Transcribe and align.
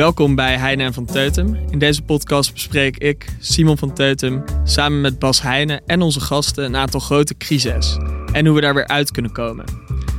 Welkom 0.00 0.34
bij 0.34 0.56
Heine 0.56 0.92
van 0.92 1.04
Teutem. 1.04 1.56
In 1.70 1.78
deze 1.78 2.02
podcast 2.02 2.52
bespreek 2.52 2.96
ik, 2.96 3.26
Simon 3.40 3.78
van 3.78 3.94
Teutem, 3.94 4.44
samen 4.64 5.00
met 5.00 5.18
Bas 5.18 5.42
Heine 5.42 5.80
en 5.86 6.02
onze 6.02 6.20
gasten 6.20 6.64
een 6.64 6.76
aantal 6.76 7.00
grote 7.00 7.36
crises 7.36 7.98
en 8.32 8.46
hoe 8.46 8.54
we 8.54 8.60
daar 8.60 8.74
weer 8.74 8.86
uit 8.86 9.10
kunnen 9.10 9.32
komen. 9.32 9.64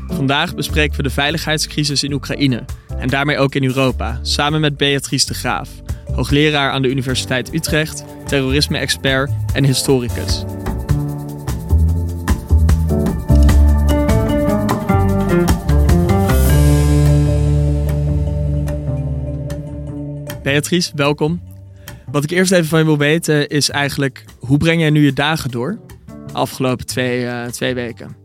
Vandaag 0.08 0.56
bespreken 0.56 0.98
we 0.98 1.04
de 1.04 1.10
veiligheidscrisis 1.10 2.04
in 2.04 2.14
Oekraïne 2.14 2.66
en 2.98 3.08
daarmee 3.08 3.38
ook 3.38 3.56
in 3.56 3.64
Europa, 3.64 4.20
samen 4.22 4.62
met 4.62 4.78
Beatrice 4.78 5.26
de 5.26 5.34
Graaf, 5.34 5.70
hoogleraar 6.14 6.72
aan 6.72 6.82
de 6.82 6.90
Universiteit 6.90 7.54
Utrecht, 7.54 8.06
terrorisme-expert 8.26 9.32
en 9.54 9.64
historicus. 9.64 10.44
Beatrice, 20.44 20.92
welkom. 20.96 21.42
Wat 22.12 22.24
ik 22.24 22.32
eerst 22.32 22.52
even 22.52 22.68
van 22.68 22.80
je 22.80 22.86
wil 22.86 22.98
weten 22.98 23.48
is 23.48 23.70
eigenlijk... 23.70 24.26
hoe 24.40 24.58
breng 24.58 24.80
jij 24.82 24.90
nu 24.90 25.06
je 25.06 25.14
dagen 25.14 25.52
door? 25.52 25.80
Afgelopen 26.32 26.86
twee, 26.86 27.24
uh, 27.24 27.46
twee 27.46 27.74
weken. 27.74 28.16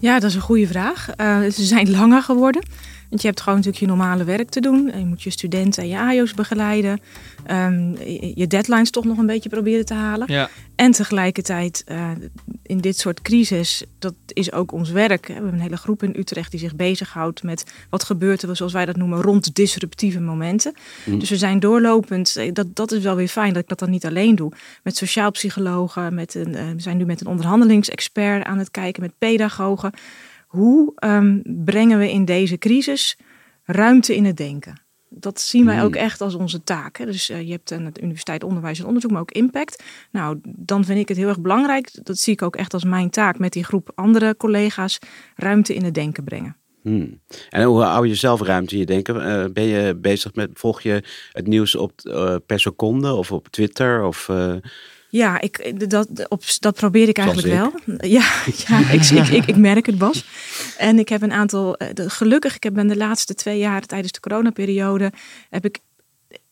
Ja, 0.00 0.18
dat 0.18 0.30
is 0.30 0.34
een 0.34 0.40
goede 0.40 0.66
vraag. 0.66 1.08
Uh, 1.16 1.38
ze 1.40 1.64
zijn 1.64 1.90
langer 1.90 2.22
geworden. 2.22 2.62
Want 3.10 3.22
je 3.22 3.28
hebt 3.28 3.40
gewoon 3.40 3.58
natuurlijk 3.58 3.84
je 3.84 3.90
normale 3.90 4.24
werk 4.24 4.48
te 4.48 4.60
doen. 4.60 4.92
Je 4.96 5.04
moet 5.04 5.22
je 5.22 5.30
studenten 5.30 5.82
en 5.82 5.88
je 5.88 5.98
AJO's 5.98 6.34
begeleiden. 6.34 7.00
Um, 7.50 7.96
je 8.34 8.46
deadlines 8.46 8.90
toch 8.90 9.04
nog 9.04 9.18
een 9.18 9.26
beetje 9.26 9.48
proberen 9.48 9.84
te 9.84 9.94
halen. 9.94 10.32
Ja. 10.32 10.50
En 10.74 10.90
tegelijkertijd 10.90 11.84
uh, 11.88 12.10
in 12.62 12.78
dit 12.78 12.98
soort 12.98 13.22
crisis, 13.22 13.84
dat 13.98 14.14
is 14.26 14.52
ook 14.52 14.72
ons 14.72 14.90
werk. 14.90 15.26
We 15.26 15.32
hebben 15.32 15.52
een 15.52 15.60
hele 15.60 15.76
groep 15.76 16.02
in 16.02 16.14
Utrecht 16.16 16.50
die 16.50 16.60
zich 16.60 16.76
bezighoudt 16.76 17.42
met 17.42 17.64
wat 17.90 18.04
gebeurt 18.04 18.42
er, 18.42 18.56
zoals 18.56 18.72
wij 18.72 18.86
dat 18.86 18.96
noemen, 18.96 19.22
rond 19.22 19.54
disruptieve 19.54 20.20
momenten. 20.20 20.74
Mm. 21.04 21.18
Dus 21.18 21.30
we 21.30 21.36
zijn 21.36 21.60
doorlopend, 21.60 22.36
eh, 22.36 22.52
dat, 22.52 22.76
dat 22.76 22.92
is 22.92 23.02
wel 23.02 23.16
weer 23.16 23.28
fijn 23.28 23.52
dat 23.52 23.62
ik 23.62 23.68
dat 23.68 23.78
dan 23.78 23.90
niet 23.90 24.06
alleen 24.06 24.34
doe. 24.34 24.52
Met 24.82 24.96
sociaal 24.96 25.30
psychologen, 25.30 26.14
met 26.14 26.34
een, 26.34 26.48
uh, 26.48 26.70
we 26.74 26.80
zijn 26.80 26.96
nu 26.96 27.04
met 27.04 27.20
een 27.20 27.26
onderhandelingsexpert 27.26 28.44
aan 28.44 28.58
het 28.58 28.70
kijken, 28.70 29.02
met 29.02 29.12
pedagogen. 29.18 29.92
Hoe 30.50 30.92
um, 31.04 31.42
brengen 31.44 31.98
we 31.98 32.10
in 32.10 32.24
deze 32.24 32.58
crisis 32.58 33.18
ruimte 33.64 34.16
in 34.16 34.24
het 34.24 34.36
denken? 34.36 34.82
Dat 35.08 35.40
zien 35.40 35.64
wij 35.64 35.82
ook 35.82 35.94
echt 35.94 36.20
als 36.20 36.34
onze 36.34 36.62
taak. 36.62 36.98
Hè. 36.98 37.04
Dus 37.04 37.30
uh, 37.30 37.42
je 37.42 37.50
hebt 37.50 37.72
aan 37.72 37.84
het 37.84 38.00
Universiteit 38.02 38.44
Onderwijs 38.44 38.78
en 38.78 38.86
Onderzoek, 38.86 39.10
maar 39.10 39.20
ook 39.20 39.30
impact. 39.30 39.82
Nou, 40.10 40.38
dan 40.42 40.84
vind 40.84 40.98
ik 40.98 41.08
het 41.08 41.16
heel 41.16 41.28
erg 41.28 41.40
belangrijk. 41.40 42.04
Dat 42.04 42.18
zie 42.18 42.32
ik 42.32 42.42
ook 42.42 42.56
echt 42.56 42.74
als 42.74 42.84
mijn 42.84 43.10
taak 43.10 43.38
met 43.38 43.52
die 43.52 43.64
groep 43.64 43.92
andere 43.94 44.36
collega's. 44.36 44.98
Ruimte 45.36 45.74
in 45.74 45.84
het 45.84 45.94
denken 45.94 46.24
brengen. 46.24 46.56
Hmm. 46.82 47.20
En 47.50 47.62
hoe 47.62 47.82
hou 47.82 48.06
je 48.06 48.14
zelf 48.14 48.40
ruimte 48.40 48.74
in 48.74 48.80
je 48.80 48.86
denken? 48.86 49.16
Uh, 49.16 49.52
ben 49.52 49.64
je 49.64 49.96
bezig 49.96 50.34
met, 50.34 50.50
volg 50.54 50.80
je 50.80 51.02
het 51.32 51.46
nieuws 51.46 51.74
op, 51.74 51.92
uh, 52.02 52.36
per 52.46 52.60
seconde 52.60 53.12
of 53.12 53.32
op 53.32 53.48
Twitter? 53.48 54.04
Of, 54.04 54.28
ja, 55.10 55.40
ik, 55.40 55.90
dat, 55.90 56.28
op, 56.28 56.42
dat 56.58 56.74
probeer 56.74 57.08
ik 57.08 57.18
eigenlijk 57.18 57.48
wel. 57.48 57.72
Ja, 58.10 58.28
ja 58.66 58.78
ik, 58.92 59.02
ik, 59.02 59.28
ik, 59.28 59.46
ik, 59.46 59.56
merk 59.56 59.86
het, 59.86 59.98
Bas. 59.98 60.24
En 60.78 60.98
ik 60.98 61.08
heb 61.08 61.22
een 61.22 61.32
aantal, 61.32 61.76
gelukkig, 61.94 62.54
ik 62.54 62.62
heb 62.62 62.74
ben 62.74 62.86
de 62.86 62.96
laatste 62.96 63.34
twee 63.34 63.58
jaar 63.58 63.86
tijdens 63.86 64.12
de 64.12 64.20
coronaperiode, 64.20 65.12
heb 65.50 65.64
ik 65.64 65.78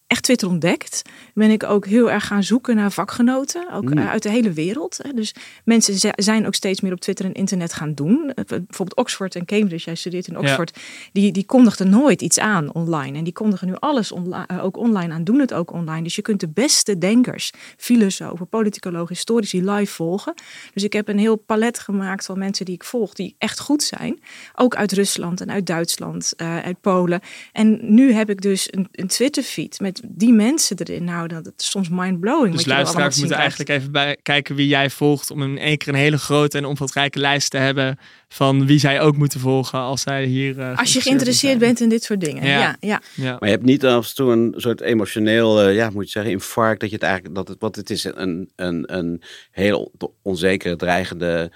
echt 0.08 0.22
Twitter 0.22 0.48
ontdekt, 0.48 1.02
ben 1.34 1.50
ik 1.50 1.64
ook 1.64 1.86
heel 1.86 2.10
erg 2.10 2.26
gaan 2.26 2.42
zoeken 2.42 2.76
naar 2.76 2.92
vakgenoten, 2.92 3.72
ook 3.72 3.94
mm. 3.94 3.98
uit 3.98 4.22
de 4.22 4.30
hele 4.30 4.52
wereld. 4.52 5.00
Dus 5.14 5.34
mensen 5.64 6.12
zijn 6.14 6.46
ook 6.46 6.54
steeds 6.54 6.80
meer 6.80 6.92
op 6.92 7.00
Twitter 7.00 7.24
en 7.24 7.32
internet 7.32 7.72
gaan 7.72 7.94
doen. 7.94 8.32
Eh, 8.34 8.44
bijvoorbeeld 8.44 8.94
Oxford 8.94 9.34
en 9.34 9.44
Cambridge, 9.44 9.84
jij 9.84 9.94
studeert 9.94 10.28
in 10.28 10.38
Oxford, 10.38 10.72
ja. 10.74 10.82
die, 11.12 11.32
die 11.32 11.47
kondigden 11.47 11.91
nooit 11.91 12.22
iets 12.22 12.38
aan 12.38 12.74
online. 12.74 13.18
En 13.18 13.24
die 13.24 13.32
kondigen 13.32 13.66
nu 13.66 13.74
alles 13.78 14.12
eh, 14.12 14.64
ook 14.64 14.76
online 14.76 15.12
aan, 15.12 15.24
doen 15.24 15.38
het 15.38 15.54
ook 15.54 15.72
online. 15.72 16.02
Dus 16.02 16.16
je 16.16 16.22
kunt 16.22 16.41
de 16.41 16.48
beste 16.48 16.98
denkers, 16.98 17.52
filosofen, 17.76 18.48
politicologen, 18.48 19.14
historici 19.14 19.70
live 19.70 19.92
volgen. 19.92 20.34
Dus 20.74 20.84
ik 20.84 20.92
heb 20.92 21.08
een 21.08 21.18
heel 21.18 21.36
palet 21.36 21.78
gemaakt 21.78 22.24
van 22.24 22.38
mensen 22.38 22.64
die 22.64 22.74
ik 22.74 22.84
volg, 22.84 23.14
die 23.14 23.34
echt 23.38 23.60
goed 23.60 23.82
zijn. 23.82 24.20
Ook 24.54 24.76
uit 24.76 24.92
Rusland 24.92 25.41
en 25.41 25.50
uit 25.50 25.66
Duitsland, 25.66 26.32
uit 26.36 26.80
Polen. 26.80 27.20
En 27.52 27.94
nu 27.94 28.12
heb 28.12 28.30
ik 28.30 28.41
dus 28.41 28.72
een, 28.72 28.88
een 28.92 29.06
Twitter-feed 29.06 29.80
met 29.80 29.97
die 30.04 30.32
mensen 30.32 30.76
erin. 30.76 31.04
Nou, 31.04 31.28
dat, 31.28 31.53
is 31.56 31.70
soms 31.70 31.88
mind-blowing. 31.88 32.54
Dus 32.54 32.66
luisteraars 32.66 33.19
moeten 33.19 33.36
eigenlijk 33.36 33.70
even 33.70 33.92
bij 33.92 34.16
kijken 34.22 34.54
wie 34.54 34.66
jij 34.66 34.91
volgt. 34.91 35.31
Om 35.31 35.42
in 35.42 35.59
één 35.59 35.78
keer 35.78 35.88
een 35.88 35.98
hele 35.98 36.19
grote 36.19 36.59
en 36.59 36.64
omvatrijke 36.64 37.19
lijst 37.19 37.50
te 37.50 37.56
hebben. 37.56 37.98
Van 38.28 38.66
wie 38.66 38.78
zij 38.78 39.00
ook 39.00 39.16
moeten 39.16 39.41
volgen 39.41 39.78
als 39.78 40.00
zij 40.00 40.25
hier. 40.25 40.59
Uh, 40.59 40.78
als 40.78 40.92
je 40.92 41.00
geïnteresseerd 41.00 41.59
bent 41.59 41.81
in 41.81 41.88
dit 41.88 42.03
soort 42.03 42.20
dingen. 42.20 42.47
Ja. 42.47 42.59
Ja, 42.59 42.76
ja. 42.81 43.03
ja. 43.14 43.31
Maar 43.31 43.48
je 43.48 43.54
hebt 43.54 43.64
niet 43.64 43.84
af 43.84 44.09
en 44.09 44.14
toe 44.14 44.32
een 44.32 44.54
soort 44.56 44.81
emotioneel, 44.81 45.69
uh, 45.69 45.75
ja, 45.75 45.91
moet 45.91 46.04
je 46.04 46.10
zeggen, 46.10 46.32
infarct. 46.32 46.80
Dat 46.80 46.88
je 46.88 46.94
het 46.94 47.04
eigenlijk, 47.04 47.34
dat 47.34 47.48
het, 47.48 47.60
wat 47.60 47.76
het 47.76 47.91
is 47.91 48.04
een, 48.04 48.50
een, 48.56 48.97
een 48.97 49.22
heel 49.50 49.92
onzekere, 50.22 50.76
dreigende 50.76 51.53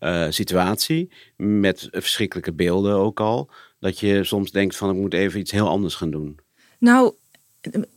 uh, 0.00 0.26
situatie. 0.28 1.10
Met 1.36 1.88
verschrikkelijke 1.90 2.52
beelden 2.52 2.94
ook 2.94 3.20
al. 3.20 3.50
Dat 3.80 3.98
je 3.98 4.24
soms 4.24 4.50
denkt 4.50 4.76
van 4.76 4.90
ik 4.90 4.96
moet 4.96 5.14
even 5.14 5.40
iets 5.40 5.50
heel 5.50 5.68
anders 5.68 5.94
gaan 5.94 6.10
doen. 6.10 6.38
Nou, 6.78 7.14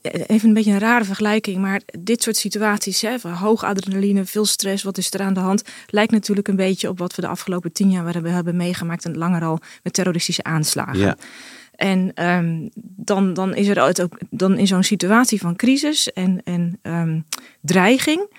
even 0.02 0.48
een 0.48 0.54
beetje 0.54 0.72
een 0.72 0.80
rare 0.80 1.06
vergelijking, 1.06 1.58
maar 1.58 1.82
dit 2.00 2.24
soort 2.24 2.38
situaties, 2.38 3.02
hè, 3.02 3.20
van 3.20 3.32
hoog 3.32 3.64
adrenaline, 3.64 4.26
veel 4.26 4.46
stress, 4.46 4.84
wat 4.84 4.98
is 4.98 5.14
er 5.14 5.22
aan 5.22 5.34
de 5.34 5.40
hand, 5.40 5.64
lijkt 5.88 6.12
natuurlijk 6.12 6.48
een 6.48 6.56
beetje 6.56 6.90
op 6.90 6.98
wat 6.98 7.16
we 7.16 7.22
de 7.22 7.28
afgelopen 7.28 7.72
tien 7.72 7.92
jaar 7.92 8.14
hebben, 8.14 8.34
hebben 8.34 8.56
meegemaakt 8.56 9.06
en 9.06 9.18
langer 9.18 9.44
al 9.44 9.60
met 9.84 9.94
terroristische 9.94 10.44
aanslagen. 10.44 11.00
Ja. 11.00 11.18
En 11.76 12.28
um, 12.28 12.70
dan, 12.96 13.34
dan 13.34 13.56
is 13.56 13.68
er 13.68 13.82
ook 13.82 14.10
dan 14.30 14.58
in 14.58 14.68
zo'n 14.68 14.84
situatie 14.84 15.40
van 15.40 15.56
crisis 15.56 16.12
en, 16.12 16.42
en 16.44 16.80
um, 16.82 17.26
dreiging 17.62 18.30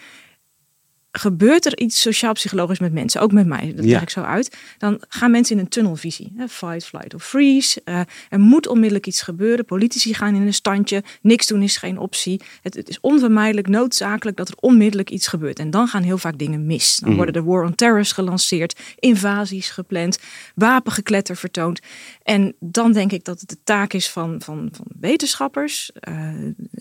gebeurt 1.17 1.67
er 1.67 1.79
iets 1.79 2.01
sociaal-psychologisch 2.01 2.79
met 2.79 2.93
mensen, 2.93 3.21
ook 3.21 3.33
met 3.33 3.47
mij, 3.47 3.73
dat 3.77 3.85
leg 3.85 4.03
ik 4.03 4.11
zo 4.11 4.21
uit, 4.21 4.57
dan 4.79 5.03
gaan 5.09 5.31
mensen 5.31 5.57
in 5.57 5.63
een 5.63 5.69
tunnelvisie. 5.69 6.33
Hè, 6.37 6.49
fight, 6.49 6.85
flight 6.85 7.15
of 7.15 7.25
freeze. 7.25 7.81
Uh, 7.85 8.01
er 8.29 8.41
moet 8.41 8.67
onmiddellijk 8.67 9.07
iets 9.07 9.23
gebeuren. 9.23 9.65
Politici 9.65 10.15
gaan 10.15 10.35
in 10.35 10.43
een 10.43 10.55
standje. 10.55 11.03
Niks 11.21 11.47
doen 11.47 11.63
is 11.63 11.77
geen 11.77 11.99
optie. 11.99 12.41
Het, 12.63 12.75
het, 12.75 12.89
is 12.89 13.01
onvermijdelijk, 13.01 13.69
noodzakelijk 13.69 14.37
dat 14.37 14.49
er 14.49 14.55
onmiddellijk 14.61 15.11
iets 15.11 15.27
gebeurt. 15.27 15.59
En 15.59 15.71
dan 15.71 15.89
gaan 15.89 16.03
heel 16.03 16.19
vaak 16.19 16.39
dingen 16.39 16.67
mis. 16.67 16.97
Dan 16.97 17.11
mm. 17.11 17.17
worden 17.17 17.35
de 17.35 17.43
war 17.43 17.65
on 17.65 17.75
terrors 17.75 18.13
gelanceerd, 18.13 18.81
invasies 18.99 19.71
gepland, 19.71 20.19
wapengekletter 20.55 21.37
vertoond. 21.37 21.81
En 22.25 22.55
dan 22.61 22.93
denk 22.93 23.13
ik 23.13 23.25
dat 23.25 23.41
het 23.41 23.49
de 23.49 23.63
taak 23.65 23.93
is 23.93 24.11
van, 24.11 24.41
van, 24.41 24.69
van 24.73 24.87
wetenschappers, 25.01 25.91
uh, 26.09 26.31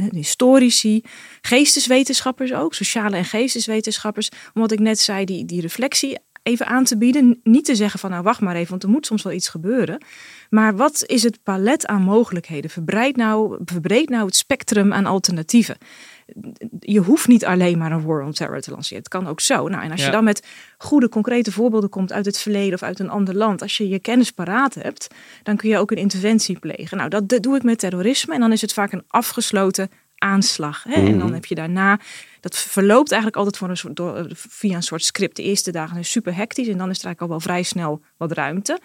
historici, 0.09 1.01
geesteswetenschappers 1.41 2.53
ook, 2.53 2.73
sociale 2.73 3.17
en 3.17 3.25
geesteswetenschappers 3.25 4.29
omdat 4.53 4.71
ik 4.71 4.79
net 4.79 4.99
zei, 4.99 5.25
die, 5.25 5.45
die 5.45 5.61
reflectie 5.61 6.17
even 6.43 6.65
aan 6.65 6.83
te 6.83 6.97
bieden. 6.97 7.39
Niet 7.43 7.65
te 7.65 7.75
zeggen 7.75 7.99
van 7.99 8.09
nou 8.09 8.23
wacht 8.23 8.41
maar 8.41 8.55
even, 8.55 8.69
want 8.69 8.83
er 8.83 8.89
moet 8.89 9.05
soms 9.05 9.23
wel 9.23 9.33
iets 9.33 9.49
gebeuren. 9.49 10.03
Maar 10.49 10.75
wat 10.75 11.03
is 11.05 11.23
het 11.23 11.43
palet 11.43 11.85
aan 11.87 12.01
mogelijkheden? 12.01 12.69
Verbreid 12.69 13.15
nou, 13.15 13.57
verbreed 13.65 14.09
nou 14.09 14.25
het 14.25 14.35
spectrum 14.35 14.93
aan 14.93 15.05
alternatieven. 15.05 15.77
Je 16.79 16.99
hoeft 16.99 17.27
niet 17.27 17.45
alleen 17.45 17.77
maar 17.77 17.91
een 17.91 18.05
war 18.05 18.21
on 18.23 18.31
terror 18.31 18.61
te 18.61 18.71
lanceren. 18.71 18.97
Het 18.97 19.07
kan 19.07 19.27
ook 19.27 19.39
zo. 19.39 19.67
Nou, 19.67 19.83
en 19.83 19.91
als 19.91 20.05
je 20.05 20.11
dan 20.11 20.23
met 20.23 20.47
goede, 20.77 21.09
concrete 21.09 21.51
voorbeelden 21.51 21.89
komt 21.89 22.11
uit 22.13 22.25
het 22.25 22.37
verleden 22.37 22.73
of 22.73 22.83
uit 22.83 22.99
een 22.99 23.09
ander 23.09 23.35
land, 23.35 23.61
als 23.61 23.77
je 23.77 23.87
je 23.87 23.99
kennis 23.99 24.31
paraat 24.31 24.73
hebt, 24.75 25.07
dan 25.43 25.55
kun 25.57 25.69
je 25.69 25.77
ook 25.77 25.91
een 25.91 25.97
interventie 25.97 26.59
plegen. 26.59 26.97
Nou, 26.97 27.09
dat, 27.09 27.29
dat 27.29 27.43
doe 27.43 27.55
ik 27.55 27.63
met 27.63 27.79
terrorisme 27.79 28.33
en 28.33 28.39
dan 28.39 28.51
is 28.51 28.61
het 28.61 28.73
vaak 28.73 28.91
een 28.91 29.03
afgesloten 29.07 29.89
aanslag. 30.17 30.83
Hè? 30.83 30.93
En 30.93 31.05
dan 31.17 31.17
Mhm. 31.25 31.33
heb 31.33 31.45
je 31.45 31.55
daarna, 31.55 31.99
dat 32.39 32.57
verloopt 32.57 33.11
eigenlijk 33.11 33.37
altijd 33.37 33.57
voor 33.57 33.69
een 33.69 33.77
soort, 33.77 33.95
door, 33.95 34.27
via 34.33 34.75
een 34.75 34.83
soort 34.83 35.03
script. 35.03 35.35
De 35.35 35.43
eerste 35.43 35.71
dagen 35.71 35.97
is 35.97 36.11
super 36.11 36.35
hectisch 36.35 36.67
en 36.67 36.77
dan 36.77 36.89
is 36.89 36.99
er 36.99 37.05
eigenlijk 37.05 37.21
al 37.21 37.27
wel 37.27 37.39
vrij 37.39 37.63
snel 37.63 38.01
wat 38.17 38.31
ruimte. 38.31 38.79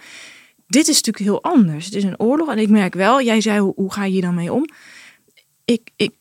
Dit 0.66 0.88
is 0.88 0.94
natuurlijk 1.02 1.24
heel 1.24 1.42
anders. 1.42 1.84
Het 1.84 1.94
is 1.94 2.04
een 2.04 2.20
oorlog 2.20 2.50
en 2.50 2.58
ik 2.58 2.68
merk 2.68 2.94
wel, 2.94 3.22
jij 3.22 3.40
zei 3.40 3.60
hoe, 3.60 3.72
hoe 3.76 3.92
ga 3.92 4.04
je 4.04 4.10
hier 4.12 4.22
dan 4.22 4.34
mee 4.34 4.52
om? 4.52 4.64
Ik, 5.64 5.90
ik, 5.96 6.12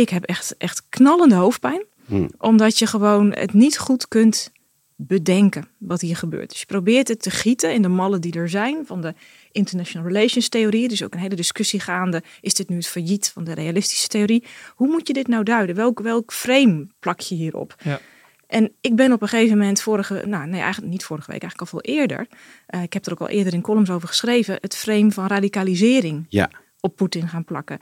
ik 0.00 0.08
heb 0.08 0.24
echt, 0.24 0.56
echt 0.56 0.82
knallende 0.88 1.34
hoofdpijn, 1.34 1.84
Hmm. 2.06 2.30
omdat 2.38 2.78
je 2.78 2.86
gewoon 2.86 3.32
het 3.32 3.52
niet 3.52 3.78
goed 3.78 4.08
kunt 4.08 4.52
bedenken 4.96 5.68
wat 5.78 6.00
hier 6.00 6.16
gebeurt. 6.16 6.50
Dus 6.50 6.60
je 6.60 6.66
probeert 6.66 7.08
het 7.08 7.22
te 7.22 7.30
gieten 7.30 7.72
in 7.72 7.82
de 7.82 7.88
mallen 7.88 8.20
die 8.20 8.32
er 8.32 8.48
zijn 8.48 8.86
van 8.86 9.00
de 9.00 9.14
international 9.52 10.06
relations 10.08 10.48
theorie. 10.48 10.84
Er 10.86 10.92
is 10.92 11.02
ook 11.04 11.14
een 11.14 11.20
hele 11.20 11.34
discussie 11.34 11.80
gaande. 11.80 12.22
Is 12.40 12.54
dit 12.54 12.68
nu 12.68 12.76
het 12.76 12.86
failliet 12.86 13.28
van 13.34 13.44
de 13.44 13.52
realistische 13.54 14.08
theorie? 14.08 14.44
Hoe 14.74 14.88
moet 14.88 15.06
je 15.06 15.12
dit 15.12 15.26
nou 15.28 15.44
duiden? 15.44 15.76
Welk, 15.76 16.00
welk 16.00 16.32
frame 16.32 16.86
plak 16.98 17.20
je 17.20 17.34
hierop? 17.34 17.74
Ja. 17.82 18.00
En 18.46 18.72
ik 18.80 18.96
ben 18.96 19.12
op 19.12 19.22
een 19.22 19.28
gegeven 19.28 19.58
moment 19.58 19.80
vorige, 19.82 20.22
nou 20.26 20.46
nee, 20.46 20.60
eigenlijk 20.60 20.92
niet 20.92 21.04
vorige 21.04 21.30
week, 21.32 21.42
eigenlijk 21.42 21.72
al 21.72 21.80
veel 21.80 21.94
eerder. 21.94 22.26
eh, 22.66 22.82
ik 22.82 22.92
heb 22.92 23.06
er 23.06 23.12
ook 23.12 23.20
al 23.20 23.28
eerder 23.28 23.52
in 23.52 23.60
columns 23.62 23.90
over 23.90 24.08
geschreven. 24.08 24.58
Het 24.60 24.76
frame 24.76 25.10
van 25.10 25.26
radicalisering 25.26 26.26
Ja, 26.28 26.50
op 26.80 26.96
Poetin 26.96 27.28
gaan 27.28 27.44
plakken. 27.44 27.78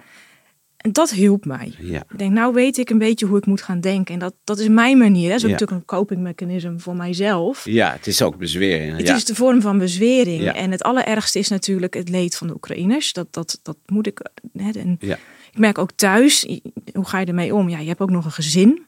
En 0.88 0.94
dat 0.94 1.11
hielp 1.11 1.44
mij. 1.44 1.73
ja. 1.81 2.02
Ik 2.11 2.19
denk, 2.19 2.32
nou 2.32 2.55
weet 2.55 2.79
ik 2.79 2.90
een 2.90 2.99
beetje 2.99 3.26
hoe 3.26 3.38
ik 3.38 3.46
moet 3.46 3.62
gaan 3.62 3.81
denken. 3.81 4.14
En 4.14 4.20
dat, 4.20 4.35
dat 4.44 4.58
is 4.58 4.69
mijn 4.69 4.99
manier. 4.99 5.23
Hè. 5.25 5.29
Dat 5.29 5.37
is 5.38 5.43
ook 5.44 5.50
Ja. 5.50 5.52
natuurlijk 5.58 5.81
een 5.81 5.96
copingmechanisme 5.96 6.79
voor 6.79 6.96
mijzelf. 6.96 7.64
ja, 7.64 7.93
het 7.93 8.06
is 8.06 8.23
ook 8.23 8.37
bezwering. 8.38 8.96
Het 8.96 9.06
ja. 9.06 9.14
is 9.17 9.25
de 9.25 9.35
vorm 9.35 9.61
van 9.61 9.79
bezwering. 9.79 10.49
En 10.49 10.70
het 10.70 10.82
allerergste 10.82 11.38
is 11.38 11.49
natuurlijk 11.49 11.94
het 11.94 12.08
leed 12.08 12.37
van 12.37 12.46
de 12.46 12.55
Oekraïners. 12.55 13.12
Dat, 13.12 13.26
dat, 13.31 13.61
dat 13.62 13.76
moet 13.87 14.06
ik. 14.06 14.20
Hè, 14.56 14.70
en 14.70 14.96
Ja. 15.00 15.19
Ik 15.52 15.58
merk 15.58 15.79
ook 15.79 15.90
thuis, 15.93 16.61
hoe 16.93 17.05
ga 17.08 17.19
je 17.19 17.26
ermee 17.26 17.55
om? 17.55 17.69
Ja, 17.69 17.79
je 17.79 17.88
hebt 17.88 18.00
ook 18.00 18.11
nog 18.11 18.25
een 18.25 18.32
gezin. 18.32 18.87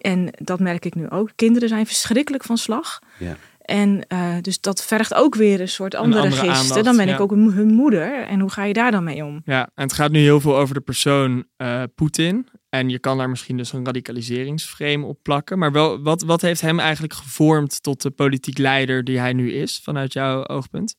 En 0.00 0.28
dat 0.38 0.60
merk 0.60 0.84
ik 0.84 0.94
nu 0.94 1.10
ook. 1.10 1.30
Kinderen 1.36 1.68
zijn 1.68 1.86
verschrikkelijk 1.86 2.44
van 2.44 2.58
slag. 2.58 2.98
Ja. 3.18 3.36
En 3.72 4.06
eh, 4.06 4.36
dus 4.40 4.60
dat 4.60 4.84
vergt 4.84 5.14
ook 5.14 5.34
weer 5.34 5.60
een 5.60 5.68
soort 5.68 5.94
andere, 5.94 6.22
andere 6.22 6.50
gisten. 6.50 6.84
dan 6.84 6.96
ben 6.96 7.06
ja. 7.06 7.14
ik 7.14 7.20
ook 7.20 7.30
hun 7.30 7.52
hun 7.52 7.72
moeder. 7.74 8.26
En 8.26 8.40
hoe 8.40 8.50
ga 8.50 8.64
je 8.64 8.72
daar 8.72 8.90
dan 8.90 9.04
mee 9.04 9.24
om? 9.24 9.42
Ja, 9.44 9.70
en 9.74 9.82
het 9.82 9.92
gaat 9.92 10.10
nu 10.10 10.18
heel 10.18 10.40
veel 10.40 10.56
over 10.56 10.74
de 10.74 10.80
persoon 10.80 11.44
eh, 11.56 11.82
Poetin. 11.94 12.48
En 12.68 12.88
je 12.88 12.98
kan 12.98 13.18
daar 13.18 13.30
misschien 13.30 13.56
dus 13.56 13.72
een 13.72 13.84
radicaliseringsframe 13.84 15.06
op 15.06 15.18
plakken. 15.22 15.58
Maar 15.58 15.72
wel, 15.72 16.02
wat, 16.02 16.22
wat 16.22 16.40
heeft 16.40 16.60
hem 16.60 16.78
eigenlijk 16.78 17.12
gevormd 17.12 17.82
tot 17.82 18.02
de 18.02 18.10
politiek 18.10 18.58
leider 18.58 19.04
die 19.04 19.18
hij 19.18 19.32
nu 19.32 19.52
is, 19.52 19.80
vanuit 19.82 20.12
jouw 20.12 20.46
oogpunt? 20.46 20.96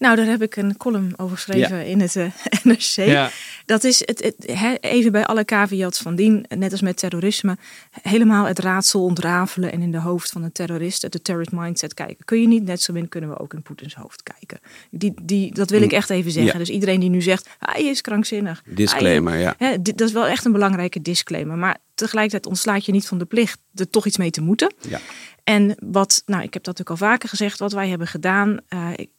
Nou, 0.00 0.16
daar 0.16 0.26
heb 0.26 0.42
ik 0.42 0.56
een 0.56 0.76
column 0.76 1.12
over 1.16 1.36
geschreven 1.36 1.86
in 1.86 2.00
het 2.00 2.16
eh, 2.16 2.24
NRC. 2.64 2.80
Ja, 3.06 3.30
Dat 3.66 3.84
is 3.84 4.02
het, 4.06 4.22
het, 4.22 4.46
even 4.80 5.12
bij 5.12 5.26
alle 5.26 5.44
caveats 5.44 5.98
van 6.00 6.14
dien, 6.14 6.44
net 6.48 6.72
als 6.72 6.80
met 6.80 6.96
terrorisme, 6.96 7.56
helemaal 8.02 8.44
het 8.44 8.58
raadsel 8.58 9.02
ontrafelen 9.04 9.72
en 9.72 9.82
in 9.82 9.90
de 9.90 9.98
hoofd 9.98 10.30
van 10.30 10.42
een 10.42 10.52
terrorist, 10.52 11.12
de 11.12 11.22
terrorist 11.22 11.52
mindset 11.52 11.94
kijken. 11.94 12.24
Kun 12.24 12.40
je 12.40 12.46
niet, 12.48 12.64
net 12.64 12.82
zo 12.82 12.92
min 12.92 13.08
kunnen 13.08 13.30
we 13.30 13.38
ook 13.38 13.54
in 13.54 13.62
Poetins 13.62 13.94
hoofd 13.94 14.22
kijken. 14.22 14.60
Die, 14.90 15.14
die, 15.22 15.54
dat 15.54 15.70
wil 15.70 15.82
ik 15.82 15.92
echt 15.92 16.10
even 16.10 16.30
zeggen. 16.30 16.52
Ja. 16.52 16.58
Dus 16.58 16.68
iedereen 16.70 17.00
die 17.00 17.10
nu 17.10 17.22
zegt, 17.22 17.48
hij 17.58 17.84
is 17.84 18.00
krankzinnig. 18.00 18.62
Disclaimer, 18.66 19.36
ja. 19.36 19.54
Dit- 19.80 19.98
dat 19.98 20.08
is 20.08 20.14
wel 20.14 20.26
echt 20.26 20.44
een 20.44 20.52
belangrijke 20.52 21.02
disclaimer. 21.02 21.56
Maar 21.56 21.76
tegelijkertijd 21.94 22.46
ontslaat 22.46 22.84
je 22.84 22.92
niet 22.92 23.06
van 23.06 23.18
de 23.18 23.24
plicht 23.24 23.58
er 23.74 23.90
toch 23.90 24.06
iets 24.06 24.16
mee 24.18 24.30
te 24.30 24.40
moeten. 24.40 24.74
Ja. 24.88 25.00
En 25.44 25.74
wat, 25.82 26.22
nou, 26.26 26.42
ik 26.42 26.54
heb 26.54 26.62
dat 26.64 26.78
natuurlijk 26.78 27.00
al 27.02 27.08
vaker 27.08 27.28
gezegd, 27.28 27.58
wat 27.58 27.72
wij 27.72 27.88
hebben 27.88 28.06
gedaan. 28.06 28.58
eh, 28.68 28.88
ik- 28.96 29.10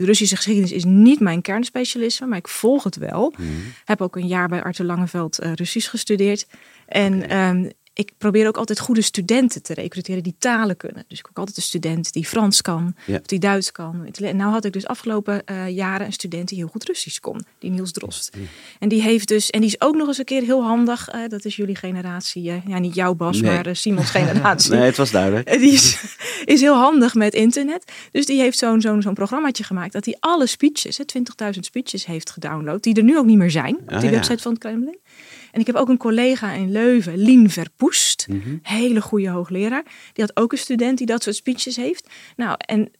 de 0.00 0.06
Russische 0.06 0.36
geschiedenis 0.36 0.72
is 0.72 0.84
niet 0.84 1.20
mijn 1.20 1.42
kernspecialisme, 1.42 2.26
maar 2.26 2.38
ik 2.38 2.48
volg 2.48 2.84
het 2.84 2.96
wel. 2.96 3.34
Mhm. 3.36 3.48
Heb 3.84 4.00
ook 4.00 4.16
een 4.16 4.26
jaar 4.26 4.48
bij 4.48 4.62
Arthur 4.62 4.86
Langeveld 4.86 5.38
eh, 5.38 5.52
Russisch 5.52 5.90
gestudeerd. 5.90 6.46
En 6.86 7.30
ik 8.00 8.12
probeer 8.18 8.46
ook 8.46 8.56
altijd 8.56 8.78
goede 8.80 9.02
studenten 9.02 9.62
te 9.62 9.74
recruteren 9.74 10.22
die 10.22 10.34
talen 10.38 10.76
kunnen. 10.76 11.04
Dus 11.08 11.18
ik 11.18 11.24
heb 11.24 11.30
ook 11.30 11.38
altijd 11.38 11.56
een 11.56 11.62
student 11.62 12.12
die 12.12 12.26
Frans 12.26 12.62
kan, 12.62 12.94
Ja. 13.06 13.16
of 13.18 13.26
die 13.26 13.38
Duits 13.38 13.72
kan. 13.72 14.06
En 14.22 14.36
nou 14.36 14.52
had 14.52 14.64
ik 14.64 14.72
dus 14.72 14.86
afgelopen 14.86 15.46
eh, 15.46 15.68
jaren 15.68 16.06
een 16.06 16.12
student 16.12 16.48
die 16.48 16.58
heel 16.58 16.66
goed 16.68 16.84
Russisch 16.84 17.18
kon, 17.18 17.44
die 17.58 17.70
Niels 17.70 17.92
Drost. 17.92 18.30
En 18.78 18.88
die 18.88 19.02
heeft 19.02 19.28
dus, 19.28 19.50
en 19.50 19.60
die 19.60 19.68
is 19.68 19.80
ook 19.80 19.94
nog 19.96 20.08
eens 20.08 20.18
een 20.18 20.24
keer 20.24 20.42
heel 20.42 20.62
handig. 20.62 21.08
eh, 21.08 21.20
dat 21.28 21.44
is 21.44 21.56
jullie 21.56 21.76
generatie, 21.76 22.50
eh, 22.50 22.66
ja 22.66 22.78
niet 22.78 22.94
jouw 22.94 23.14
Bas, 23.14 23.40
Nee. 23.40 23.50
maar 23.52 23.76
Simons 23.76 24.10
generatie. 24.20 24.70
Nee, 24.70 24.80
het 24.80 24.96
was 24.96 25.10
duidelijk. 25.10 25.48
En 25.48 25.58
Die 25.64 25.72
is, 25.72 25.98
is 26.44 26.60
heel 26.60 26.74
handig 26.76 27.14
met 27.14 27.34
internet. 27.34 27.92
Dus 28.10 28.26
die 28.26 28.40
heeft 28.40 28.58
zo'n 28.58 28.80
zo'n 28.80 29.02
zo'n 29.02 29.14
programmaatje 29.14 29.64
gemaakt 29.64 29.92
dat 29.92 30.04
hij 30.04 30.16
alle 30.20 30.46
speeches, 30.46 30.98
hè, 30.98 31.04
20.000 31.04 31.64
speeches 31.64 32.06
heeft 32.06 32.30
gedownload, 32.30 32.82
die 32.82 32.94
er 32.94 33.02
nu 33.02 33.18
ook 33.18 33.26
niet 33.26 33.36
meer 33.38 33.50
zijn 33.50 33.76
op 33.78 33.90
Ah, 33.92 34.00
die 34.00 34.10
ja. 34.10 34.14
website 34.16 34.42
van 34.42 34.52
het 34.52 34.60
Kremlin. 34.60 34.98
En 35.52 35.60
ik 35.60 35.66
heb 35.66 35.76
ook 35.76 35.88
een 35.88 35.96
collega 35.96 36.52
in 36.52 36.72
Leuven, 36.72 37.16
Lien 37.18 37.50
Verpoest, 37.50 38.26
Mhm. 38.28 38.56
hele 38.62 39.00
goede 39.00 39.28
hoogleraar. 39.28 39.84
Die 40.12 40.24
had 40.24 40.36
ook 40.36 40.52
een 40.52 40.58
student 40.58 40.98
die 40.98 41.06
dat 41.06 41.22
soort 41.22 41.36
speeches 41.36 41.76
heeft. 41.76 42.08
Nou, 42.36 42.54
en 42.58 42.90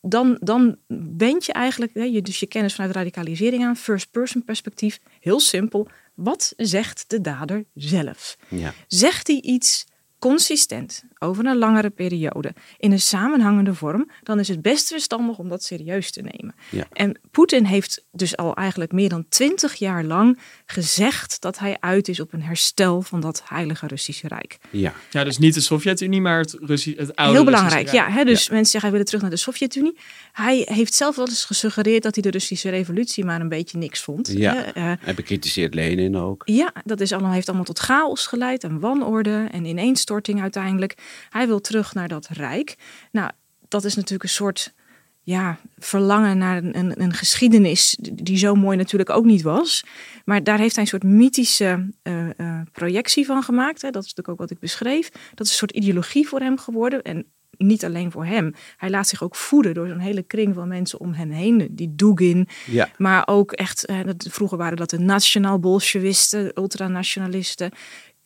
dan, 0.00 0.36
dan 0.40 0.76
wend 1.16 1.44
je 1.44 1.52
eigenlijk 1.52 1.94
hè, 1.94 2.02
je, 2.02 2.22
dus 2.22 2.40
je 2.40 2.46
kennis 2.46 2.74
vanuit 2.74 2.94
radicalisering 2.94 3.64
aan, 3.64 3.76
first 3.76 4.10
person 4.10 4.44
perspectief, 4.44 4.98
heel 5.20 5.40
simpel. 5.40 5.88
Wat 6.14 6.52
zegt 6.56 7.04
de 7.10 7.20
dader 7.20 7.64
zelf? 7.74 8.36
Ja. 8.48 8.74
Zegt 8.88 9.26
hij 9.26 9.40
iets 9.40 9.84
consistent 10.24 11.02
over 11.18 11.46
een 11.46 11.56
langere 11.58 11.90
periode 11.90 12.54
in 12.78 12.92
een 12.92 13.00
samenhangende 13.00 13.74
vorm, 13.74 14.10
dan 14.22 14.38
is 14.40 14.48
het 14.48 14.62
best 14.62 14.88
verstandig 14.88 15.38
om 15.38 15.48
dat 15.48 15.62
serieus 15.62 16.10
te 16.10 16.20
nemen. 16.20 16.54
Ja. 16.70 16.86
En 16.92 17.18
Poetin 17.30 17.64
heeft 17.64 18.04
dus 18.12 18.36
al 18.36 18.54
eigenlijk 18.54 18.92
meer 18.92 19.08
dan 19.08 19.28
twintig 19.28 19.74
jaar 19.74 20.04
lang 20.04 20.38
gezegd 20.66 21.40
dat 21.40 21.58
hij 21.58 21.76
uit 21.80 22.08
is 22.08 22.20
op 22.20 22.32
een 22.32 22.42
herstel 22.42 23.02
van 23.02 23.20
dat 23.20 23.42
heilige 23.44 23.86
Russische 23.86 24.28
Rijk. 24.28 24.58
Ja. 24.70 24.92
ja 25.10 25.24
dus 25.24 25.38
niet 25.38 25.54
de 25.54 25.60
Sovjet-Unie, 25.60 26.20
maar 26.20 26.38
het, 26.38 26.56
Russi 26.60 26.94
het 26.96 27.16
oude 27.16 27.34
Heel 27.34 27.44
belangrijk, 27.44 27.92
ja. 27.92 28.10
Hè, 28.10 28.24
dus 28.24 28.48
mensen 28.48 28.70
zeggen 28.70 28.80
hij 28.80 28.90
willen 28.90 29.06
terug 29.06 29.20
naar 29.22 29.30
de 29.30 29.36
Sovjet-Unie. 29.36 29.98
Hij 30.32 30.66
heeft 30.70 30.94
zelf 30.94 31.16
wel 31.16 31.28
eens 31.28 31.44
gesuggereerd 31.44 32.02
dat 32.02 32.14
hij 32.14 32.22
de 32.22 32.30
Russische 32.30 32.70
revolutie 32.70 33.24
maar 33.24 33.40
een 33.40 33.48
beetje 33.48 33.78
niks 33.78 34.00
vond. 34.00 34.28
Ja. 34.28 34.72
Eh, 34.72 34.92
Hij 35.00 35.14
bekritiseerd 35.14 35.74
Lenin 35.74 36.16
ook. 36.16 36.42
ja, 36.44 36.72
dat 36.84 37.00
is 37.00 37.12
allemaal, 37.12 37.32
heeft 37.32 37.48
allemaal 37.48 37.64
tot 37.64 37.78
chaos 37.78 38.26
geleid 38.26 38.64
en 38.64 38.80
wanorde 38.80 39.48
en 39.50 39.64
ineenstorting 39.64 40.12
uiteindelijk. 40.22 40.96
Hij 41.30 41.46
wil 41.46 41.60
terug 41.60 41.94
naar 41.94 42.08
dat 42.08 42.26
rijk. 42.26 42.76
Nou, 43.12 43.30
dat 43.68 43.84
is 43.84 43.94
natuurlijk 43.94 44.22
een 44.22 44.28
soort 44.28 44.74
ja, 45.22 45.58
verlangen 45.78 46.38
naar 46.38 46.56
een, 46.56 46.78
een, 46.78 47.02
een 47.02 47.12
geschiedenis 47.12 47.98
die 48.12 48.36
zo 48.36 48.54
mooi 48.54 48.76
natuurlijk 48.76 49.10
ook 49.10 49.24
niet 49.24 49.42
was. 49.42 49.84
Maar 50.24 50.42
daar 50.42 50.58
heeft 50.58 50.74
hij 50.74 50.84
een 50.84 50.90
soort 50.90 51.02
mythische 51.02 51.90
eh, 52.02 52.38
eh, 52.38 52.60
projectie 52.72 53.26
van 53.26 53.42
gemaakt. 53.42 53.82
Hè. 53.82 53.90
Dat 53.90 54.04
is 54.04 54.08
natuurlijk 54.08 54.28
ook 54.28 54.48
wat 54.48 54.50
ik 54.50 54.58
beschreef. 54.58 55.08
Dat 55.34 55.46
is 55.46 55.52
een 55.52 55.58
soort 55.58 55.70
ideologie 55.70 56.28
voor 56.28 56.40
hem 56.40 56.58
geworden. 56.58 57.02
En 57.02 57.26
niet 57.56 57.84
alleen 57.84 58.10
voor 58.10 58.24
hem. 58.24 58.54
Hij 58.76 58.90
laat 58.90 59.08
zich 59.08 59.22
ook 59.22 59.36
voeden 59.36 59.74
door 59.74 59.88
zo'n 59.88 59.98
hele 59.98 60.22
kring 60.22 60.54
van 60.54 60.68
mensen 60.68 61.00
om 61.00 61.12
hem 61.12 61.30
heen. 61.30 61.68
Die 61.70 61.94
Dugin, 61.94 62.48
Ja. 62.66 62.88
maar 62.96 63.22
ook 63.26 63.52
echt, 63.52 63.86
eh, 63.86 64.04
dat, 64.04 64.26
vroeger 64.30 64.58
waren 64.58 64.76
dat 64.76 64.90
de 64.90 64.98
nationaal-bolshevisten, 64.98 66.50
ultranationalisten. 66.54 67.70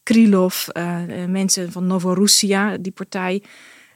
Krylov, 0.08 0.68
eh, 0.68 1.22
eh, 1.22 1.28
mensen 1.28 1.72
van 1.72 1.86
Novorussia, 1.86 2.76
die 2.80 2.92
partij. 2.92 3.42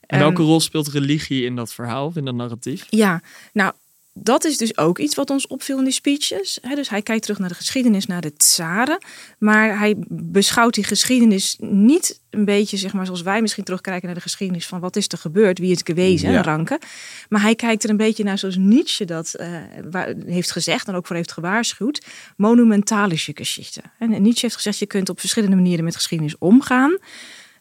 En 0.07 0.19
welke 0.19 0.41
Ehm, 0.41 0.51
rol 0.51 0.61
speelt 0.61 0.89
religie 0.89 1.45
in 1.45 1.57
dat 1.57 1.73
verhaal, 1.73 2.13
in 2.15 2.25
dat 2.25 2.35
narratief? 2.35 2.87
ja, 2.91 3.23
nou, 3.53 3.73
dat 4.15 4.45
is 4.45 4.57
dus 4.59 4.77
ook 4.77 4.99
iets 4.99 5.15
wat 5.15 5.31
ons 5.31 5.47
opviel 5.47 5.79
in 5.79 5.85
die 5.85 5.93
speeches. 5.93 6.59
Dus 6.75 6.89
hij 6.89 7.03
kijkt 7.03 7.23
terug 7.23 7.39
naar 7.39 7.49
de 7.49 7.55
geschiedenis, 7.55 8.07
naar 8.07 8.21
de 8.21 8.33
tsaren. 8.37 8.99
Maar 9.39 9.79
hij 9.79 9.95
beschouwt 10.09 10.75
die 10.75 10.85
geschiedenis 10.85 11.57
niet 11.61 12.21
een 12.31 12.45
beetje, 12.45 12.77
zeg 12.77 12.93
maar, 12.93 13.05
zoals 13.07 13.23
wij 13.23 13.41
misschien 13.41 13.65
terugkijken 13.65 14.07
naar 14.07 14.15
de 14.15 14.21
geschiedenis 14.21 14.67
van 14.67 14.81
wat 14.81 14.97
is 14.97 15.09
er 15.09 15.19
gebeurd, 15.19 15.59
wie 15.59 15.73
is 15.73 15.81
geweest, 15.85 16.23
Ja. 16.23 16.29
en 16.29 16.43
ranken. 16.43 16.79
Maar 17.29 17.41
hij 17.43 17.55
kijkt 17.55 17.85
er 17.85 17.91
een 17.91 17.97
beetje 17.97 18.25
naar 18.25 18.39
zoals 18.39 18.57
Nietzsche 18.57 19.05
dat 19.05 19.35
eh, 19.35 19.49
heeft 20.27 20.51
gezegd 20.51 20.89
en 20.89 20.95
ook 20.95 21.07
voor 21.07 21.17
heeft 21.17 21.33
gewaarschuwd. 21.33 22.05
Monumentalische 22.37 23.33
geschichte. 23.35 23.81
En 23.99 24.23
Nietzsche 24.23 24.41
heeft 24.47 24.55
gezegd, 24.57 24.79
je 24.79 24.87
kunt 24.87 25.09
op 25.09 25.21
verschillende 25.21 25.57
manieren 25.57 25.85
met 25.85 25.95
geschiedenis 25.97 26.39
omgaan. 26.39 26.99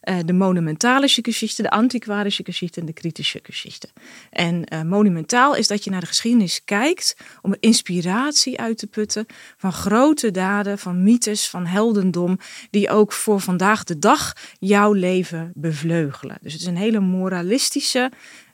Eh, 0.01 0.17
de 0.25 0.33
monumentalische 0.33 1.23
geschichte, 1.23 1.61
de 1.61 1.69
antiquarische 1.69 2.43
geschichte 2.43 2.79
en 2.79 2.85
de 2.85 2.93
kritische 2.93 3.39
geschichte. 3.43 3.89
En 4.29 4.65
eh, 4.65 4.81
monumentaal 4.81 5.55
is 5.55 5.67
dat 5.67 5.83
je 5.83 5.89
naar 5.89 5.99
de 5.99 6.05
geschiedenis 6.05 6.61
kijkt 6.65 7.15
om 7.41 7.55
inspiratie 7.59 8.59
uit 8.59 8.77
te 8.77 8.87
putten 8.87 9.25
van 9.57 9.73
grote 9.73 10.31
daden, 10.31 10.77
van 10.77 11.03
mythes, 11.03 11.49
van 11.49 11.65
heldendom, 11.65 12.39
die 12.69 12.89
ook 12.89 13.11
voor 13.11 13.39
vandaag 13.39 13.83
de 13.83 13.99
dag 13.99 14.33
jouw 14.59 14.93
leven 14.93 15.51
bevleugelen. 15.55 16.37
Dus 16.41 16.53
het 16.53 16.61
is 16.61 16.67
een 16.67 16.77
hele 16.77 16.99
moralistische, 16.99 18.11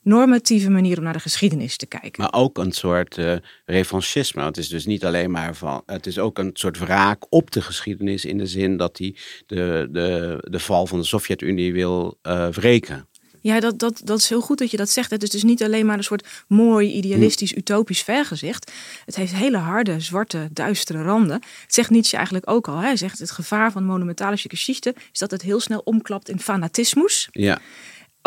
normatieve 0.08 0.70
manier 0.70 0.98
om 0.98 1.04
naar 1.04 1.14
de 1.14 1.20
geschiedenis 1.20 1.78
te 1.78 1.86
kijken. 1.86 2.22
Maar 2.22 2.34
ook 2.34 2.58
een 2.58 2.72
soort 2.72 3.18
uh, 3.18 3.36
revanchisme. 3.66 4.44
Het 4.44 4.58
is 4.58 4.70
dus 4.70 4.86
niet 4.86 5.06
alleen 5.06 5.32
maar 5.32 5.56
van. 5.56 5.82
Het 5.86 6.06
is 6.06 6.20
ook 6.20 6.38
een 6.38 6.50
soort 6.54 6.80
wraak 6.80 7.26
op 7.30 7.52
de 7.52 7.62
geschiedenis. 7.62 8.26
In 8.26 8.38
de 8.38 8.46
zin 8.46 8.78
dat 8.78 8.98
hij 8.98 9.16
de, 9.46 9.88
de, 9.92 10.38
de 10.50 10.60
val 10.60 10.88
van 10.88 11.00
de 11.00 11.06
Sovjet-Unie 11.06 11.74
wil 11.74 12.20
uh, 12.24 12.48
wreken. 12.48 13.08
Ja, 13.42 13.60
dat, 13.60 13.80
dat, 13.80 14.02
dat 14.04 14.20
is 14.20 14.30
heel 14.30 14.42
goed 14.42 14.58
dat 14.58 14.72
je 14.72 14.78
dat 14.78 14.90
zegt. 14.90 15.12
Het 15.12 15.24
is 15.24 15.30
dus 15.30 15.44
niet 15.44 15.64
alleen 15.64 15.86
maar 15.86 15.98
een 15.98 16.04
soort 16.04 16.28
mooi, 16.48 16.92
idealistisch, 16.92 17.52
hm. 17.52 17.58
utopisch 17.58 18.02
vergezicht. 18.02 18.72
Het 19.06 19.16
heeft 19.16 19.34
hele 19.34 19.58
harde, 19.58 20.00
zwarte, 20.00 20.50
duistere 20.52 21.04
randen. 21.04 21.42
Het 21.62 21.74
zegt 21.74 21.90
Nietzsche 21.90 22.16
eigenlijk 22.16 22.50
ook 22.50 22.68
al. 22.68 22.78
Hij 22.78 22.96
zegt 22.98 23.20
het 23.20 23.32
gevaar 23.32 23.72
van 23.72 23.84
monumentalische 23.84 24.50
geschichte 24.50 24.96
is 25.12 25.20
dat 25.20 25.32
het 25.32 25.42
heel 25.42 25.60
snel 25.60 25.82
omklapt 25.84 26.30
in 26.30 26.40
fanatismus. 26.40 27.28
Ja. 27.32 27.60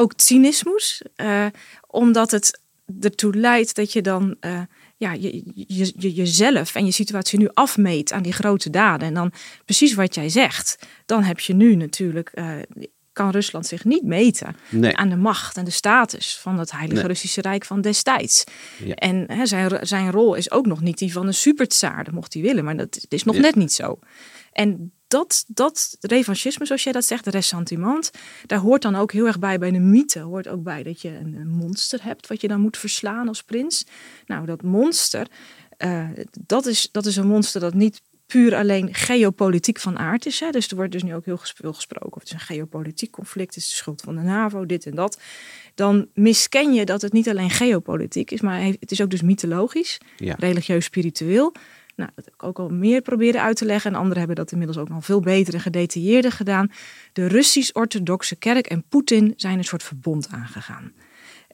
Ook 0.00 0.12
cynismus. 0.16 1.02
Uh, 1.16 1.46
omdat 1.86 2.30
het 2.30 2.60
ertoe 3.00 3.36
leidt 3.36 3.74
dat 3.74 3.92
je 3.92 4.02
dan... 4.02 4.36
Uh, 4.40 4.60
ja, 4.96 5.12
je, 5.12 5.42
je, 5.54 5.92
je, 5.96 6.12
jezelf 6.12 6.74
en 6.74 6.84
je 6.84 6.92
situatie 6.92 7.38
nu 7.38 7.48
afmeet 7.54 8.12
aan 8.12 8.22
die 8.22 8.32
grote 8.32 8.70
daden. 8.70 9.08
En 9.08 9.14
dan 9.14 9.32
precies 9.64 9.94
wat 9.94 10.14
jij 10.14 10.28
zegt. 10.28 10.86
Dan 11.06 11.22
heb 11.22 11.40
je 11.40 11.54
nu 11.54 11.74
natuurlijk 11.74 12.30
uh, 12.34 12.52
kan 13.12 13.30
Rusland 13.30 13.66
zich 13.66 13.84
niet 13.84 14.02
meten 14.02 14.56
aan 14.92 15.08
de 15.08 15.16
macht 15.16 15.56
en 15.56 15.64
de 15.64 15.70
status 15.70 16.38
van 16.38 16.58
het 16.58 16.72
Heilige 16.72 17.06
Russische 17.06 17.40
Rijk 17.40 17.64
van 17.64 17.80
destijds. 17.80 18.44
En 18.94 19.24
hè, 19.32 19.46
zijn, 19.46 19.86
zijn 19.86 20.10
rol 20.10 20.34
is 20.34 20.50
ook 20.50 20.66
nog 20.66 20.80
niet 20.80 20.98
die 20.98 21.12
van 21.12 21.26
een 21.26 21.34
supertsaar, 21.34 22.04
dat 22.04 22.14
mocht 22.14 22.34
hij 22.34 22.42
willen, 22.42 22.64
maar 22.64 22.76
dat 22.76 23.06
is 23.08 23.24
nog 23.24 23.38
net 23.38 23.54
niet 23.54 23.72
zo. 23.72 23.98
En 24.52 24.92
dat, 25.10 25.44
dat 25.48 25.96
revanchisme, 26.00 26.66
zoals 26.66 26.82
jij 26.82 26.92
dat 26.92 27.04
zegt, 27.04 27.24
de 27.24 27.30
ressentiment, 27.30 28.10
daar 28.46 28.58
hoort 28.58 28.82
dan 28.82 28.96
ook 28.96 29.12
heel 29.12 29.26
erg 29.26 29.38
bij, 29.38 29.58
bij 29.58 29.70
de 29.70 29.78
mythe, 29.78 30.20
hoort 30.20 30.48
ook 30.48 30.62
bij 30.62 30.82
dat 30.82 31.00
je 31.00 31.08
een, 31.08 31.48
monster 31.48 32.02
hebt 32.02 32.26
wat 32.26 32.40
je 32.40 32.48
dan 32.48 32.60
moet 32.60 32.76
verslaan 32.76 33.28
als 33.28 33.42
prins. 33.42 33.86
Nou, 34.26 34.46
dat 34.46 34.62
monster, 34.62 35.26
uh, 35.78 36.08
dat, 36.46 36.66
is, 36.66 36.88
dat 36.92 37.06
is 37.06 37.16
een 37.16 37.26
monster 37.26 37.60
dat 37.60 37.74
niet 37.74 38.02
puur 38.26 38.54
alleen 38.54 38.94
geopolitiek 38.94 39.78
van 39.78 39.98
aard 39.98 40.26
is. 40.26 40.40
Hè. 40.40 40.50
Dus 40.50 40.68
er 40.68 40.76
wordt 40.76 40.92
dus 40.92 41.02
nu 41.02 41.14
ook 41.14 41.24
heel 41.24 41.40
veel 41.54 41.72
gesproken 41.72 42.12
of 42.12 42.22
het 42.22 42.24
is 42.24 42.32
een 42.32 42.40
geopolitiek 42.40 43.10
conflict, 43.10 43.54
het 43.54 43.64
is 43.64 43.70
de 43.70 43.76
schuld 43.76 44.00
van 44.00 44.16
de 44.16 44.22
NAVO, 44.22 44.66
dit 44.66 44.86
en 44.86 44.94
dat. 44.94 45.20
Dan 45.74 46.08
misken 46.14 46.72
je 46.72 46.84
dat 46.84 47.02
het 47.02 47.12
niet 47.12 47.28
alleen 47.28 47.50
geopolitiek 47.50 48.30
is, 48.30 48.40
maar 48.40 48.60
het 48.62 48.90
is 48.90 49.00
ook 49.00 49.10
dus 49.10 49.22
mythologisch, 49.22 49.98
religieus, 50.16 50.84
spiritueel. 50.84 51.52
Nou, 52.00 52.12
dat 52.14 52.24
heb 52.24 52.34
ik 52.34 52.42
ook 52.42 52.58
al 52.58 52.68
meer 52.68 53.00
proberen 53.00 53.42
uit 53.42 53.56
te 53.56 53.64
leggen. 53.64 53.90
En 53.90 53.96
anderen 53.96 54.18
hebben 54.18 54.36
dat 54.36 54.52
inmiddels 54.52 54.78
ook 54.78 54.88
nog 54.88 55.04
veel 55.04 55.20
beter 55.20 55.54
en 55.54 55.60
gedetailleerder 55.60 56.32
gedaan. 56.32 56.70
De 57.12 57.26
Russisch-Orthodoxe 57.26 58.36
Kerk 58.36 58.66
en 58.66 58.84
Poetin 58.88 59.32
zijn 59.36 59.58
een 59.58 59.64
soort 59.64 59.82
verbond 59.82 60.28
aangegaan. 60.30 60.92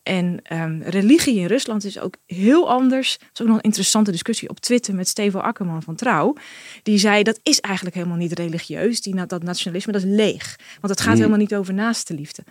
En 0.02 0.40
um, 0.52 0.82
religie 0.82 1.38
in 1.38 1.46
Rusland 1.46 1.84
is 1.84 1.98
ook 1.98 2.16
heel 2.26 2.70
anders. 2.70 3.18
Dat 3.18 3.28
is 3.32 3.40
ook 3.40 3.46
nog 3.46 3.56
een 3.56 3.62
interessante 3.62 4.10
discussie 4.10 4.48
op 4.48 4.60
Twitter 4.60 4.94
met 4.94 5.08
Stevo 5.08 5.38
Akkerman 5.38 5.82
van 5.82 5.94
Trouw. 5.94 6.36
Die 6.82 6.98
zei 6.98 7.22
dat 7.22 7.40
is 7.42 7.60
eigenlijk 7.60 7.96
helemaal 7.96 8.16
niet 8.16 8.38
religieus. 8.38 9.00
Die, 9.00 9.26
dat 9.26 9.42
nationalisme, 9.42 9.92
dat 9.92 10.02
is 10.02 10.10
leeg. 10.10 10.58
Want 10.80 10.92
het 10.92 11.00
gaat 11.00 11.12
mm. 11.12 11.18
helemaal 11.18 11.38
niet 11.38 11.54
over 11.54 11.74
naaste 11.74 12.14
liefde. 12.14 12.42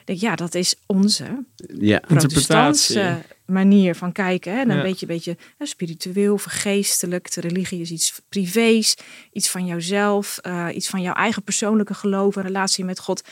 Ik 0.00 0.06
denk, 0.06 0.18
ja, 0.18 0.36
dat 0.36 0.54
is 0.54 0.74
onze 0.86 1.44
ja. 1.78 1.98
protestantse 1.98 3.18
manier 3.48 3.94
van 3.94 4.12
kijken. 4.12 4.52
Hè? 4.52 4.60
een 4.60 4.82
beetje, 4.82 5.06
beetje 5.06 5.36
spiritueel, 5.58 6.38
vergeestelijk. 6.38 7.32
De 7.32 7.40
religie 7.40 7.80
is 7.80 7.90
iets 7.90 8.20
privés, 8.28 8.96
iets 9.32 9.50
van 9.50 9.66
jouzelf, 9.66 10.38
uh, 10.46 10.66
iets 10.74 10.88
van 10.88 11.02
jouw 11.02 11.14
eigen 11.14 11.42
persoonlijke 11.42 11.94
geloof 11.94 12.36
en 12.36 12.42
relatie 12.42 12.84
met 12.84 12.98
God 12.98 13.22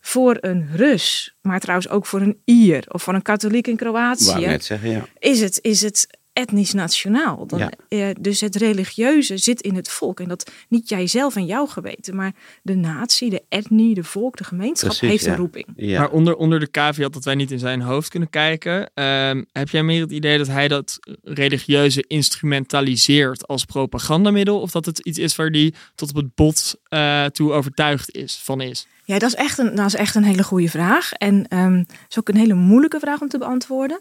voor 0.00 0.38
een 0.40 0.68
Rus, 0.74 1.36
maar 1.42 1.60
trouwens 1.60 1.88
ook 1.88 2.06
voor 2.06 2.20
een 2.20 2.40
Ier 2.44 2.84
of 2.88 3.02
voor 3.02 3.14
een 3.14 3.22
katholiek 3.22 3.66
in 3.66 3.76
Kroatië, 3.76 4.46
net 4.46 4.64
zeggen, 4.64 4.90
ja. 4.90 5.06
is, 5.18 5.40
het, 5.40 5.58
is 5.62 5.82
het 5.82 6.18
etnisch 6.40 6.72
nationaal. 6.72 7.46
Dan, 7.46 7.72
eh, 7.88 8.08
dus 8.20 8.40
het 8.40 8.56
religieuze 8.56 9.36
zit 9.36 9.60
in 9.60 9.74
het 9.74 9.88
volk. 9.88 10.20
En 10.20 10.28
dat 10.28 10.50
niet 10.68 10.88
jijzelf 10.88 11.36
en 11.36 11.46
jouw 11.46 11.66
geweten, 11.66 12.16
maar 12.16 12.32
de 12.62 12.74
natie, 12.74 13.30
de 13.30 13.42
etnie, 13.48 13.94
de 13.94 14.04
volk, 14.04 14.36
de 14.36 14.44
gemeenschap 14.44 14.98
heeft 14.98 15.26
een 15.26 15.36
roeping. 15.36 15.66
Maar 15.76 16.10
onder, 16.10 16.36
onder 16.36 16.60
de 16.60 16.70
caveat 16.70 17.12
dat 17.12 17.24
wij 17.24 17.34
niet 17.34 17.50
in 17.50 17.58
zijn 17.58 17.80
hoofd 17.80 18.08
kunnen 18.08 18.30
kijken, 18.30 18.90
ehm, 18.94 19.42
heb 19.52 19.68
jij 19.68 19.82
meer 19.82 20.00
het 20.00 20.12
idee 20.12 20.38
dat 20.38 20.46
hij 20.46 20.68
dat 20.68 20.98
religieuze 21.22 22.04
instrumentaliseert 22.06 23.46
als 23.46 23.64
propagandamiddel? 23.64 24.60
Of 24.60 24.70
dat 24.70 24.86
het 24.86 24.98
iets 24.98 25.18
is 25.18 25.36
waar 25.36 25.50
die 25.50 25.74
tot 25.94 26.08
op 26.10 26.16
het 26.16 26.34
bot 26.34 26.74
uh, 26.88 27.24
toe 27.24 27.52
overtuigd 27.52 28.14
is, 28.14 28.40
van 28.42 28.60
is? 28.60 28.86
Ja, 29.04 29.18
dat 29.18 29.28
is 29.28 29.34
echt 29.34 29.58
een, 29.58 29.74
dat 29.74 29.86
is 29.86 29.94
echt 29.94 30.14
een 30.14 30.24
hele 30.24 30.42
goede 30.42 30.68
vraag. 30.68 31.12
En 31.12 31.58
um, 31.58 31.86
is 32.08 32.18
ook 32.18 32.28
een 32.28 32.36
hele 32.36 32.54
moeilijke 32.54 32.98
vraag 32.98 33.20
om 33.20 33.28
te 33.28 33.38
beantwoorden. 33.38 34.00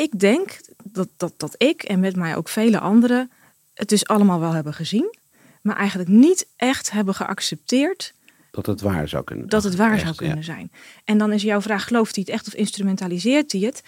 Ik 0.00 0.18
denk 0.18 0.60
dat, 0.84 1.08
dat, 1.16 1.34
dat 1.36 1.54
ik 1.56 1.82
en 1.82 2.00
met 2.00 2.16
mij 2.16 2.36
ook 2.36 2.48
vele 2.48 2.78
anderen 2.78 3.30
het 3.74 3.88
dus 3.88 4.06
allemaal 4.06 4.40
wel 4.40 4.52
hebben 4.52 4.74
gezien, 4.74 5.14
maar 5.62 5.76
eigenlijk 5.76 6.08
niet 6.08 6.46
echt 6.56 6.90
hebben 6.90 7.14
geaccepteerd. 7.14 8.14
Dat 8.50 8.66
het 8.66 8.80
waar 8.80 9.08
zou 9.08 9.24
kunnen 9.24 9.48
Dat 9.48 9.62
het 9.62 9.76
waar 9.76 9.98
zou 9.98 10.14
kunnen 10.14 10.44
zijn. 10.44 10.72
En 11.04 11.18
dan 11.18 11.32
is 11.32 11.42
jouw 11.42 11.60
vraag: 11.60 11.84
gelooft 11.84 12.14
hij 12.14 12.24
het 12.26 12.34
echt 12.34 12.46
of 12.46 12.54
instrumentaliseert 12.54 13.52
hij 13.52 13.60
het? 13.60 13.82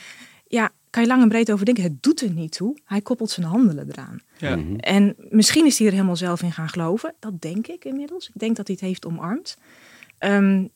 Ja, 0.46 0.70
kan 0.90 1.02
je 1.02 1.08
lang 1.08 1.22
en 1.22 1.28
breed 1.28 1.52
over 1.52 1.64
denken. 1.64 1.84
Het 1.84 2.02
doet 2.02 2.20
er 2.20 2.30
niet 2.30 2.52
toe. 2.52 2.78
Hij 2.84 3.00
koppelt 3.00 3.30
zijn 3.30 3.46
handelen 3.46 3.90
eraan. 3.90 4.20
Ja. 4.38 4.56
Mhm. 4.56 4.74
En 4.76 5.14
misschien 5.16 5.66
is 5.66 5.78
hij 5.78 5.86
er 5.86 5.92
helemaal 5.92 6.16
zelf 6.16 6.42
in 6.42 6.52
gaan 6.52 6.68
geloven. 6.68 7.14
Dat 7.18 7.40
denk 7.40 7.66
ik 7.66 7.84
inmiddels. 7.84 8.28
Ik 8.28 8.40
denk 8.40 8.56
dat 8.56 8.66
hij 8.66 8.76
het 8.80 8.88
heeft 8.88 9.06
omarmd. 9.06 9.56
Um, 10.18 10.70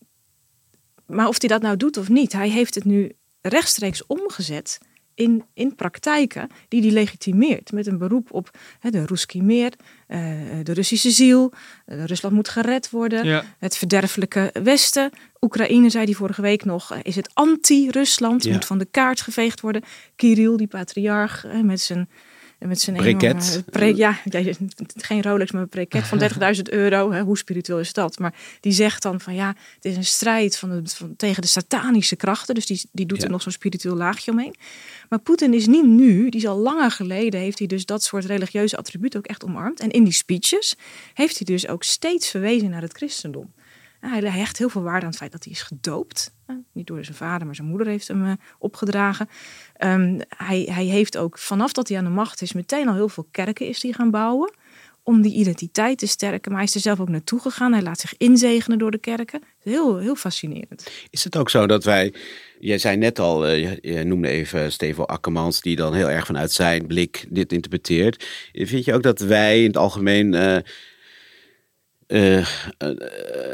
maar 1.07 1.29
of 1.29 1.41
hij 1.41 1.49
dat 1.49 1.62
nou 1.62 1.76
doet 1.76 1.97
of 1.97 2.09
niet, 2.09 2.33
hij 2.33 2.49
heeft 2.49 2.75
het 2.75 2.85
nu 2.85 3.17
rechtstreeks 3.41 4.07
omgezet 4.07 4.79
in, 5.14 5.44
in 5.54 5.75
praktijken 5.75 6.49
die 6.68 6.80
hij 6.80 6.90
legitimeert. 6.90 7.73
Met 7.73 7.87
een 7.87 7.99
beroep 7.99 8.33
op 8.33 8.50
hè, 8.80 8.90
de 8.90 9.06
Ruski 9.06 9.42
Meer, 9.42 9.73
uh, 10.09 10.18
de 10.62 10.73
Russische 10.73 11.11
ziel. 11.11 11.52
Uh, 11.87 12.04
Rusland 12.04 12.35
moet 12.35 12.49
gered 12.49 12.90
worden. 12.90 13.25
Ja. 13.25 13.44
Het 13.59 13.76
verderfelijke 13.76 14.50
Westen. 14.62 15.11
Oekraïne, 15.40 15.90
zei 15.90 16.04
hij 16.04 16.14
vorige 16.14 16.42
week 16.42 16.64
nog, 16.64 16.92
uh, 16.92 16.99
is 17.02 17.16
het 17.16 17.30
anti-Rusland. 17.33 18.44
Ja. 18.44 18.52
Moet 18.52 18.64
van 18.64 18.78
de 18.78 18.88
kaart 18.90 19.21
geveegd 19.21 19.61
worden. 19.61 19.83
Kirill, 20.16 20.56
die 20.56 20.66
patriarch, 20.66 21.47
met 21.62 21.80
zijn 21.80 22.09
met 22.68 22.80
zijn 22.80 22.97
Briket. 22.97 23.62
Pre, 23.71 23.97
ja, 23.97 24.18
geen 24.97 25.23
Rolex, 25.23 25.52
maar 25.52 25.62
een 25.62 25.68
preket 25.68 26.06
van 26.06 26.21
30.000 26.56 26.62
euro. 26.62 27.12
Hè, 27.12 27.21
hoe 27.21 27.38
spiritueel 27.38 27.78
is 27.78 27.92
dat? 27.92 28.18
Maar 28.18 28.35
die 28.61 28.73
zegt 28.73 29.02
dan 29.02 29.21
van 29.21 29.35
ja, 29.35 29.54
het 29.75 29.85
is 29.85 29.97
een 29.97 30.04
strijd 30.04 30.59
van 30.59 30.71
de, 30.71 30.80
van, 30.85 31.16
tegen 31.16 31.42
de 31.42 31.49
satanische 31.49 32.16
krachten. 32.16 32.54
Dus 32.54 32.66
die, 32.66 32.83
die 32.92 33.06
doet 33.06 33.23
er 33.23 33.30
nog 33.30 33.42
zo'n 33.42 33.52
spiritueel 33.52 33.97
laagje 33.97 34.30
omheen. 34.30 34.54
Maar 35.09 35.18
Poetin 35.18 35.54
is 35.54 35.66
niet 35.66 35.87
nu, 35.87 36.28
die 36.28 36.40
is 36.40 36.47
al 36.47 36.59
langer 36.59 36.90
geleden, 36.90 37.40
heeft 37.40 37.59
hij 37.59 37.66
dus 37.66 37.87
dat 37.87 38.02
soort 38.02 38.25
religieuze 38.25 38.76
attributen 38.76 39.18
ook 39.18 39.26
echt 39.26 39.44
omarmd. 39.44 39.80
En 39.80 39.90
in 39.90 40.04
die 40.04 40.12
speeches 40.12 40.76
heeft 41.14 41.38
hij 41.38 41.47
dus 41.47 41.68
ook 41.68 41.83
steeds 41.83 42.30
verwezen 42.30 42.71
naar 42.71 42.83
het 42.83 42.97
christendom. 42.97 43.52
Hij 44.07 44.21
hecht 44.21 44.59
heel 44.59 44.69
veel 44.69 44.83
waarde 44.83 45.01
aan 45.01 45.11
het 45.11 45.19
feit 45.19 45.33
dat 45.33 45.45
hij 45.45 45.53
is 45.53 45.63
gedoopt. 45.63 46.35
Niet 46.73 46.87
door 46.87 47.05
zijn 47.05 47.17
vader, 47.17 47.47
maar 47.47 47.55
zijn 47.55 47.69
moeder 47.69 47.87
heeft 47.87 48.09
hem 48.09 48.25
eh, 48.25 48.33
opgedragen. 48.59 49.29
Um, 49.79 50.21
hij, 50.29 50.69
hij 50.71 50.85
heeft 50.85 51.17
ook 51.17 51.39
vanaf 51.39 51.73
dat 51.73 51.89
hij 51.89 51.99
aan 51.99 52.05
de 52.05 52.11
macht 52.11 52.43
is, 52.43 52.53
meteen 52.53 52.89
al 52.89 52.95
heel 52.95 53.09
veel 53.09 53.29
kerken 53.31 53.69
is 53.69 53.81
die 53.81 53.95
gaan 53.95 54.11
bouwen. 54.11 54.53
Om 55.03 55.23
die 55.23 55.35
identiteit 55.35 55.99
te 55.99 56.07
sterken. 56.07 56.51
Maar 56.51 56.61
hij 56.61 56.69
is 56.69 56.75
er 56.75 56.81
zelf 56.81 57.01
ook 57.01 57.09
naartoe 57.09 57.41
gegaan. 57.41 57.73
Hij 57.73 57.83
laat 57.83 58.01
zich 58.01 58.17
inzegenen 58.17 58.79
door 58.79 58.91
de 58.91 58.99
kerken. 58.99 59.43
Heel, 59.63 59.99
heel 59.99 60.15
fascinerend. 60.15 60.91
Is 61.11 61.25
het 61.25 61.37
ook 61.37 61.51
zo 61.51 61.67
dat 61.67 61.85
wij. 61.85 62.15
Jij 62.59 62.79
zei 62.79 62.97
net 62.97 63.19
al, 63.19 63.49
uh, 63.49 63.77
je, 63.77 64.05
noemde 64.05 64.29
even 64.29 64.73
Stevo 64.73 65.03
Akkermans, 65.03 65.61
die 65.61 65.77
dan 65.77 65.95
heel 65.95 66.11
erg 66.11 66.27
vanuit 66.27 66.53
zijn 66.53 66.87
blik 66.87 67.27
dit 67.29 67.53
interpreteert. 67.53 68.49
Vind 68.53 68.85
je 68.85 68.95
ook 68.95 69.03
dat 69.03 69.21
wij 69.21 69.61
in 69.61 69.67
het 69.67 69.77
algemeen. 69.77 70.63
Uh, 72.07 72.47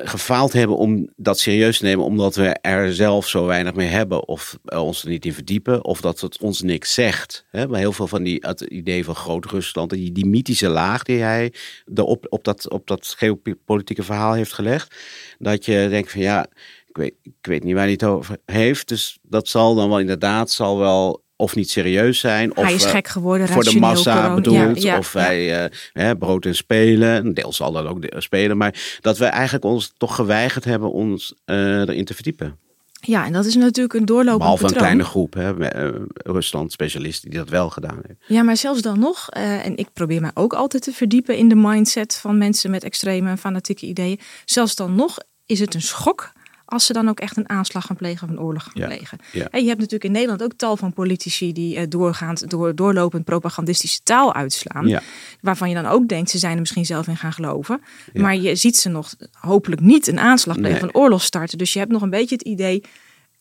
gefaald 0.05 0.53
hebben 0.53 0.77
om 0.77 1.09
dat 1.17 1.39
serieus 1.39 1.79
te 1.79 1.85
nemen, 1.85 2.05
omdat 2.05 2.35
we 2.35 2.49
er 2.49 2.95
zelf 2.95 3.29
zo 3.29 3.47
weinig 3.47 3.75
mee 3.75 3.89
hebben 3.89 4.29
of 4.29 4.59
ons 4.65 5.03
er 5.03 5.09
niet 5.09 5.25
in 5.25 5.35
verdiepen, 5.35 5.85
of 5.85 6.01
dat 6.01 6.21
het 6.21 6.39
ons 6.41 6.63
niks 6.63 6.95
zegt. 6.95 7.45
Hè? 7.51 7.69
Maar 7.69 7.79
heel 7.79 7.93
veel 7.93 8.07
van 8.07 8.23
die, 8.23 8.39
het 8.41 8.61
idee 8.61 9.05
van 9.05 9.15
Groot-Rusland, 9.15 9.91
die, 9.91 10.13
die 10.13 10.27
mythische 10.27 10.69
laag 10.69 11.03
die 11.03 11.21
hij 11.21 11.53
op, 11.95 12.27
op, 12.29 12.45
dat, 12.45 12.71
op 12.71 12.87
dat 12.87 13.15
geopolitieke 13.19 14.03
verhaal 14.03 14.33
heeft 14.33 14.53
gelegd, 14.53 14.97
dat 15.39 15.65
je 15.65 15.87
denkt 15.91 16.11
van 16.11 16.21
ja, 16.21 16.47
ik 16.89 16.97
weet, 16.97 17.15
ik 17.23 17.33
weet 17.41 17.65
niet 17.65 17.75
waar 17.75 17.83
hij 17.83 17.93
het 17.93 18.05
over 18.05 18.39
heeft, 18.47 18.89
dus 18.89 19.19
dat 19.23 19.49
zal 19.49 19.75
dan 19.75 19.89
wel 19.89 20.01
inderdaad, 20.01 20.51
zal 20.51 20.79
wel 20.79 21.23
of 21.41 21.55
niet 21.55 21.71
serieus 21.71 22.19
zijn. 22.19 22.57
Of, 22.57 22.65
hij 22.65 22.75
is 22.75 22.85
gek 22.85 23.09
geworden, 23.09 23.49
voor 23.49 23.65
de 23.65 23.79
massa 23.79 24.35
bedoeld. 24.35 24.83
Ja, 24.83 24.99
of 24.99 25.13
wij 25.13 25.71
uh, 25.93 26.11
brood 26.19 26.45
en 26.45 26.55
spelen. 26.55 27.35
Deel 27.35 27.53
zal 27.53 27.73
dat 27.73 27.87
ook 27.87 28.05
spelen. 28.19 28.57
Maar 28.57 28.99
dat 29.01 29.19
we 29.19 29.25
eigenlijk 29.25 29.65
ons 29.65 29.93
toch 29.97 30.15
geweigerd 30.15 30.65
hebben 30.65 30.93
ons 30.93 31.35
uh, 31.47 31.57
erin 31.81 32.05
te 32.05 32.15
verdiepen. 32.15 32.59
Ja, 33.01 33.25
en 33.25 33.33
dat 33.33 33.45
is 33.45 33.55
natuurlijk 33.55 33.95
een 33.95 34.05
doorlopend 34.05 34.39
Behalve 34.39 34.63
patroon. 34.63 34.83
een 34.83 34.87
kleine 34.87 35.05
groep, 35.05 35.35
hè, 35.35 35.89
uh, 35.89 36.01
Rusland-specialisten 36.13 37.31
die 37.31 37.39
dat 37.39 37.49
wel 37.49 37.71
gedaan 37.71 37.95
hebben. 37.95 38.19
Ja, 38.27 38.43
maar 38.43 38.57
zelfs 38.57 38.83
dan 38.83 38.99
nog, 38.99 39.29
uh, 39.37 39.67
en 39.67 39.77
ik 39.77 39.89
probeer 39.93 40.21
mij 40.21 40.31
ook 40.35 40.53
altijd 40.53 40.83
te 40.83 40.93
verdiepen 40.93 41.37
in 41.37 41.49
de 41.49 41.55
mindset 41.55 42.17
van 42.17 42.39
mensen 42.39 42.71
met 42.71 42.85
extreme 42.85 43.31
en 43.31 43.39
fanatieke 43.39 43.87
ideeën. 43.87 44.21
Zelfs 44.45 44.75
dan 44.75 44.95
nog 44.95 45.19
is 45.47 45.61
het 45.61 45.75
een 45.75 45.83
schok 45.83 46.33
als 46.71 46.87
ze 46.87 46.93
dan 46.93 47.09
ook 47.09 47.21
echt 47.21 47.37
een 47.37 47.49
aanslag 47.49 47.87
gaan 47.87 47.97
plegen 47.97 48.29
of 48.29 48.35
een 48.35 48.41
oorlog 48.41 48.63
gaan 48.63 48.73
Ja, 48.75 48.87
plegen. 48.87 49.19
ja. 49.33 49.49
En 49.51 49.61
je 49.61 49.67
hebt 49.69 49.79
natuurlijk 49.81 50.05
in 50.05 50.13
Nederland 50.13 50.43
ook 50.43 50.53
tal 50.57 50.77
van 50.77 50.93
politici 50.93 51.53
die 51.53 51.77
eh, 51.77 51.85
doorgaand, 51.89 52.51
door, 52.51 52.75
doorlopend 52.75 53.25
propagandistische 53.25 54.01
taal 54.03 54.35
uitslaan. 54.35 54.87
Ja. 54.87 55.03
Waarvan 55.41 55.69
je 55.69 55.75
dan 55.75 55.87
ook 55.87 56.09
denkt, 56.09 56.31
ze 56.31 56.39
zijn 56.39 56.53
er 56.55 56.61
misschien 56.61 56.87
zelf 56.87 57.07
in 57.07 57.17
gaan 57.17 57.33
geloven. 57.33 57.81
Maar 58.15 58.37
je 58.37 58.55
ziet 58.55 58.77
ze 58.77 58.89
nog 58.89 59.15
hopelijk 59.33 59.81
niet 59.81 60.07
een 60.07 60.19
aanslag 60.21 60.57
plegen 60.57 60.73
Nee. 60.73 60.83
of 60.83 60.89
een 60.95 61.01
oorlog 61.01 61.23
starten. 61.23 61.59
Dus 61.59 61.73
je 61.73 61.79
hebt 61.79 61.93
nog 61.93 62.03
een 62.03 62.11
beetje 62.11 62.35
het 62.35 62.45
idee, 62.47 62.83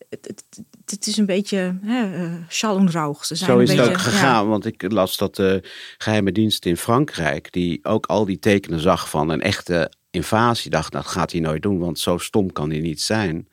het, 0.10 0.44
het, 0.86 1.08
is 1.08 1.18
een 1.18 1.26
beetje 1.26 1.78
hè, 1.82 2.24
uh, 2.24 2.32
schall 2.48 2.76
und 2.76 2.90
rauch. 2.92 3.26
Ze 3.26 3.36
zijn 3.36 3.50
Zo 3.50 3.56
een 3.56 3.64
is 3.64 3.70
het 3.70 3.78
beetje, 3.78 3.92
ook 3.94 4.00
gegaan, 4.02 4.48
want 4.48 4.66
ik 4.66 4.92
las 4.92 5.18
dat 5.18 5.36
de 5.36 5.64
geheime 5.98 6.32
dienst 6.32 6.66
in 6.66 6.78
Frankrijk, 6.78 7.52
die 7.54 7.80
ook 7.86 8.06
al 8.06 8.26
die 8.26 8.40
tekenen 8.40 8.80
zag 8.80 9.10
van 9.10 9.30
een 9.30 9.42
echte 9.42 9.92
invasie, 10.12 10.72
dacht 10.72 10.92
dat 10.92 11.08
gaat 11.08 11.32
hij 11.32 11.42
nooit 11.42 11.62
doen, 11.62 11.80
want 11.80 12.00
zo 12.00 12.18
stom 12.18 12.52
kan 12.52 12.70
hij 12.70 12.80
niet 12.80 13.02
zijn. 13.02 13.48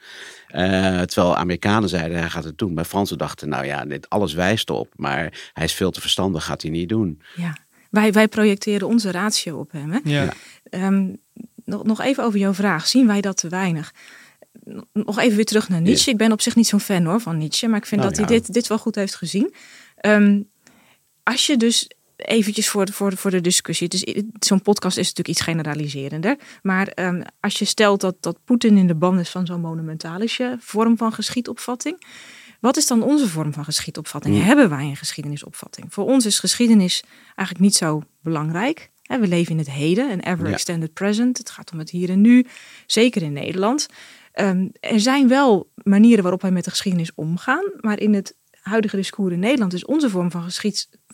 Eh, 0.48 1.00
terwijl 1.00 1.36
Amerikanen 1.36 1.88
zeiden 1.88 2.18
hij 2.18 2.30
gaat 2.30 2.44
het 2.44 2.58
doen, 2.58 2.74
maar 2.74 2.84
Fransen 2.84 3.18
dachten 3.18 3.48
nou 3.48 3.64
ja, 3.64 3.84
dit 3.84 4.08
alles 4.10 4.34
wijst 4.34 4.70
op, 4.70 4.92
maar 4.96 5.50
hij 5.52 5.64
is 5.64 5.72
veel 5.72 5.90
te 5.90 6.00
verstandig, 6.00 6.44
gaat 6.44 6.62
hij 6.62 6.70
niet 6.70 6.88
doen. 6.88 7.20
Ja. 7.36 7.56
Wij, 7.90 8.12
wij 8.12 8.28
projecteren 8.28 8.88
onze 8.88 9.10
ratio 9.10 9.58
op 9.58 9.72
hem. 9.72 9.90
Hè? 9.90 9.98
Ja. 10.04 10.32
Ehm, 10.70 11.08
nog, 11.64 11.84
nog 11.84 12.00
even 12.00 12.24
over 12.24 12.38
jouw 12.38 12.54
vraag. 12.54 12.86
Zien 12.86 13.06
wij 13.06 13.20
dat 13.20 13.36
te 13.36 13.48
weinig? 13.48 13.94
Nog 14.92 15.18
even 15.18 15.36
weer 15.36 15.44
terug 15.44 15.68
naar 15.68 15.80
Nietzsche. 15.80 16.10
Ik 16.10 16.16
ben 16.16 16.32
op 16.32 16.40
zich 16.40 16.56
niet 16.56 16.66
zo'n 16.66 16.80
fan 16.80 17.04
hoor 17.04 17.20
van 17.20 17.38
Nietzsche. 17.38 17.68
Maar 17.68 17.78
ik 17.78 17.86
vind 17.86 18.00
Nou 18.00 18.12
dat 18.12 18.20
ja. 18.20 18.26
hij 18.26 18.40
dit, 18.40 18.52
dit 18.52 18.66
wel 18.66 18.78
goed 18.78 18.94
heeft 18.94 19.14
gezien. 19.14 19.54
Ehm, 19.96 20.40
als 21.22 21.46
je 21.46 21.56
dus 21.56 21.90
eventjes 22.16 22.68
voor, 22.68 22.84
de- 22.86 22.92
voor, 22.92 23.10
de- 23.10 23.16
voor 23.16 23.30
de 23.30 23.40
discussie. 23.40 23.88
Dus 23.88 24.04
zo'n 24.38 24.62
podcast 24.62 24.96
is 24.96 25.08
natuurlijk 25.08 25.28
iets 25.38 25.40
generaliserender. 25.46 26.36
Maar 26.62 26.88
ehm, 26.88 27.22
als 27.40 27.58
je 27.58 27.64
stelt 27.64 28.00
dat, 28.00 28.16
dat 28.20 28.38
Poetin 28.44 28.76
in 28.76 28.86
de 28.86 28.94
band 28.94 29.20
is 29.20 29.28
van 29.30 29.46
zo'n 29.46 29.60
monumentalische 29.60 30.56
vorm 30.60 30.96
van 30.96 31.12
geschiedopvatting. 31.12 32.02
Wat 32.60 32.76
is 32.76 32.86
dan 32.86 33.02
onze 33.02 33.28
vorm 33.28 33.52
van 33.52 33.64
geschiedopvatting? 33.64 34.42
Hebben 34.44 34.68
wij 34.68 34.84
een 34.84 34.96
geschiedenisopvatting? 34.96 35.86
Voor 35.92 36.04
ons 36.04 36.26
is 36.26 36.38
geschiedenis 36.38 37.02
eigenlijk 37.26 37.60
niet 37.60 37.74
zo 37.74 38.02
belangrijk. 38.22 38.90
We 39.02 39.26
leven 39.28 39.52
in 39.52 39.58
het 39.58 39.70
heden, 39.70 40.10
een 40.10 40.20
ever 40.20 40.46
Ja. 40.46 40.52
extended 40.52 40.92
present. 40.92 41.38
Het 41.38 41.50
gaat 41.50 41.72
om 41.72 41.78
het 41.78 41.90
hier 41.90 42.10
en 42.10 42.20
nu, 42.20 42.46
zeker 42.86 43.22
in 43.22 43.32
Nederland. 43.32 43.86
Ehm, 44.32 44.68
er 44.80 45.00
zijn 45.00 45.28
wel 45.28 45.70
manieren 45.82 46.22
waarop 46.22 46.42
wij 46.42 46.50
met 46.50 46.64
de 46.64 46.70
geschiedenis 46.70 47.14
omgaan, 47.14 47.72
maar 47.80 48.00
in 48.00 48.14
het 48.14 48.34
huidige 48.60 48.96
discours 48.96 49.32
in 49.32 49.38
Nederland 49.38 49.72
is 49.72 49.84
onze 49.84 50.10
vorm 50.10 50.30
van 50.30 50.42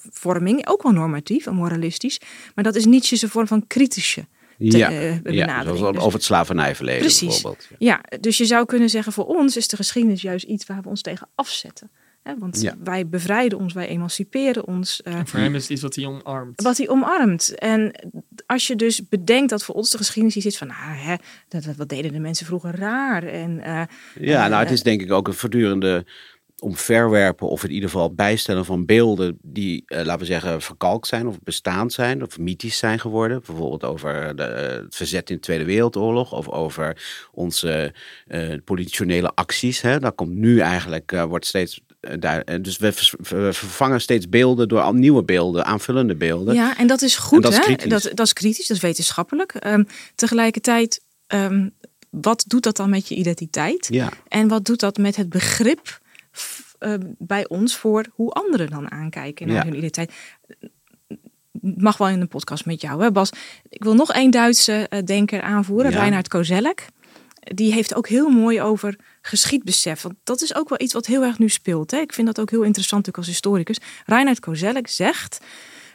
geschiedsvorming 0.02 0.68
ook 0.68 0.82
wel 0.82 0.92
normatief 0.92 1.46
en 1.46 1.54
moralistisch, 1.54 2.20
maar 2.54 2.64
dat 2.64 2.74
is 2.74 2.84
Nietzsche's 2.84 3.24
vorm 3.26 3.46
van 3.46 3.66
kritische 3.66 4.26
te- 4.58 4.76
ja, 4.78 4.90
eh, 4.90 5.14
ja 5.14 5.20
benadering. 5.22 5.78
zoals 5.78 5.92
Dus- 5.94 6.02
over 6.02 6.12
het 6.18 6.24
slavernijverleden 6.24 7.00
Precies. 7.00 7.28
bijvoorbeeld. 7.28 7.68
ja, 7.78 8.00
dus 8.20 8.36
je 8.38 8.44
zou 8.44 8.64
kunnen 8.66 8.90
zeggen, 8.90 9.12
voor 9.12 9.26
ons 9.26 9.56
is 9.56 9.68
de 9.68 9.76
geschiedenis 9.76 10.22
juist 10.22 10.44
iets 10.44 10.66
waar 10.66 10.82
we 10.82 10.88
ons 10.88 11.02
tegen 11.02 11.28
afzetten. 11.34 11.90
Hè, 12.22 12.38
want 12.38 12.60
Ja. 12.60 12.74
wij 12.84 13.06
bevrijden 13.08 13.58
ons, 13.58 13.72
wij 13.72 13.88
emanciperen 13.88 14.66
ons. 14.66 15.02
eh, 15.02 15.14
En 15.14 15.26
voor 15.26 15.38
hem 15.40 15.54
is 15.54 15.62
het 15.62 15.70
iets 15.70 15.82
wat 15.82 15.94
hij 15.94 16.06
omarmt. 16.06 16.62
wat 16.62 16.76
hij 16.76 16.88
omarmt. 16.88 17.54
En 17.58 17.92
als 18.46 18.66
je 18.66 18.76
dus 18.76 19.08
bedenkt 19.08 19.50
dat 19.50 19.64
voor 19.64 19.74
ons 19.74 19.90
de 19.90 19.96
geschiedenis 19.96 20.34
hier 20.34 20.42
zit 20.42 20.56
van, 20.56 20.66
nou, 20.66 20.96
hè, 20.96 21.14
dat, 21.48 21.64
wat 21.76 21.88
deden 21.88 22.12
de 22.12 22.18
mensen 22.18 22.46
vroeger 22.46 22.76
raar? 22.78 23.22
En, 23.22 23.60
eh, 23.60 23.82
Ja, 24.20 24.48
nou, 24.48 24.62
het 24.62 24.72
is 24.72 24.82
denk 24.82 25.00
ik 25.02 25.12
ook 25.12 25.28
een 25.28 25.34
voortdurende 25.34 26.04
omverwerpen 26.62 27.48
of 27.48 27.64
in 27.64 27.70
ieder 27.70 27.88
geval 27.90 28.14
bijstellen 28.14 28.64
van 28.64 28.84
beelden 28.84 29.38
die, 29.42 29.82
eh, 29.86 30.04
laten 30.04 30.18
we 30.18 30.24
zeggen, 30.24 30.62
verkalkt 30.62 31.06
zijn 31.06 31.26
of 31.26 31.40
bestaand 31.42 31.92
zijn 31.92 32.22
of 32.22 32.38
mythisch 32.38 32.78
zijn 32.78 33.00
geworden. 33.00 33.42
Bijvoorbeeld 33.46 33.84
over 33.84 34.36
de, 34.36 34.42
eh, 34.42 34.82
het 34.82 34.96
verzet 34.96 35.30
in 35.30 35.36
de 35.36 35.42
Tweede 35.42 35.64
Wereldoorlog 35.64 36.32
of 36.32 36.48
over 36.48 37.02
onze 37.32 37.94
politionele 38.64 39.32
acties. 39.34 39.80
Hè. 39.80 39.98
Daar 39.98 40.12
komt 40.12 40.34
nu 40.34 40.58
eigenlijk, 40.60 41.10
wordt 41.28 41.46
steeds 41.46 41.80
daar, 42.18 42.62
dus 42.62 42.78
we 42.78 42.92
vervangen 43.52 44.00
steeds 44.00 44.28
beelden 44.28 44.68
door 44.68 44.80
al 44.80 44.92
nieuwe 44.92 45.24
beelden, 45.24 45.64
aanvullende 45.64 46.16
beelden. 46.16 46.54
Ja, 46.54 46.78
en 46.78 46.86
dat 46.86 47.02
is 47.02 47.16
goed. 47.16 47.44
En 47.44 47.50
dat 47.50 47.52
is 47.52 47.58
hè? 47.58 47.64
kritisch. 47.64 47.88
Dat, 47.88 48.16
dat 48.16 48.26
is 48.26 48.32
kritisch, 48.32 48.66
dat 48.66 48.76
is 48.76 48.82
wetenschappelijk. 48.82 49.54
Ehm, 49.54 49.84
tegelijkertijd, 50.14 51.00
ehm, 51.26 51.68
wat 52.10 52.44
doet 52.46 52.62
dat 52.62 52.76
dan 52.76 52.90
met 52.90 53.08
je 53.08 53.14
identiteit? 53.14 53.88
Ja. 53.90 54.12
En 54.28 54.48
wat 54.48 54.64
doet 54.64 54.80
dat 54.80 54.96
met 54.96 55.16
het 55.16 55.28
begrip 55.28 56.00
eh, 56.82 56.94
bij 57.18 57.48
ons 57.48 57.76
voor 57.76 58.06
hoe 58.12 58.30
anderen 58.30 58.70
dan 58.70 58.90
aankijken 58.90 59.46
naar 59.46 59.56
Ja. 59.56 59.62
hun 59.64 59.72
identiteit? 59.76 60.12
Mag 61.60 61.96
wel 61.96 62.08
in 62.08 62.20
een 62.20 62.28
podcast 62.28 62.64
met 62.66 62.80
jou, 62.80 63.02
hè 63.02 63.12
Bas? 63.12 63.30
Ik 63.68 63.84
wil 63.84 63.94
nog 63.94 64.12
één 64.12 64.30
Duitse 64.30 64.86
eh, 64.88 65.02
denker 65.04 65.42
aanvoeren, 65.42 65.90
Ja. 65.90 65.98
Reinhard 65.98 66.28
Kozelek. 66.28 66.86
Die 67.40 67.72
heeft 67.72 67.94
ook 67.94 68.08
heel 68.08 68.28
mooi 68.28 68.60
over 68.62 68.96
geschiedbesef. 69.22 70.02
Want 70.02 70.14
dat 70.24 70.42
is 70.42 70.54
ook 70.54 70.68
wel 70.68 70.80
iets 70.80 70.92
wat 70.92 71.06
heel 71.06 71.22
erg 71.22 71.38
nu 71.38 71.48
speelt. 71.48 71.90
Hè? 71.90 71.98
Ik 71.98 72.12
vind 72.12 72.26
dat 72.26 72.40
ook 72.40 72.50
heel 72.50 72.62
interessant 72.62 73.06
natuurlijk 73.06 73.18
als 73.18 73.26
historicus. 73.26 73.78
Reinhard 74.06 74.40
Kozelek 74.40 74.88
zegt... 74.88 75.38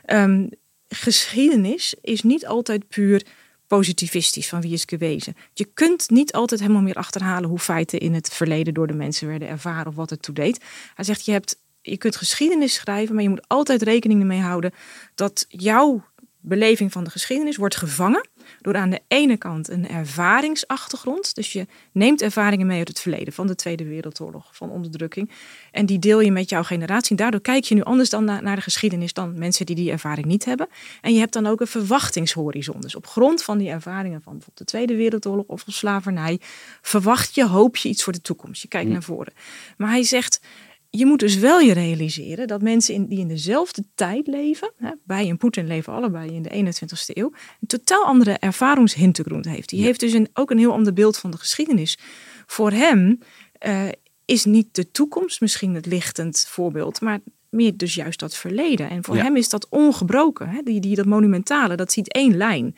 ehm, 0.05 0.47
geschiedenis 0.89 1.95
is 2.01 2.21
niet 2.21 2.45
altijd 2.47 2.87
puur 2.87 3.25
positivistisch 3.67 4.47
van 4.47 4.61
wie 4.61 4.73
is 4.73 4.83
gewezen. 4.85 5.35
Je 5.53 5.65
kunt 5.73 6.09
niet 6.09 6.33
altijd 6.33 6.59
helemaal 6.59 6.81
meer 6.81 6.95
achterhalen 6.95 7.49
hoe 7.49 7.59
feiten 7.59 7.99
in 7.99 8.13
het 8.13 8.29
verleden 8.29 8.73
door 8.73 8.87
de 8.87 8.93
mensen 8.93 9.27
werden 9.27 9.47
ervaren 9.47 9.87
of 9.87 9.95
wat 9.95 10.09
het 10.09 10.21
toe 10.21 10.35
deed. 10.35 10.63
Hij 10.95 11.05
zegt 11.05 11.25
je 11.25 11.31
hebt 11.31 11.57
je 11.81 11.97
kunt 11.97 12.15
geschiedenis 12.15 12.73
schrijven, 12.73 13.13
maar 13.13 13.23
je 13.23 13.29
moet 13.29 13.47
altijd 13.47 13.81
rekening 13.81 14.21
ermee 14.21 14.41
houden 14.41 14.73
dat 15.15 15.45
jouw 15.47 16.05
beleving 16.39 16.91
van 16.91 17.03
de 17.03 17.09
geschiedenis 17.09 17.57
wordt 17.57 17.75
gevangen 17.75 18.29
door 18.73 18.81
aan 18.81 18.89
de 18.89 19.01
ene 19.07 19.37
kant 19.37 19.69
een 19.69 19.89
ervaringsachtergrond. 19.89 21.35
Dus 21.35 21.51
je 21.53 21.67
neemt 21.91 22.21
ervaringen 22.21 22.67
mee 22.67 22.77
uit 22.77 22.87
het 22.87 22.99
verleden 22.99 23.33
van 23.33 23.47
de 23.47 23.55
Tweede 23.55 23.85
Wereldoorlog, 23.85 24.49
van 24.51 24.69
onderdrukking. 24.69 25.31
En 25.71 25.85
die 25.85 25.99
deel 25.99 26.19
je 26.19 26.31
met 26.31 26.49
jouw 26.49 26.63
generatie. 26.63 27.09
En 27.09 27.15
daardoor 27.15 27.41
kijk 27.41 27.63
je 27.63 27.75
nu 27.75 27.81
anders 27.81 28.09
dan 28.09 28.23
naar, 28.23 28.43
naar 28.43 28.55
de 28.55 28.61
geschiedenis 28.61 29.13
dan 29.13 29.37
mensen 29.37 29.65
die 29.65 29.75
die 29.75 29.91
ervaring 29.91 30.25
niet 30.25 30.45
hebben. 30.45 30.67
En 31.01 31.13
je 31.13 31.19
hebt 31.19 31.33
dan 31.33 31.47
ook 31.47 31.61
een 31.61 31.67
verwachtingshorizon. 31.67 32.81
Dus 32.81 32.95
op 32.95 33.07
grond 33.07 33.43
van 33.43 33.57
die 33.57 33.69
ervaringen 33.69 34.21
van 34.21 34.33
bijvoorbeeld 34.33 34.57
de 34.57 34.65
Tweede 34.65 34.95
Wereldoorlog 34.95 35.45
of 35.47 35.61
van 35.61 35.73
slavernij, 35.73 36.39
verwacht 36.81 37.35
je, 37.35 37.45
hoop 37.45 37.77
je 37.77 37.89
iets 37.89 38.03
voor 38.03 38.13
de 38.13 38.21
toekomst. 38.21 38.61
Je 38.61 38.67
kijkt 38.67 38.89
naar 38.89 39.03
voren. 39.03 39.33
Maar 39.77 39.89
hij 39.89 40.03
zegt, 40.03 40.39
je 40.89 41.05
moet 41.05 41.19
dus 41.19 41.35
wel 41.37 41.59
je 41.59 41.73
realiseren 41.73 42.47
dat 42.47 42.61
mensen 42.61 42.93
in, 42.93 43.05
die 43.07 43.19
in 43.19 43.27
dezelfde 43.27 43.83
tijd 43.95 44.27
leven, 44.27 44.71
hè, 44.77 44.91
bij 45.03 45.29
en 45.29 45.37
Poetin 45.37 45.67
leven 45.67 45.93
allebei 45.93 46.31
in 46.31 46.41
de 46.41 46.49
21ste 46.49 47.13
eeuw, 47.13 47.31
een 47.61 47.67
totaal 47.67 48.05
andere 48.05 48.31
ervaringshintergrond 48.31 49.45
heeft. 49.45 49.69
Die 49.69 49.83
heeft 49.83 49.99
dus 49.99 50.13
een, 50.13 50.29
ook 50.33 50.51
een 50.51 50.57
heel 50.57 50.71
ander 50.71 50.93
beeld 50.93 51.17
van 51.17 51.31
de 51.31 51.37
geschiedenis. 51.37 51.97
Voor 52.45 52.71
hem 52.71 53.19
eh, 53.59 53.87
is 54.25 54.45
niet 54.45 54.67
de 54.71 54.91
toekomst 54.91 55.41
misschien 55.41 55.75
het 55.75 55.85
lichtend 55.85 56.45
voorbeeld, 56.49 57.01
maar 57.01 57.19
meer 57.49 57.77
dus 57.77 57.95
juist 57.95 58.19
dat 58.19 58.35
verleden. 58.35 58.89
En 58.89 59.03
voor 59.03 59.15
Ja. 59.15 59.23
hem 59.23 59.35
is 59.35 59.49
dat 59.49 59.67
ongebroken. 59.69 60.49
Hè? 60.49 60.61
Die, 60.63 60.79
die, 60.79 60.95
dat 60.95 61.05
monumentale, 61.05 61.75
dat 61.75 61.91
ziet 61.91 62.13
één 62.13 62.37
lijn. 62.37 62.75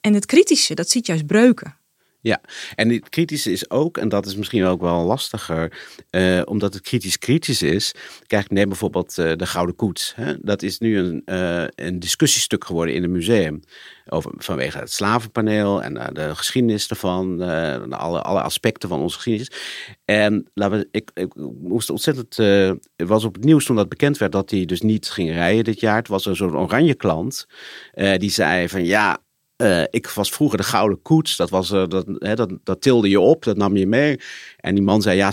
En 0.00 0.14
het 0.14 0.26
kritische, 0.26 0.74
dat 0.74 0.88
ziet 0.90 1.06
juist 1.06 1.26
breuken. 1.26 1.76
Ja, 2.22 2.40
en 2.74 2.90
het 2.90 3.08
kritische 3.08 3.52
is 3.52 3.70
ook, 3.70 3.98
en 3.98 4.08
dat 4.08 4.26
is 4.26 4.36
misschien 4.36 4.64
ook 4.64 4.80
wel 4.80 5.04
lastiger, 5.04 5.78
eh, 6.10 6.42
omdat 6.44 6.74
het 6.74 6.82
kritisch 6.82 7.18
kritisch 7.18 7.62
is. 7.62 7.94
Kijk, 8.26 8.50
neem 8.50 8.68
bijvoorbeeld 8.68 9.18
eh, 9.18 9.32
de 9.36 9.46
Gouden 9.46 9.76
Koets. 9.76 10.12
Hè? 10.16 10.34
Dat 10.40 10.62
is 10.62 10.78
nu 10.78 10.98
een, 10.98 11.22
eh, 11.24 11.64
een 11.74 11.98
discussiestuk 11.98 12.64
geworden 12.64 12.94
in 12.94 13.02
het 13.02 13.10
museum. 13.10 13.60
Over, 14.08 14.32
vanwege 14.36 14.78
het 14.78 14.92
slavenpaneel 14.92 15.82
en 15.82 15.94
de 16.12 16.36
geschiedenis 16.36 16.88
ervan, 16.88 17.40
alle, 17.90 18.22
alle 18.22 18.42
aspecten 18.42 18.88
van 18.88 19.00
onze 19.00 19.16
geschiedenis. 19.16 19.50
En 20.04 20.50
laten 20.54 20.88
ik, 20.90 21.10
ik 21.14 21.34
moest 21.60 21.90
ontzettend, 21.90 22.36
het 22.96 23.08
was 23.08 23.24
op 23.24 23.34
het 23.34 23.44
nieuws 23.44 23.64
toen 23.64 23.76
dat 23.76 23.88
bekend 23.88 24.18
werd 24.18 24.32
dat 24.32 24.50
hij 24.50 24.64
dus 24.64 24.80
niet 24.80 25.10
ging 25.10 25.30
rijden 25.30 25.64
dit 25.64 25.80
jaar. 25.80 25.96
Het 25.96 26.08
was 26.08 26.26
er 26.26 26.36
zo'n 26.36 26.56
oranje 26.56 26.94
klant, 26.94 27.46
die 28.16 28.30
zei 28.30 28.68
van 28.68 28.84
ja, 28.84 29.18
eh, 29.60 29.82
ik 29.90 30.08
was 30.08 30.30
vroeger 30.30 30.58
de 30.58 30.64
gouden 30.64 31.02
koets. 31.02 31.36
Dat, 31.36 31.50
was, 31.50 31.70
eh, 31.70 31.86
dat, 31.88 32.06
hè, 32.18 32.34
dat, 32.34 32.50
dat 32.64 32.80
tilde 32.80 33.08
je 33.08 33.20
op, 33.20 33.44
dat 33.44 33.56
nam 33.56 33.76
je 33.76 33.86
mee. 33.86 34.20
En 34.56 34.74
die 34.74 34.84
man 34.84 35.02
zei, 35.02 35.16
ja, 35.16 35.32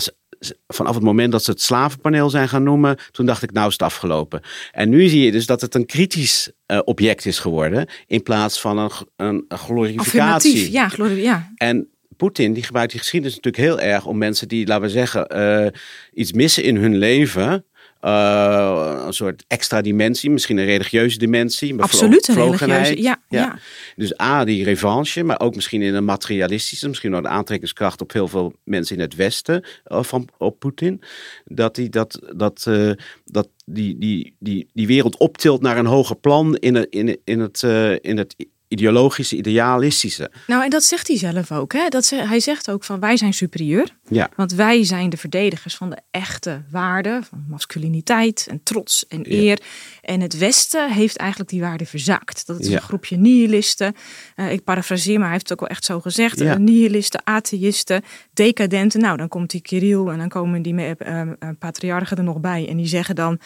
vanaf 0.66 0.94
het 0.94 1.04
moment 1.04 1.32
dat 1.32 1.44
ze 1.44 1.50
het 1.50 1.62
slavenpaneel 1.62 2.30
zijn 2.30 2.48
gaan 2.48 2.62
noemen, 2.62 2.96
toen 3.10 3.26
dacht 3.26 3.42
ik, 3.42 3.52
nou 3.52 3.66
is 3.66 3.72
het 3.72 3.82
afgelopen. 3.82 4.40
En 4.72 4.88
nu 4.88 5.08
zie 5.08 5.24
je 5.24 5.32
dus 5.32 5.46
dat 5.46 5.60
het 5.60 5.74
een 5.74 5.86
kritisch 5.86 6.50
eh, 6.66 6.78
object 6.84 7.26
is 7.26 7.38
geworden, 7.38 7.88
in 8.06 8.22
plaats 8.22 8.60
van 8.60 8.78
een, 8.78 8.90
een, 9.16 9.44
een 9.48 9.58
glorificatie. 9.58 10.10
Affirmatief, 10.10 10.68
ja. 10.68 11.52
En 11.56 11.88
Poetin 12.16 12.52
die 12.52 12.62
gebruikt 12.62 12.90
die 12.90 13.00
geschiedenis 13.00 13.36
natuurlijk 13.36 13.64
heel 13.64 13.80
erg 13.80 14.06
om 14.06 14.18
mensen 14.18 14.48
die, 14.48 14.66
laten 14.66 14.84
we 14.84 14.90
zeggen, 14.90 15.72
iets 16.12 16.32
missen 16.32 16.62
in 16.62 16.76
hun 16.76 16.96
leven. 16.96 17.64
Eh, 18.00 19.02
een 19.06 19.12
soort 19.12 19.44
extra 19.46 19.80
dimensie, 19.80 20.30
misschien 20.30 20.58
een 20.58 20.64
religieuze 20.64 21.18
dimensie. 21.18 21.82
Absoluut 21.82 22.28
een 22.28 22.34
religieuze, 22.34 23.02
ja, 23.02 23.20
ja. 23.28 23.58
Dus 23.96 24.20
A, 24.20 24.44
die 24.44 24.64
revanche, 24.64 25.24
maar 25.24 25.40
ook 25.40 25.54
misschien 25.54 25.82
in 25.82 25.94
een 25.94 26.04
materialistische, 26.04 26.88
misschien 26.88 27.10
nog 27.10 27.22
de 27.22 27.28
aantrekkingskracht 27.28 28.00
op 28.00 28.12
heel 28.12 28.28
veel 28.28 28.52
mensen 28.64 28.96
in 28.96 29.02
het 29.02 29.14
Westen 29.14 29.64
eh, 29.84 30.02
van, 30.02 30.28
op 30.38 30.58
Poetin. 30.58 31.00
Dat 31.44 31.74
die, 31.74 31.88
dat, 31.88 32.20
dat, 32.36 32.64
eh, 32.66 32.90
dat 33.24 33.48
die, 33.64 33.98
die, 33.98 34.34
die, 34.38 34.68
die 34.72 34.86
wereld 34.86 35.16
optilt 35.16 35.62
naar 35.62 35.78
een 35.78 35.86
hoger 35.86 36.16
plan 36.16 36.56
in 36.56 36.74
het, 36.74 36.86
in, 36.90 37.18
in 37.24 37.40
het, 37.40 37.62
in 38.00 38.16
het 38.16 38.34
ideologische, 38.68 39.36
idealistische. 39.36 40.30
Nou, 40.46 40.64
en 40.64 40.70
dat 40.70 40.84
zegt 40.84 41.08
hij 41.08 41.16
zelf 41.16 41.52
ook. 41.52 41.72
Hè? 41.72 41.88
Dat 41.88 42.04
ze, 42.04 42.16
hij 42.16 42.40
zegt 42.40 42.70
ook 42.70 42.84
van 42.84 43.00
wij 43.00 43.16
zijn 43.16 43.34
superieur. 43.34 43.88
Ja. 44.08 44.30
Want 44.36 44.52
wij 44.52 44.84
zijn 44.84 45.10
de 45.10 45.16
verdedigers 45.16 45.76
van 45.76 45.90
de 45.90 45.98
echte 46.10 46.62
waarden. 46.70 47.24
Van 47.24 47.44
masculiniteit 47.48 48.46
en 48.50 48.60
trots 48.62 49.06
en 49.06 49.32
eer. 49.32 49.58
En 50.08 50.20
het 50.20 50.38
Westen 50.38 50.92
heeft 50.92 51.16
eigenlijk 51.16 51.50
die 51.50 51.60
waarden 51.60 51.86
verzaakt. 51.86 52.46
Dat 52.46 52.60
is 52.60 52.68
Ja. 52.68 52.74
een 52.76 52.82
groepje 52.82 53.16
nihilisten. 53.16 53.94
Eh, 54.34 54.52
ik 54.52 54.64
parafraseer, 54.64 55.14
maar 55.14 55.22
hij 55.22 55.32
heeft 55.32 55.48
het 55.48 55.52
ook 55.52 55.60
wel 55.60 55.76
echt 55.76 55.84
zo 55.84 56.00
gezegd. 56.00 56.38
Ja. 56.38 56.52
Eh, 56.52 56.58
nihilisten, 56.58 57.20
atheïsten, 57.24 58.02
decadenten. 58.32 59.00
Nou, 59.00 59.16
dan 59.16 59.28
komt 59.28 59.50
die 59.50 59.60
Kirill 59.60 60.06
en 60.06 60.18
dan 60.18 60.28
komen 60.28 60.62
die 60.62 60.74
eh, 60.96 61.22
patriarchen 61.58 62.16
er 62.16 62.22
nog 62.24 62.40
bij. 62.40 62.68
En 62.68 62.76
die 62.76 62.86
zeggen 62.86 63.14
dan... 63.14 63.38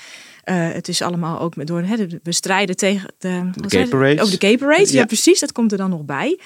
eh, 0.45 0.73
het 0.73 0.89
is 0.89 1.03
allemaal 1.03 1.41
ook 1.41 1.57
met 1.57 1.67
door. 1.67 1.83
Hè, 1.83 1.97
de- 2.07 2.21
we 2.23 2.33
strijden 2.33 2.77
tegen 2.77 3.15
de, 3.19 3.51
gay 3.67 3.87
parades. 3.89 4.25
Oh, 4.25 4.31
de 4.41 4.57
gay. 4.59 4.77
Ja. 4.79 4.85
Ja. 4.99 5.05
precies. 5.07 5.41
Dat 5.41 5.53
komt 5.53 5.73
er 5.73 5.79
dan 5.79 5.91
nog 5.91 6.05
bij. 6.05 6.39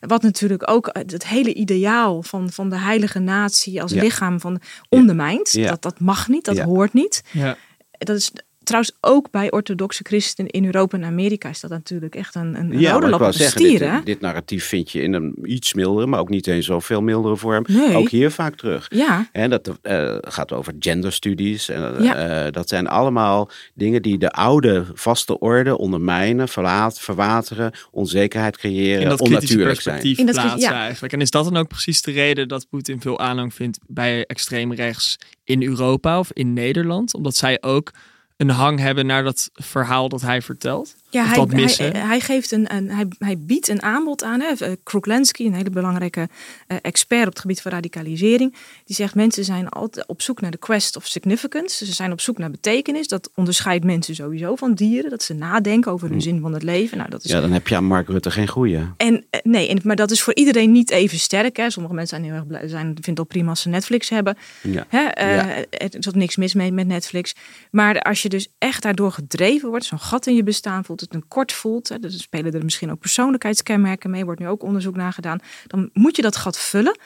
Wat 0.00 0.22
natuurlijk 0.22 0.70
ook 0.70 0.88
het 0.92 1.26
hele 1.26 1.54
ideaal 1.54 2.22
van, 2.22 2.50
van 2.52 2.70
de 2.70 2.78
heilige 2.78 3.18
natie 3.18 3.82
als 3.82 3.92
Ja. 3.92 4.02
lichaam 4.02 4.40
van 4.40 4.60
ondermijnt. 4.88 5.52
Ja. 5.52 5.68
Dat, 5.68 5.82
dat 5.82 6.00
mag 6.00 6.28
niet, 6.28 6.44
dat 6.44 6.56
Ja. 6.56 6.64
hoort 6.64 6.92
niet. 6.92 7.22
Ja. 7.30 7.56
Dat 7.98 8.16
is 8.16 8.32
trouwens 8.64 8.96
ook 9.00 9.30
bij 9.30 9.50
orthodoxe 9.50 10.00
christenen 10.02 10.50
in 10.50 10.64
Europa 10.64 10.96
en 10.96 11.04
Amerika 11.04 11.48
is 11.48 11.60
dat 11.60 11.70
natuurlijk 11.70 12.14
echt 12.14 12.34
een, 12.34 12.54
een 12.58 12.78
Ja, 12.78 12.92
rode 12.92 13.00
maar 13.00 13.04
ik 13.04 13.10
lap 13.10 13.18
wou 13.20 13.24
op 13.32 13.32
de 13.36 13.42
zeggen, 13.42 13.60
stier. 13.60 13.78
dit, 13.78 13.88
hè? 13.88 14.02
dit 14.04 14.20
narratief 14.20 14.64
vind 14.64 14.90
je 14.90 15.02
in 15.02 15.12
een 15.12 15.34
iets 15.42 15.74
mildere, 15.74 16.06
maar 16.06 16.20
ook 16.20 16.28
niet 16.28 16.46
eens 16.46 16.66
zoveel 16.66 17.02
mildere 17.02 17.36
vorm. 17.36 17.64
Nee. 17.68 17.96
Ook 17.96 18.08
hier 18.08 18.30
vaak 18.30 18.56
terug. 18.56 18.86
Ja, 18.90 19.28
En 19.32 19.50
dat 19.50 19.78
eh, 19.82 20.16
gaat 20.20 20.52
over 20.52 20.74
genderstudies. 20.78 21.68
En, 21.68 22.02
Ja. 22.02 22.14
eh, 22.46 22.52
dat 22.52 22.68
zijn 22.68 22.86
allemaal 22.86 23.50
dingen 23.74 24.02
die 24.02 24.18
de 24.18 24.30
oude 24.30 24.84
vaste 24.94 25.38
orde 25.38 25.78
ondermijnen, 25.78 26.48
verlaat, 26.48 27.00
verwateren, 27.00 27.72
onzekerheid 27.90 28.56
creëren, 28.56 29.02
in 29.02 29.08
dat 29.08 29.20
onnatuurlijk 29.20 29.80
zijn. 29.80 29.94
perspectief 29.96 30.18
In 30.18 30.26
dat 30.26 30.34
plaatsen 30.34 30.70
ja. 30.70 30.80
eigenlijk. 30.80 31.12
En 31.12 31.20
is 31.20 31.30
dat 31.30 31.44
dan 31.44 31.56
ook 31.56 31.68
precies 31.68 32.02
de 32.02 32.12
reden 32.12 32.48
dat 32.48 32.66
Poetin 32.70 33.00
veel 33.00 33.18
aanhang 33.18 33.54
vindt 33.54 33.78
bij 33.86 34.24
extreem 34.26 34.72
rechts 34.72 35.18
in 35.44 35.62
Europa 35.62 36.18
of 36.18 36.30
in 36.32 36.52
Nederland? 36.52 37.14
Omdat 37.14 37.36
zij 37.36 37.58
ook 37.62 37.90
een 38.36 38.50
hang 38.50 38.78
hebben 38.78 39.06
naar 39.06 39.22
dat 39.22 39.50
verhaal 39.52 40.08
dat 40.08 40.20
hij 40.20 40.42
vertelt? 40.42 40.96
Ja 41.14 41.24
hij, 41.24 41.46
missen? 41.46 41.92
hij, 41.92 42.06
hij, 42.06 42.20
geeft 42.20 42.50
een, 42.50 42.74
een, 42.74 42.90
hij, 42.90 43.06
hij 43.18 43.38
biedt 43.38 43.68
een 43.68 43.82
aanbod 43.82 44.22
aan. 44.22 44.40
Hè. 44.40 44.46
Eh, 44.46 44.72
Kruklenski, 44.82 45.46
een 45.46 45.54
hele 45.54 45.70
belangrijke 45.70 46.28
eh, 46.66 46.76
expert 46.82 47.26
op 47.26 47.32
het 47.32 47.40
gebied 47.40 47.62
van 47.62 47.72
radicalisering. 47.72 48.54
Die 48.84 48.96
zegt 48.96 49.14
mensen 49.14 49.44
zijn 49.44 49.68
altijd 49.68 50.06
op 50.06 50.22
zoek 50.22 50.40
naar 50.40 50.50
de 50.50 50.58
quest 50.58 50.96
of 50.96 51.06
significance. 51.06 51.86
Ze 51.86 51.92
zijn 51.92 52.12
op 52.12 52.20
zoek 52.20 52.38
naar 52.38 52.50
betekenis. 52.50 53.08
Dat 53.08 53.30
onderscheidt 53.34 53.84
mensen 53.84 54.14
sowieso 54.14 54.56
van 54.56 54.74
dieren. 54.74 55.10
Dat 55.10 55.22
ze 55.22 55.34
nadenken 55.34 55.92
over 55.92 56.10
hun 56.10 56.22
zin 56.22 56.40
van 56.40 56.52
het 56.52 56.62
leven. 56.62 56.98
Nou, 56.98 57.10
dat 57.10 57.24
is 57.24 57.30
Ja, 57.30 57.40
dan 57.40 57.52
heb 57.52 57.68
je 57.68 57.76
aan 57.76 57.84
Mark 57.84 58.08
Rutte 58.08 58.30
geen 58.30 58.48
goeie. 58.48 58.78
En 58.96 59.24
eh, 59.30 59.40
nee, 59.42 59.68
en, 59.68 59.80
maar 59.82 59.96
dat 59.96 60.10
is 60.10 60.22
voor 60.22 60.34
iedereen 60.34 60.72
niet 60.72 60.90
even 60.90 61.18
sterk. 61.18 61.56
Hè. 61.56 61.70
Sommige 61.70 61.94
mensen 61.94 62.16
zijn 62.16 62.30
heel 62.30 62.38
erg 62.38 62.46
blij, 62.46 62.68
zijn, 62.68 62.86
vinden 62.86 63.04
het 63.04 63.18
al 63.18 63.24
prima 63.24 63.48
als 63.48 63.60
ze 63.60 63.68
Netflix 63.68 64.08
hebben. 64.08 64.36
Ja. 64.62 64.86
Hè, 64.88 65.04
eh, 65.04 65.34
Ja. 65.34 65.56
Er 65.70 65.96
is 65.98 66.06
niks 66.12 66.36
mis 66.36 66.54
mee 66.54 66.72
met 66.72 66.86
Netflix. 66.86 67.34
Maar 67.70 68.00
als 68.00 68.22
je 68.22 68.28
dus 68.28 68.48
echt 68.58 68.82
daardoor 68.82 69.12
gedreven 69.12 69.68
wordt, 69.68 69.84
zo'n 69.84 69.98
gat 69.98 70.26
in 70.26 70.34
je 70.34 70.42
bestaan 70.42 70.84
voelt, 70.84 71.00
het 71.04 71.14
een 71.14 71.28
kort 71.28 71.52
voelt, 71.52 71.88
hè, 71.88 71.98
dus 71.98 72.22
spelen 72.22 72.52
er 72.52 72.64
misschien 72.64 72.90
ook 72.90 72.98
persoonlijkheidskenmerken 72.98 74.10
mee, 74.10 74.24
wordt 74.24 74.40
nu 74.40 74.48
ook 74.48 74.62
onderzoek 74.62 74.96
naar 74.96 75.12
gedaan, 75.12 75.38
dan 75.66 75.90
moet 75.92 76.16
je 76.16 76.22
dat 76.22 76.36
gat 76.36 76.58
vullen. 76.58 76.98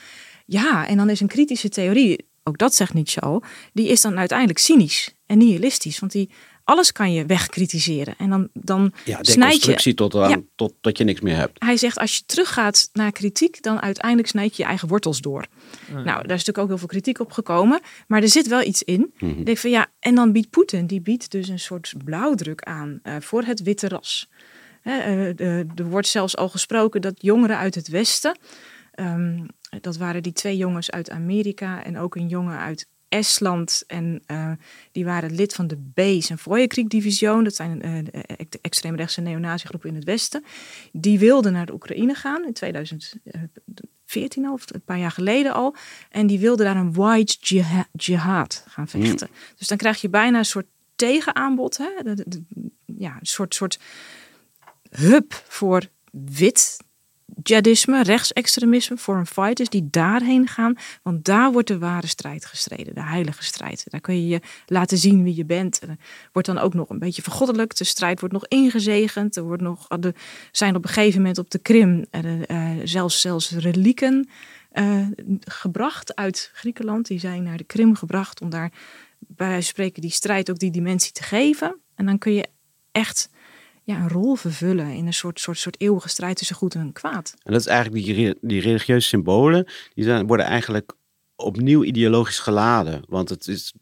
Ja, 0.46 0.86
en 0.86 0.96
dan 0.96 1.10
is 1.10 1.20
een 1.20 1.26
kritische 1.26 1.68
theorie, 1.68 2.26
ook 2.44 2.58
dat 2.58 2.74
zegt 2.74 2.94
Nietzsche 2.94 3.20
al, 3.20 3.42
die 3.72 3.88
is 3.88 4.00
dan 4.00 4.18
uiteindelijk 4.18 4.58
cynisch 4.58 5.14
en 5.26 5.38
nihilistisch. 5.38 5.98
Want 5.98 6.12
die, 6.12 6.30
alles 6.68 6.92
kan 6.92 7.12
je 7.12 7.26
wegkritiseren. 7.26 8.14
En 8.18 8.30
dan, 8.30 8.48
dan 8.52 8.92
Ja, 9.04 9.18
snijd 9.20 9.24
je 9.24 9.36
deconstructie 9.38 9.94
tot, 9.94 10.14
aan, 10.14 10.30
Ja. 10.30 10.40
tot 10.54 10.74
dat 10.80 10.98
je 10.98 11.04
niks 11.04 11.20
meer 11.20 11.36
hebt. 11.36 11.64
hij 11.64 11.76
zegt 11.76 11.98
als 11.98 12.16
je 12.16 12.22
teruggaat 12.26 12.88
naar 12.92 13.12
kritiek, 13.12 13.62
dan 13.62 13.80
uiteindelijk 13.80 14.28
snijd 14.28 14.56
je 14.56 14.62
je 14.62 14.68
eigen 14.68 14.88
wortels 14.88 15.20
door. 15.20 15.46
Nou, 15.92 16.04
daar 16.04 16.16
is 16.16 16.28
natuurlijk 16.28 16.58
ook 16.58 16.68
heel 16.68 16.78
veel 16.78 16.86
kritiek 16.86 17.20
op 17.20 17.32
gekomen, 17.32 17.80
maar 18.06 18.22
er 18.22 18.28
zit 18.28 18.46
wel 18.48 18.62
iets 18.62 18.82
in. 18.82 19.12
Ik 19.18 19.46
denk 19.46 19.58
van 19.58 19.70
ja, 19.70 19.86
en 20.00 20.14
dan 20.14 20.32
biedt 20.32 20.50
Poetin, 20.50 20.86
die 20.86 21.00
biedt 21.00 21.30
dus 21.30 21.48
een 21.48 21.58
soort 21.58 21.94
blauwdruk 22.04 22.62
aan 22.62 23.00
eh, 23.02 23.14
voor 23.20 23.42
het 23.42 23.62
witte 23.62 23.88
ras. 23.88 24.28
Hè, 24.82 24.98
eh, 24.98 25.36
de- 25.36 25.66
er 25.74 25.88
wordt 25.88 26.08
zelfs 26.08 26.36
al 26.36 26.48
gesproken 26.48 27.00
dat 27.00 27.14
jongeren 27.22 27.56
uit 27.58 27.74
het 27.74 27.88
Westen, 27.88 28.38
ehm, 28.92 29.44
dat 29.80 29.96
waren 29.96 30.22
die 30.22 30.32
twee 30.32 30.56
jongens 30.56 30.90
uit 30.90 31.10
Amerika 31.10 31.84
en 31.84 31.98
ook 31.98 32.16
een 32.16 32.28
jongen 32.28 32.58
uit 32.58 32.86
Estland. 33.08 33.84
En 33.86 34.22
eh, 34.26 34.50
die 34.92 35.04
waren 35.04 35.34
lid 35.34 35.54
van 35.54 35.66
de 35.66 35.76
Bees 35.78 36.30
en 36.30 36.38
Voyenkrieg-division. 36.38 37.44
Dat 37.44 37.54
zijn 37.54 37.82
eh, 37.82 38.04
de 38.04 38.10
ex- 38.10 38.60
extreemrechtse 38.60 39.20
neonaziegroepen 39.20 39.88
in 39.88 39.94
het 39.94 40.04
Westen. 40.04 40.44
Die 40.92 41.18
wilden 41.18 41.52
naar 41.52 41.66
de 41.66 41.72
Oekraïne 41.72 42.14
gaan 42.14 42.44
in 42.46 42.52
2014 42.52 44.46
al, 44.46 44.52
of 44.52 44.64
een 44.74 44.80
paar 44.80 44.98
jaar 44.98 45.10
geleden 45.10 45.52
al. 45.54 45.74
En 46.10 46.26
die 46.26 46.38
wilden 46.38 46.66
daar 46.66 46.76
een 46.76 46.92
white 46.94 47.36
jiha- 47.40 47.88
jihad 47.92 48.64
gaan 48.68 48.88
vechten. 48.88 49.28
Dus 49.56 49.66
dan 49.68 49.78
krijg 49.78 50.00
je 50.00 50.08
bijna 50.08 50.38
een 50.38 50.44
soort 50.44 50.66
tegenaanbod. 50.96 51.76
Hè? 51.76 51.88
De- 52.02 52.14
de- 52.14 52.24
de- 52.28 52.70
ja, 52.98 53.16
een 53.20 53.26
soort, 53.26 53.54
soort 53.54 53.78
hub 54.90 55.42
voor 55.48 55.82
wit 56.12 56.76
jihadisme, 57.42 58.02
rechtsextremisme, 58.02 58.96
foreign 58.96 59.26
fighters 59.26 59.68
die 59.68 59.88
daarheen 59.90 60.48
gaan. 60.48 60.76
Want 61.02 61.24
daar 61.24 61.52
wordt 61.52 61.68
de 61.68 61.78
ware 61.78 62.06
strijd 62.06 62.44
gestreden, 62.44 62.94
de 62.94 63.02
heilige 63.02 63.44
strijd. 63.44 63.84
Daar 63.88 64.00
kun 64.00 64.14
je 64.14 64.28
je 64.28 64.40
laten 64.66 64.98
zien 64.98 65.22
wie 65.22 65.36
je 65.36 65.44
bent. 65.44 65.80
Wordt 66.32 66.48
dan 66.48 66.58
ook 66.58 66.74
nog 66.74 66.88
een 66.88 66.98
beetje 66.98 67.22
vergoddelijk. 67.22 67.76
De 67.76 67.84
strijd 67.84 68.20
wordt 68.20 68.34
nog 68.34 68.46
ingezegend. 68.46 69.36
Er 69.36 69.42
wordt 69.42 69.62
nog, 69.62 69.86
er 69.88 70.14
zijn 70.52 70.76
op 70.76 70.84
een 70.84 70.90
gegeven 70.90 71.20
moment 71.20 71.38
op 71.38 71.50
de 71.50 71.58
Krim 71.58 72.04
eh, 72.10 72.22
zelfs, 72.84 73.20
zelfs 73.20 73.50
relieken 73.50 74.28
eh, 74.70 75.06
gebracht 75.40 76.14
uit 76.14 76.50
Griekenland. 76.54 77.06
Die 77.06 77.18
zijn 77.18 77.42
naar 77.42 77.56
de 77.56 77.64
Krim 77.64 77.94
gebracht 77.94 78.40
om 78.40 78.50
daar 78.50 78.72
bij 79.18 79.60
spreken 79.60 80.02
die 80.02 80.10
strijd 80.10 80.50
ook 80.50 80.58
die 80.58 80.70
dimensie 80.70 81.12
te 81.12 81.22
geven. 81.22 81.76
En 81.94 82.06
dan 82.06 82.18
kun 82.18 82.32
je 82.32 82.48
echt 82.92 83.30
ja, 83.88 84.00
een 84.00 84.08
rol 84.08 84.34
vervullen 84.34 84.90
in 84.90 85.06
een 85.06 85.12
soort, 85.12 85.40
soort, 85.40 85.58
soort 85.58 85.80
eeuwige 85.80 86.08
strijd 86.08 86.36
tussen 86.36 86.56
goed 86.56 86.74
en 86.74 86.92
kwaad. 86.92 87.34
En 87.42 87.52
dat 87.52 87.60
is 87.60 87.66
eigenlijk 87.66 88.04
die, 88.04 88.34
die 88.40 88.60
religieuze 88.60 89.08
symbolen, 89.08 89.66
die 89.94 90.04
zijn, 90.04 90.26
worden 90.26 90.46
eigenlijk 90.46 90.92
opnieuw 91.36 91.84
ideologisch 91.84 92.38
geladen. 92.38 93.02
Want 93.08 93.28
het 93.28 93.46
is 93.48 93.72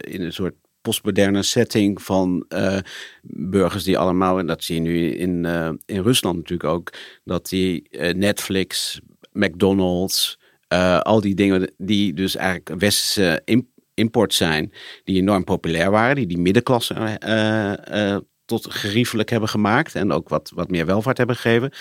in 0.00 0.22
een 0.22 0.32
soort 0.32 0.54
postmoderne 0.80 1.42
setting 1.42 2.02
van 2.02 2.44
eh, 2.48 2.78
burgers 3.22 3.84
die 3.84 3.98
allemaal, 3.98 4.38
en 4.38 4.46
dat 4.46 4.64
zie 4.64 4.74
je 4.74 4.80
nu 4.80 5.10
in, 5.10 5.44
eh, 5.44 5.70
in 5.86 6.02
Rusland 6.02 6.36
natuurlijk 6.36 6.70
ook, 6.70 6.92
dat 7.24 7.48
die 7.48 7.88
eh, 7.90 8.14
Netflix, 8.14 9.00
McDonald's, 9.32 10.38
eh, 10.68 11.00
al 11.00 11.20
die 11.20 11.34
dingen 11.34 11.72
die 11.78 12.14
dus 12.14 12.36
eigenlijk 12.36 12.80
westerse 12.80 13.42
im- 13.44 13.70
import 13.94 14.34
zijn, 14.34 14.72
die 15.04 15.20
enorm 15.20 15.44
populair 15.44 15.90
waren, 15.90 16.16
die 16.16 16.26
die 16.26 16.38
middenklasse 16.38 16.94
eh, 16.94 18.12
eh, 18.14 18.20
tot 18.46 18.74
geriefelijk 18.74 19.30
hebben 19.30 19.48
gemaakt 19.48 19.94
en 19.94 20.12
ook 20.12 20.28
wat, 20.28 20.52
wat 20.54 20.70
meer 20.70 20.86
welvaart 20.86 21.18
hebben 21.18 21.36
gegeven, 21.36 21.72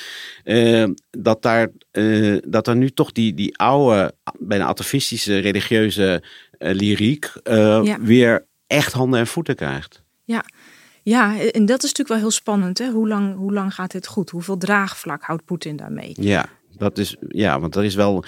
eh, 0.43 0.85
dat, 1.11 1.41
daar, 1.41 1.69
eh, 1.91 2.37
dat 2.47 2.67
er 2.67 2.75
nu 2.75 2.89
toch 2.89 3.11
die, 3.11 3.33
die 3.33 3.57
oude, 3.57 4.13
bijna 4.39 4.65
atafistische 4.65 5.37
religieuze 5.37 6.23
eh, 6.57 6.73
lyriek 6.73 7.31
Ja. 7.43 7.99
weer 8.01 8.45
echt 8.67 8.93
handen 8.93 9.19
en 9.19 9.27
voeten 9.27 9.55
krijgt. 9.55 10.03
Ja. 10.23 10.43
ja, 11.03 11.39
en 11.39 11.65
dat 11.65 11.77
is 11.83 11.89
natuurlijk 11.89 12.07
wel 12.07 12.17
heel 12.17 12.31
spannend. 12.31 12.77
Hè? 12.77 12.89
Hoe, 12.89 13.07
lang, 13.07 13.35
hoe 13.35 13.53
lang 13.53 13.73
gaat 13.73 13.91
dit 13.91 14.07
goed? 14.07 14.29
Hoeveel 14.29 14.57
draagvlak 14.57 15.23
houdt 15.23 15.45
Poetin 15.45 15.75
daarmee? 15.75 16.13
Ja, 16.19 16.45
dat 16.77 16.97
is, 16.97 17.15
ja, 17.27 17.59
want 17.59 17.75
er 17.75 17.83
is 17.83 17.95
wel, 17.95 18.23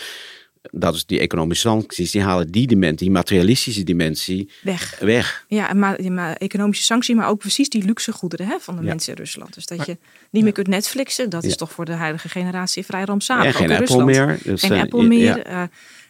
dat 0.72 0.96
is 0.96 1.06
die 1.06 1.20
economische 1.20 1.68
sancties, 1.68 2.12
die 2.12 2.22
halen 2.22 2.52
die 2.52 2.68
dimensie, 2.68 2.98
die 2.98 3.12
materialistische 3.12 3.84
dimensie 3.84 4.50
Weg. 4.62 4.98
weg. 5.00 5.46
Ja, 5.48 5.74
maar, 5.74 6.02
ja, 6.02 6.12
maar 6.12 6.36
economische 6.36 6.84
sanctie, 6.84 7.16
maar 7.16 7.28
ook 7.30 7.40
precies 7.40 7.70
die 7.70 7.84
luxe 7.86 8.12
goederen 8.12 8.48
hè, 8.48 8.56
van 8.60 8.76
de 8.76 8.82
Ja. 8.82 8.88
mensen 8.88 9.14
in 9.14 9.20
Rusland. 9.20 9.54
Dus 9.54 9.66
dat 9.66 9.86
je 9.86 9.98
niet 10.30 10.44
meer 10.44 10.52
kunt 10.52 10.68
Netflixen, 10.68 11.30
dat 11.30 11.44
is 11.44 11.50
Ja. 11.50 11.56
toch 11.56 11.72
voor 11.72 11.86
de 11.86 11.94
huidige 11.94 12.30
generatie 12.30 12.86
vrij 12.86 13.04
rampzalig. 13.04 13.44
en 13.44 13.50
ook 13.50 13.56
geen 13.56 13.66
in 13.70 13.72
Apple 13.72 13.86
Rusland. 13.86 14.06
meer. 14.06 14.40
Dus, 14.44 14.62
Geen 14.62 14.72
eh, 14.72 14.82
Apple 14.82 15.02
ja, 15.02 15.08
meer. 15.08 15.50
ja. 15.50 15.70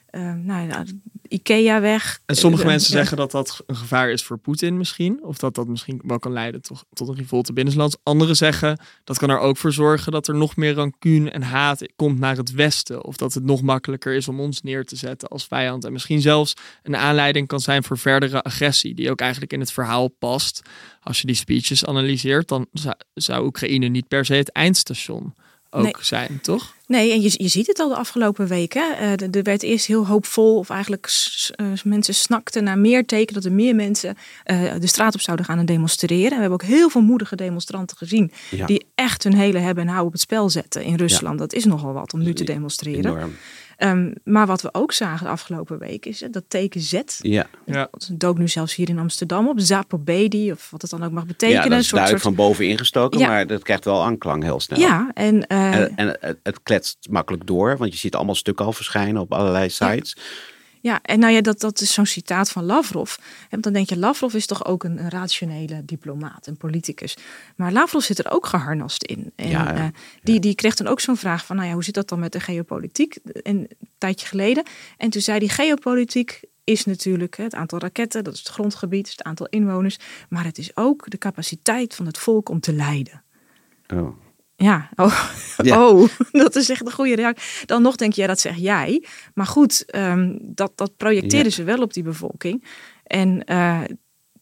Eh, 0.10 0.34
nou, 0.34 0.86
Ikea 1.28 1.82
weg. 1.82 2.20
En 2.26 2.36
sommige 2.36 2.66
mensen 2.66 2.92
zeggen 2.92 3.18
dat 3.18 3.32
dat 3.32 3.64
een 3.66 3.76
gevaar 3.76 4.10
is 4.10 4.24
voor 4.24 4.38
Poetin 4.38 4.78
misschien. 4.78 5.24
Of 5.24 5.38
dat 5.38 5.56
dat 5.56 5.68
misschien 5.68 6.02
wel 6.04 6.20
kan 6.20 6.32
leiden 6.32 6.62
tot, 6.62 6.86
tot 6.94 7.08
een 7.08 7.16
revolte 7.16 7.54
binnenlands. 7.54 7.98
Anderen 8.04 8.36
zeggen 8.36 8.80
dat 9.04 9.18
kan 9.18 9.30
er 9.30 9.40
ook 9.40 9.58
voor 9.58 9.74
zorgen 9.74 10.12
dat 10.12 10.28
er 10.28 10.36
nog 10.36 10.56
meer 10.56 10.74
rancune 10.74 11.30
en 11.30 11.42
haat 11.42 11.86
komt 11.96 12.20
naar 12.20 12.38
het 12.38 12.52
Westen. 12.52 13.04
Of 13.04 13.18
dat 13.18 13.34
het 13.34 13.44
nog 13.44 13.62
makkelijker 13.62 14.14
is 14.14 14.28
om 14.28 14.40
ons 14.40 14.62
neer 14.62 14.86
te 14.86 14.96
zetten 14.96 15.30
als 15.30 15.46
vijand. 15.48 15.86
En 15.86 15.92
misschien 15.92 16.22
zelfs 16.22 16.54
een 16.84 16.96
aanleiding 16.96 17.48
kan 17.48 17.60
zijn 17.60 17.84
voor 17.84 17.98
verdere 17.98 18.42
agressie. 18.42 18.96
Die 18.96 19.12
ook 19.12 19.20
eigenlijk 19.20 19.54
in 19.54 19.60
het 19.60 19.72
verhaal 19.72 20.08
past. 20.08 20.62
Als 21.02 21.22
je 21.22 21.28
die 21.28 21.36
speeches 21.36 21.86
analyseert, 21.86 22.48
dan 22.48 22.68
zou, 22.74 22.96
zou 23.14 23.46
Oekraïne 23.46 23.88
niet 23.88 24.08
per 24.08 24.26
se 24.26 24.34
het 24.34 24.52
eindstation 24.52 25.34
ook 25.70 25.84
Nee. 25.84 25.94
zijn, 26.00 26.40
toch? 26.42 26.76
Nee, 26.88 27.12
en 27.12 27.22
je, 27.22 27.34
je 27.38 27.48
ziet 27.48 27.68
het 27.68 27.80
al 27.80 27.90
de 27.90 27.96
afgelopen 27.96 28.48
weken. 28.48 28.98
Eh, 28.98 29.12
er- 29.12 29.30
er 29.32 29.44
werd 29.44 29.64
eerst 29.64 29.86
heel 29.86 30.08
hoopvol, 30.08 30.58
of 30.58 30.70
eigenlijk 30.70 31.10
eh, 31.56 31.66
mensen 31.84 32.14
snakten 32.16 32.64
naar 32.64 32.78
meer 32.78 33.06
teken 33.06 33.34
dat 33.34 33.46
er 33.46 33.52
meer 33.52 33.76
mensen 33.76 34.18
eh, 34.44 34.74
de 34.80 34.88
straat 34.88 35.14
op 35.14 35.22
zouden 35.22 35.46
gaan 35.46 35.60
en 35.60 35.66
demonstreren. 35.66 36.24
En 36.32 36.36
we 36.36 36.42
hebben 36.42 36.52
ook 36.62 36.64
heel 36.64 36.90
veel 36.90 37.02
moedige 37.02 37.36
demonstranten 37.36 37.98
gezien 37.98 38.32
Ja. 38.52 38.66
die 38.66 38.86
echt 38.96 39.24
hun 39.24 39.36
hele 39.36 39.58
hebben 39.60 39.84
en 39.84 39.90
houden 39.90 40.08
op 40.08 40.14
het 40.14 40.22
spel 40.22 40.50
zetten 40.50 40.84
in 40.84 40.96
Rusland. 40.96 41.40
Dat 41.40 41.54
is 41.54 41.66
nogal 41.66 41.94
wat 41.94 42.14
om 42.14 42.24
nu 42.24 42.34
te 42.34 42.44
demonstreren. 42.44 43.12
Enorm. 43.12 43.36
Ehm, 43.78 44.12
maar 44.24 44.46
wat 44.48 44.62
we 44.62 44.70
ook 44.72 44.92
zagen 44.92 45.26
de 45.26 45.32
afgelopen 45.32 45.80
week 45.80 46.06
is 46.06 46.22
eh, 46.22 46.32
dat 46.32 46.44
teken 46.48 46.82
Z. 46.82 47.02
Ja, 47.22 47.48
Ja. 47.66 47.88
Dat 47.92 48.10
dook 48.14 48.38
nu 48.38 48.48
zelfs 48.48 48.76
hier 48.76 48.90
in 48.90 49.00
Amsterdam 49.00 49.48
op. 49.48 49.60
Zapobedi, 49.60 50.52
of 50.52 50.70
wat 50.72 50.82
het 50.82 50.92
dan 50.92 51.04
ook 51.04 51.12
mag 51.12 51.22
ja 51.24 51.28
betekenen. 51.28 51.70
dat 51.70 51.80
is 51.80 51.90
duidelijk 51.90 52.24
van 52.24 52.36
boven 52.36 52.68
ingestoken, 52.68 53.20
Ja. 53.20 53.28
maar 53.28 53.48
dat 53.48 53.64
krijgt 53.64 53.86
wel 53.86 54.04
aanklang 54.04 54.44
heel 54.44 54.60
snel. 54.60 54.80
Ja, 54.80 55.12
en, 55.14 55.48
eh, 55.48 55.76
En, 55.76 55.96
en 55.96 56.18
het, 56.20 56.38
het 56.44 56.64
kletst 56.64 56.98
makkelijk 57.10 57.48
door, 57.48 57.78
want 57.78 57.92
je 57.92 57.98
ziet 57.98 58.16
allemaal 58.16 58.36
stukken 58.36 58.66
al 58.66 58.74
verschijnen 58.74 59.22
op 59.22 59.34
allerlei 59.34 59.70
sites. 59.70 60.16
Ja, 60.18 60.22
en 60.82 61.20
nou 61.20 61.34
ja, 61.34 61.42
dat, 61.42 61.60
dat 61.60 61.82
is 61.82 61.94
zo'n 61.94 62.06
citaat 62.06 62.50
van 62.50 62.64
Lavrov. 62.64 63.16
Want 63.50 63.64
dan 63.64 63.74
denk 63.74 63.90
je, 63.90 63.98
Lavrov 63.98 64.34
is 64.34 64.46
toch 64.46 64.66
ook 64.66 64.84
een, 64.84 65.00
een 65.00 65.10
rationele 65.10 65.86
diplomaat, 65.86 66.48
een 66.48 66.58
politicus. 66.58 67.18
Maar 67.56 67.72
Lavrov 67.72 68.04
zit 68.04 68.20
er 68.20 68.32
ook 68.32 68.46
geharnast 68.46 69.04
in. 69.04 69.32
En 69.36 69.50
Ja, 69.50 69.64
ja. 69.64 69.76
eh, 69.76 69.86
die, 70.24 70.40
die 70.40 70.56
kreeg 70.56 70.76
dan 70.76 70.88
ook 70.88 71.00
zo'n 71.00 71.18
vraag 71.18 71.46
van, 71.46 71.56
nou 71.56 71.68
ja, 71.68 71.74
hoe 71.74 71.84
zit 71.84 71.94
dat 71.94 72.10
dan 72.10 72.20
met 72.20 72.32
de 72.32 72.40
geopolitiek? 72.40 73.18
Een, 73.24 73.44
een 73.44 73.70
tijdje 73.98 74.28
geleden. 74.28 74.64
En 74.98 75.10
toen 75.10 75.22
zei 75.22 75.40
die 75.40 75.50
geopolitiek 75.50 76.42
is 76.64 76.86
natuurlijk 76.86 77.38
het 77.38 77.56
aantal 77.56 77.80
raketten, 77.80 78.24
dat 78.24 78.34
is 78.34 78.40
het 78.40 78.48
grondgebied, 78.48 79.10
het 79.10 79.24
aantal 79.24 79.48
inwoners. 79.50 79.98
Maar 80.30 80.44
het 80.44 80.58
is 80.58 80.76
ook 80.76 81.10
de 81.10 81.18
capaciteit 81.18 81.96
van 81.96 82.06
het 82.06 82.18
volk 82.18 82.50
om 82.50 82.60
te 82.60 82.74
leiden. 82.74 83.24
Oh. 83.94 84.18
Ja, 84.60 84.90
oh, 84.96 85.30
Ja. 85.58 85.80
oh, 85.88 86.10
dat 86.32 86.56
is 86.56 86.70
echt 86.70 86.86
een 86.86 86.92
goede 86.92 87.16
reactie. 87.16 87.66
Dan 87.66 87.82
nog 87.82 87.96
denk 87.96 88.14
je, 88.14 88.22
ja, 88.22 88.28
dat 88.28 88.40
zeg 88.40 88.56
jij. 88.56 89.06
Maar 89.34 89.46
goed, 89.46 89.86
ehm, 89.86 90.38
dat, 90.42 90.72
dat 90.76 90.98
projecteren 90.98 91.46
Ja. 91.46 91.52
ze 91.52 91.64
wel 91.64 91.82
op 91.82 91.94
die 91.94 92.04
bevolking. 92.04 92.64
En 93.04 93.44
eh, 93.44 93.82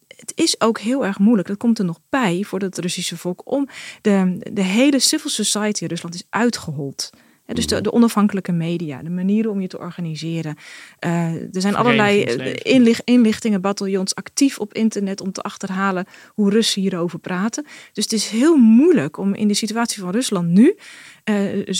het 0.07 0.31
is 0.35 0.61
ook 0.61 0.79
heel 0.79 1.05
erg 1.05 1.19
moeilijk, 1.19 1.47
dat 1.47 1.57
komt 1.57 1.79
er 1.79 1.85
nog 1.85 1.99
bij 2.09 2.43
voor 2.47 2.59
het 2.59 2.77
Russische 2.77 3.17
volk, 3.17 3.41
om 3.51 3.67
de, 4.01 4.37
de 4.53 4.61
hele 4.63 4.99
civil 4.99 5.29
society 5.29 5.81
in 5.83 5.89
Rusland 5.89 6.15
is 6.15 6.23
uitgehold. 6.29 7.09
Dus 7.53 7.65
Mhm. 7.65 7.75
de, 7.75 7.81
de 7.81 7.91
onafhankelijke 7.93 8.51
media, 8.51 9.03
de 9.03 9.09
manieren 9.09 9.51
om 9.51 9.61
je 9.61 9.67
te 9.67 9.77
organiseren. 9.79 10.55
Eh, 10.99 11.11
er 11.33 11.61
zijn 11.61 11.75
allerlei 11.75 12.23
eh, 12.23 12.73
inlicht, 12.73 13.01
inlichtingen, 13.03 13.61
bataljons 13.61 14.15
actief 14.15 14.59
op 14.59 14.73
internet 14.73 15.21
om 15.21 15.31
te 15.31 15.41
achterhalen 15.41 16.05
hoe 16.33 16.49
Russen 16.49 16.81
hierover 16.81 17.19
praten. 17.19 17.63
Dus 17.93 18.03
het 18.03 18.13
is 18.13 18.27
heel 18.27 18.55
moeilijk 18.55 19.17
om 19.17 19.33
in 19.33 19.47
de 19.47 19.53
situatie 19.53 20.01
van 20.01 20.11
Rusland 20.11 20.47
nu 20.49 20.75
eh, 21.23 21.35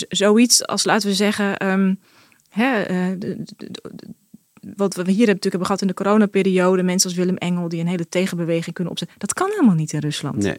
zoiets 0.08 0.66
als, 0.66 0.84
laten 0.84 1.08
we 1.08 1.14
zeggen, 1.14 1.56
ehm, 1.56 1.94
hè, 2.48 2.82
de- 3.18 3.42
de- 3.56 3.70
de- 3.94 4.14
wat 4.76 4.94
we 4.94 5.02
hier 5.02 5.06
hebben, 5.06 5.34
natuurlijk 5.34 5.42
hebben 5.42 5.66
gehad 5.66 5.80
in 5.80 5.86
de 5.86 5.94
coronaperiode, 5.94 6.82
mensen 6.82 7.08
als 7.10 7.18
Willem 7.18 7.36
Engel 7.36 7.68
die 7.68 7.80
een 7.80 7.86
hele 7.86 8.08
tegenbeweging 8.08 8.74
kunnen 8.74 8.92
opzetten. 8.92 9.18
Dat 9.18 9.32
kan 9.34 9.50
helemaal 9.50 9.74
niet 9.74 9.92
in 9.92 9.98
Rusland. 10.00 10.36
Nee. 10.36 10.56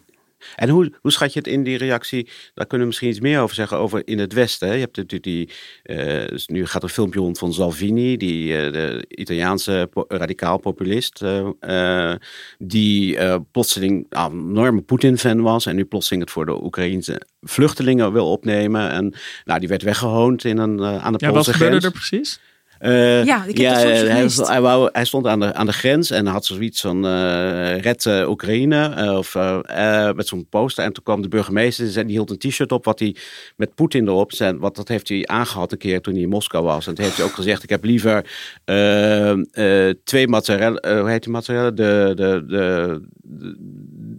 En 0.56 0.70
hoe, 0.70 0.92
hoe 1.02 1.12
schat 1.12 1.34
je 1.34 1.40
het 1.40 1.48
in 1.48 1.64
die 1.64 1.78
reactie? 1.78 2.30
Daar 2.54 2.66
kunnen 2.66 2.80
we 2.80 2.86
misschien 2.86 3.10
iets 3.10 3.20
meer 3.20 3.40
over 3.42 3.56
zeggen 3.56 3.78
over 3.78 4.02
in 4.06 4.20
het 4.20 4.34
Westen. 4.34 4.68
hè? 4.68 4.74
Je 4.74 4.80
hebt 4.80 4.96
natuurlijk 4.98 5.24
die, 5.24 5.50
eh, 5.84 6.28
dus 6.28 6.48
nu 6.48 6.66
gaat 6.66 6.76
er 6.82 6.88
een 6.88 6.94
filmpje 6.94 7.20
rond 7.20 7.38
van 7.38 7.54
Salvini, 7.54 8.18
die 8.18 8.58
eh, 8.58 8.72
de 8.72 9.06
Italiaanse 9.08 9.88
po- 9.92 10.06
radicaal 10.08 10.58
populist, 10.58 11.22
eh, 11.60 12.14
die 12.58 13.18
plotseling 13.52 14.06
ah, 14.10 14.32
een 14.34 14.50
enorme 14.50 14.82
Poetin-fan 14.82 15.42
was 15.42 15.66
en 15.66 15.76
nu 15.76 15.86
plotseling 15.86 16.24
het 16.24 16.32
voor 16.32 16.46
de 16.46 16.64
Oekraïnse 16.64 17.22
vluchtelingen 17.42 18.14
wil 18.14 18.32
opnemen. 18.32 18.90
En 18.92 19.14
nou, 19.46 19.60
die 19.60 19.70
werd 19.70 19.82
weggehoond 19.82 20.44
in 20.44 20.58
een, 20.58 20.84
aan 20.84 21.14
de 21.14 21.18
Ja, 21.20 21.26
wat 21.26 21.34
Poolse 21.34 21.52
gebeurde 21.54 21.78
grens. 21.80 21.86
er 21.86 21.92
precies? 21.92 22.40
Eh, 22.80 23.26
Ja, 23.26 23.46
ik 23.46 23.58
heb 23.58 23.74
hij, 23.74 24.30
hij, 24.36 24.62
wou, 24.62 24.90
hij 24.92 25.06
stond 25.06 25.28
aan 25.28 25.40
de, 25.40 25.54
aan 25.54 25.66
de 25.66 25.74
grens 25.74 26.12
en 26.12 26.26
had 26.26 26.46
zoiets 26.46 26.82
van 26.82 27.06
eh 27.06 27.80
red 27.80 28.06
eh, 28.06 28.30
Oekraïne 28.30 29.14
of 29.18 29.36
met 30.16 30.28
zo'n 30.28 30.48
poster. 30.50 30.84
En 30.84 30.94
toen 30.94 31.04
kwam 31.04 31.22
de 31.22 31.28
burgemeester 31.28 31.98
en 31.98 32.08
die 32.08 32.16
hield 32.16 32.30
een 32.30 32.38
t-shirt 32.38 32.72
op 32.72 32.86
wat 32.86 33.00
hij 33.00 33.16
met 33.56 33.76
Poetin 33.76 34.08
erop 34.08 34.34
zei. 34.34 34.58
Wat 34.58 34.76
dat 34.76 34.88
heeft 34.88 35.10
hij 35.10 35.26
aangehad 35.26 35.72
een 35.72 35.78
keer 35.78 36.02
toen 36.02 36.14
hij 36.14 36.24
in 36.24 36.30
Moskou 36.30 36.64
was. 36.64 36.88
En 36.88 36.96
toen 36.96 37.04
heeft 37.04 37.18
hij 37.18 37.26
ook 37.26 37.34
gezegd, 37.34 37.64
ik 37.64 37.70
heb 37.70 37.84
liever 37.84 38.26
twee 40.04 40.28
mozzarella, 40.28 41.00
hoe 41.02 41.10
heet 41.10 41.24
die 41.24 41.32
mozzarella? 41.32 41.72
De, 41.72 42.12
de, 42.16 42.44
de, 42.48 43.02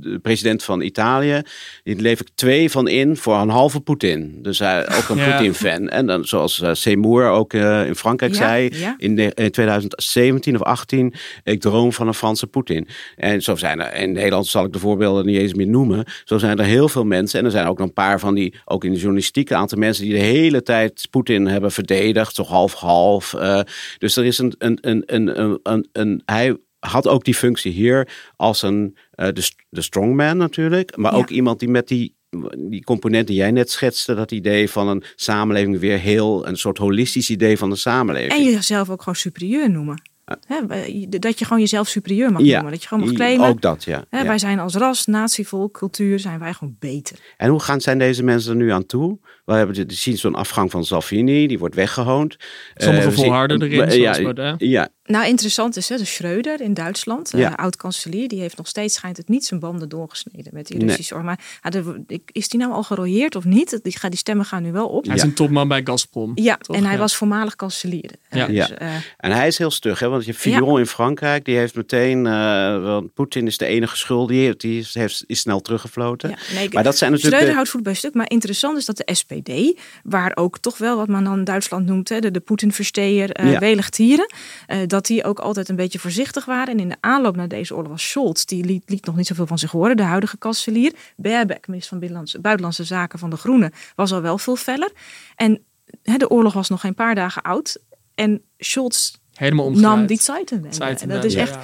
de, 0.01 0.11
de 0.11 0.19
president 0.19 0.63
van 0.63 0.81
Italië. 0.81 1.43
Die 1.83 2.01
leef 2.01 2.21
ik 2.21 2.29
twee 2.35 2.71
van 2.71 2.89
in 2.89 3.17
voor 3.17 3.35
een 3.37 3.49
halve 3.49 3.81
Poetin. 3.81 4.39
Dus 4.43 4.59
hij 4.59 4.97
ook 4.97 5.09
een 5.09 5.17
Ja. 5.17 5.31
Poetin-fan. 5.31 5.89
En 5.89 6.07
dan 6.07 6.25
zoals 6.25 6.61
eh, 6.61 6.71
Seymour 6.73 7.29
ook 7.31 7.53
eh, 7.53 7.87
in 7.87 7.95
Frankrijk 7.95 8.33
Ja, 8.33 8.39
zei 8.39 8.71
ja. 8.73 8.95
in, 8.99 9.17
de, 9.17 9.33
in 9.35 9.51
2017 9.51 10.55
of 10.55 10.63
18, 10.63 11.15
ik 11.45 11.61
droom 11.61 11.93
van 11.93 12.07
een 12.07 12.15
Franse 12.15 12.47
Poetin. 12.47 12.89
En 13.17 13.43
zo 13.43 13.57
zijn 13.57 13.81
er, 13.81 13.95
in 13.95 14.13
Nederland 14.13 14.47
zal 14.47 14.65
ik 14.65 14.73
de 14.73 14.79
voorbeelden 14.79 15.27
niet 15.27 15.39
eens 15.39 15.55
meer 15.55 15.67
noemen, 15.69 16.05
zo 16.25 16.39
zijn 16.39 16.59
er 16.59 16.65
heel 16.65 16.89
veel 16.89 17.05
mensen. 17.05 17.39
En 17.39 17.45
er 17.45 17.51
zijn 17.51 17.67
ook 17.67 17.79
nog 17.79 17.87
een 17.87 17.93
paar 17.93 18.21
van 18.21 18.35
die, 18.35 18.55
ook 18.65 18.85
in 18.85 18.91
de 18.91 18.97
journalistiek, 18.99 19.51
een 19.51 19.57
aantal 19.57 19.79
mensen 19.79 20.05
die 20.05 20.13
de 20.13 20.19
hele 20.21 20.63
tijd 20.63 21.07
Poetin 21.11 21.47
hebben 21.47 21.73
verdedigd, 21.73 22.35
zo 22.35 22.43
half-half. 22.43 23.35
eh. 23.35 23.61
dus 23.99 24.17
er 24.17 24.25
is 24.25 24.39
een, 24.39 24.55
een, 24.59 24.79
een, 24.81 25.03
een, 25.07 25.41
een, 25.41 25.59
een, 25.63 25.89
een- 25.93 26.23
hij 26.25 26.57
had 26.79 27.09
ook 27.09 27.25
die 27.25 27.35
functie 27.35 27.73
hier 27.73 28.09
als 28.37 28.63
een, 28.63 28.97
eh, 29.11 29.29
de, 29.33 29.51
de 29.69 29.83
strongman 29.83 30.37
natuurlijk, 30.37 30.97
maar 30.97 31.13
Ja. 31.13 31.19
ook 31.19 31.29
iemand 31.31 31.59
die 31.61 31.69
met 31.69 31.89
die 31.89 32.17
die 32.57 32.85
component 32.85 33.27
die 33.27 33.37
jij 33.37 33.51
net 33.51 33.71
schetste, 33.71 34.15
dat 34.15 34.31
idee 34.33 34.71
van 34.71 34.89
een 34.89 35.03
samenleving 35.17 35.79
weer 35.79 35.99
heel, 35.99 36.47
een 36.47 36.57
soort 36.57 36.79
holistisch 36.79 37.31
idee 37.31 37.59
van 37.59 37.71
de 37.71 37.77
samenleving. 37.77 38.33
En 38.33 38.45
jezelf 38.45 38.91
ook 38.91 38.99
gewoon 38.99 39.15
superieur 39.17 39.71
noemen. 39.71 40.03
Hè, 40.47 40.61
dat 41.09 41.39
je 41.39 41.45
gewoon 41.45 41.61
jezelf 41.61 41.89
superieur 41.89 42.33
mag 42.33 42.43
Ja, 42.43 42.53
noemen. 42.55 42.73
Dat 42.73 42.83
je 42.83 42.89
gewoon 42.89 43.05
mag 43.05 43.13
claimen. 43.15 43.49
Ook 43.49 43.61
dat, 43.61 43.85
ja. 43.85 44.05
Ja. 44.11 44.25
Wij 44.27 44.39
zijn 44.39 44.59
als 44.59 44.75
ras, 44.75 45.07
natievolk, 45.07 45.73
cultuur, 45.73 46.19
zijn 46.19 46.39
wij 46.39 46.53
gewoon 46.53 46.77
beter. 46.79 47.19
En 47.37 47.51
hoe 47.51 47.61
gaan, 47.61 47.81
zijn 47.81 47.99
deze 47.99 48.23
mensen 48.23 48.51
er 48.51 48.57
nu 48.57 48.71
aan 48.71 48.87
toe? 48.87 49.19
We 49.49 49.55
hebben 49.55 49.75
de, 49.77 49.87
de 49.87 49.95
zien 49.95 50.19
zo'n 50.19 50.35
afgang 50.35 50.71
van 50.71 50.85
Salvini, 50.85 51.47
die 51.47 51.59
wordt 51.59 51.75
weggehoond. 51.75 52.37
Sommigen 52.75 53.09
Eh, 53.11 53.15
zien- 53.15 53.25
volharden 53.25 53.63
erin, 53.63 53.91
zoals 53.91 54.17
ja, 54.17 54.23
Baudet. 54.23 54.55
ja, 54.59 54.89
Nou, 55.05 55.27
interessant 55.27 55.77
is, 55.77 55.89
hè, 55.89 55.97
de 55.97 56.05
Schreuder 56.05 56.61
in 56.61 56.75
Duitsland, 56.75 57.35
eh, 57.35 57.41
Ja. 57.41 57.49
oud-kanselier, 57.57 58.29
die 58.29 58.41
heeft 58.41 58.57
nog 58.57 58.67
steeds, 58.69 58.95
schijnt 58.95 59.17
het 59.17 59.29
niet 59.29 59.45
zijn 59.45 59.61
banden 59.61 59.89
doorgesneden 59.89 60.51
met 60.55 60.67
die 60.67 60.77
Nee. 60.77 60.87
Russische 60.87 61.15
oorlog. 61.15 61.29
Maar 61.29 61.59
ja, 61.63 61.71
de- 61.71 62.03
ik- 62.07 62.31
is 62.33 62.49
die 62.49 62.61
nou 62.61 62.73
al 62.73 62.83
gerooieerd 62.83 63.37
of 63.37 63.45
niet? 63.45 63.81
Die, 63.83 63.97
die 64.09 64.19
stemmen 64.19 64.45
gaan 64.47 64.63
nu 64.63 64.73
wel 64.73 64.89
op. 64.89 65.05
Hij 65.07 65.15
is 65.15 65.23
een 65.23 65.35
topman 65.35 65.69
bij 65.69 65.81
Gazprom. 65.85 66.33
Ja, 66.35 66.57
toch? 66.57 66.77
en 66.77 66.83
hij 66.85 66.93
Ja. 66.93 66.99
was 66.99 67.17
voormalig 67.17 67.57
kanselier. 67.57 68.11
Ja. 68.31 68.47
dus, 68.47 68.55
Ja. 68.57 68.69
eh, 68.71 68.95
en 69.17 69.31
hij 69.33 69.47
is 69.47 69.59
heel 69.59 69.71
stug, 69.71 69.99
hè? 69.99 70.09
want 70.09 70.25
je 70.25 70.35
Fillon 70.35 70.79
in 70.79 70.87
Frankrijk, 70.87 71.45
die 71.45 71.57
heeft 71.57 71.75
meteen, 71.75 72.27
eh, 72.27 72.83
want 72.83 73.15
Poetin 73.15 73.47
is 73.47 73.59
de 73.59 73.67
enige 73.67 73.97
schuldige, 73.97 74.55
die 74.57 74.79
is, 74.79 74.95
heeft, 74.95 75.25
is 75.27 75.41
snel 75.41 75.61
teruggefloten. 75.61 76.31
ja, 76.31 76.37
nee, 76.55 76.69
Maar 76.73 76.83
dat 76.83 76.97
zijn 76.97 77.11
natuurlijk 77.11 77.23
Schreuder 77.43 77.49
de- 77.49 77.55
houdt 77.55 77.69
voet 77.71 77.83
bij 77.83 77.95
stuk. 77.95 78.15
Maar 78.15 78.31
interessant 78.31 78.79
is 78.79 78.85
dat 78.85 78.97
de 78.97 79.05
SPD, 79.39 79.81
waar 80.03 80.33
ook 80.35 80.59
toch 80.59 80.79
wel 80.79 80.97
wat 80.97 81.09
men 81.09 81.25
dan 81.25 81.39
in 81.39 81.45
Duitsland 81.45 81.87
noemt, 81.87 82.09
hè, 82.09 82.21
de, 82.21 82.31
de 82.31 82.41
Poetin-versteer, 82.41 83.31
eh 83.31 83.53
Ja. 83.53 83.59
welig 83.59 83.91
tieren, 83.91 84.33
eh, 84.67 84.79
dat 84.87 85.07
die 85.07 85.25
ook 85.25 85.39
altijd 85.39 85.69
een 85.69 85.77
beetje 85.77 85.99
voorzichtig 85.99 86.45
waren. 86.45 86.75
En 86.75 86.81
in 86.81 86.89
de 86.89 86.97
aanloop 87.01 87.37
naar 87.37 87.49
deze 87.49 87.75
oorlog 87.75 87.91
was 87.91 88.09
Scholz, 88.09 88.45
die 88.45 88.65
liet, 88.65 88.83
liet 88.87 89.07
nog 89.07 89.17
niet 89.17 89.27
zoveel 89.27 89.47
van 89.47 89.59
zich 89.59 89.71
horen, 89.71 89.97
de 89.97 90.03
huidige 90.03 90.39
kanselier. 90.39 90.93
Baerbeck, 91.17 91.67
minister 91.67 91.89
van 91.89 91.99
Binnenlandse, 91.99 92.41
Buitenlandse 92.41 92.85
Zaken 92.85 93.19
van 93.19 93.31
de 93.31 93.37
Groenen, 93.37 93.73
was 93.97 94.13
al 94.13 94.23
wel 94.23 94.39
veel 94.39 94.57
feller. 94.57 94.93
En 95.37 95.63
hè, 96.03 96.17
de 96.17 96.31
oorlog 96.31 96.53
was 96.53 96.69
nog 96.69 96.81
geen 96.81 96.95
paar 96.95 97.15
dagen 97.15 97.43
oud. 97.43 97.79
En 98.15 98.43
Scholz 98.59 99.15
Helemaal 99.35 99.71
nam 99.71 100.07
die 100.07 100.23
Zeitenwende. 100.23 100.85
En 100.85 101.09
dat 101.09 101.25
is 101.25 101.35
ja. 101.35 101.41
echt 101.41 101.57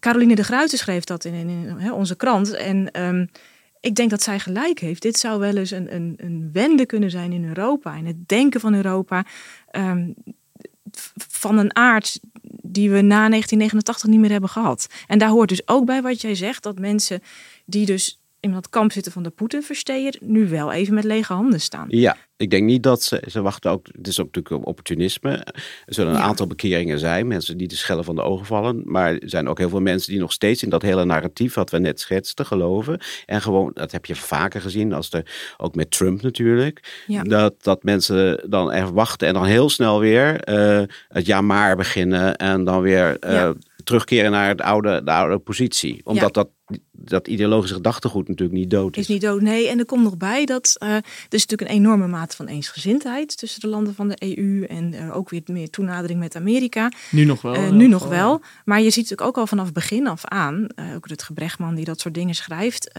Caroline 0.00 0.34
de 0.34 0.42
Gruyter 0.42 0.78
schreef 0.78 1.04
dat 1.04 1.24
in, 1.24 1.34
in, 1.34 1.48
in, 1.48 1.76
hè, 1.78 1.92
onze 1.92 2.16
krant. 2.16 2.52
En 2.52 2.90
ehm, 2.90 3.26
ik 3.80 3.94
denk 3.94 4.10
dat 4.10 4.22
zij 4.22 4.38
gelijk 4.38 4.78
heeft. 4.78 5.02
Dit 5.02 5.18
zou 5.18 5.40
wel 5.40 5.56
eens 5.56 5.70
een, 5.70 5.94
een, 5.94 6.14
een 6.16 6.50
wende 6.52 6.86
kunnen 6.86 7.10
zijn 7.10 7.32
in 7.32 7.44
Europa. 7.44 7.94
In 7.94 8.06
het 8.06 8.28
denken 8.28 8.60
van 8.60 8.74
Europa. 8.74 9.24
ehm, 9.70 10.10
van 11.28 11.58
een 11.58 11.76
aard 11.76 12.20
die 12.62 12.90
we 12.90 13.00
na 13.00 13.28
1989 13.28 14.06
niet 14.10 14.20
meer 14.20 14.30
hebben 14.30 14.50
gehad. 14.50 14.86
En 15.06 15.18
daar 15.18 15.28
hoort 15.28 15.48
dus 15.48 15.68
ook 15.68 15.84
bij 15.84 16.02
wat 16.02 16.20
jij 16.20 16.34
zegt. 16.34 16.62
Dat 16.62 16.78
mensen 16.78 17.22
die 17.64 17.86
dus 17.86 18.20
in 18.40 18.52
dat 18.52 18.68
kamp 18.68 18.92
zitten 18.92 19.12
van 19.12 19.22
de 19.22 19.30
Poetin-versteer... 19.30 20.16
nu 20.20 20.48
wel 20.48 20.72
even 20.72 20.94
met 20.94 21.04
lege 21.04 21.32
handen 21.32 21.60
staan. 21.60 21.86
Ja, 21.90 22.16
ik 22.36 22.50
denk 22.50 22.64
niet 22.64 22.82
dat 22.82 23.02
ze, 23.02 23.22
ze 23.28 23.42
wachten 23.42 23.70
ook, 23.70 23.86
het 23.92 24.06
is 24.08 24.20
ook 24.20 24.34
natuurlijk 24.34 24.66
opportunisme. 24.66 25.30
Er 25.30 25.94
zullen 25.94 26.12
een 26.12 26.18
Ja. 26.18 26.24
aantal 26.24 26.46
bekeringen 26.46 26.98
zijn, 26.98 27.26
mensen 27.26 27.56
die 27.56 27.68
de 27.68 27.74
schellen 27.76 28.04
van 28.04 28.14
de 28.14 28.22
ogen 28.22 28.46
vallen. 28.46 28.82
Maar 28.84 29.12
er 29.14 29.28
zijn 29.28 29.48
ook 29.48 29.58
heel 29.58 29.68
veel 29.68 29.80
mensen 29.80 30.10
die 30.12 30.20
nog 30.20 30.32
steeds 30.32 30.62
in 30.62 30.68
dat 30.70 30.82
hele 30.82 31.04
narratief 31.04 31.54
wat 31.54 31.70
we 31.70 31.78
net 31.78 32.00
schetsten 32.00 32.46
geloven. 32.46 33.00
En 33.26 33.42
gewoon, 33.42 33.70
dat 33.74 33.92
heb 33.92 34.06
je 34.06 34.14
vaker 34.14 34.60
gezien, 34.60 34.92
als 34.92 35.12
er, 35.12 35.54
ook 35.56 35.74
met 35.74 35.90
Trump 35.90 36.22
natuurlijk. 36.22 37.02
Ja. 37.06 37.22
Dat, 37.22 37.54
dat 37.62 37.82
mensen 37.82 38.50
dan 38.50 38.72
echt 38.72 38.90
wachten 38.90 39.28
en 39.28 39.34
dan 39.34 39.44
heel 39.44 39.70
snel 39.70 40.00
weer 40.00 40.40
eh, 40.40 40.82
het 41.08 41.26
ja 41.26 41.40
maar 41.40 41.76
beginnen. 41.76 42.36
En 42.36 42.64
dan 42.64 42.80
weer 42.80 43.18
eh, 43.18 43.32
Ja. 43.32 43.54
terugkeren 43.84 44.30
naar 44.30 44.48
het 44.48 44.60
oude, 44.60 45.02
de 45.04 45.10
oude 45.10 45.38
positie. 45.38 46.00
Omdat 46.04 46.34
dat 46.34 46.48
dat 46.92 47.28
ideologische 47.28 47.74
gedachtegoed 47.74 48.28
natuurlijk 48.28 48.58
niet 48.58 48.70
dood 48.70 48.96
is. 48.96 49.02
Is 49.02 49.08
niet 49.08 49.20
dood, 49.20 49.40
nee. 49.40 49.68
En 49.68 49.78
er 49.78 49.84
komt 49.84 50.02
nog 50.02 50.16
bij 50.16 50.44
dat 50.44 50.76
uh, 50.82 50.88
er 50.94 51.02
is 51.28 51.46
natuurlijk 51.46 51.70
een 51.70 51.76
enorme 51.76 52.06
mate 52.06 52.36
van 52.36 52.46
eensgezindheid 52.46 53.38
tussen 53.38 53.60
de 53.60 53.66
landen 53.66 53.94
van 53.94 54.08
de 54.08 54.36
EU 54.36 54.64
en 54.64 54.92
uh, 54.92 55.16
ook 55.16 55.30
weer 55.30 55.42
meer 55.46 55.70
toenadering 55.70 56.18
met 56.18 56.36
Amerika. 56.36 56.92
Nu 57.10 57.24
nog 57.24 57.42
wel. 57.42 57.54
Uh, 57.54 57.70
nu 57.70 57.88
nog 57.88 58.02
wel. 58.02 58.10
wel. 58.10 58.40
Maar 58.64 58.78
je 58.78 58.90
ziet 58.90 59.02
natuurlijk 59.02 59.28
ook 59.28 59.38
al 59.38 59.46
vanaf 59.46 59.72
begin 59.72 60.06
af 60.06 60.24
aan, 60.24 60.66
ook 60.94 61.08
het 61.08 61.22
Gebrechtman 61.22 61.74
die 61.74 61.84
dat 61.84 62.00
soort 62.00 62.14
dingen 62.14 62.34
schrijft, 62.34 62.90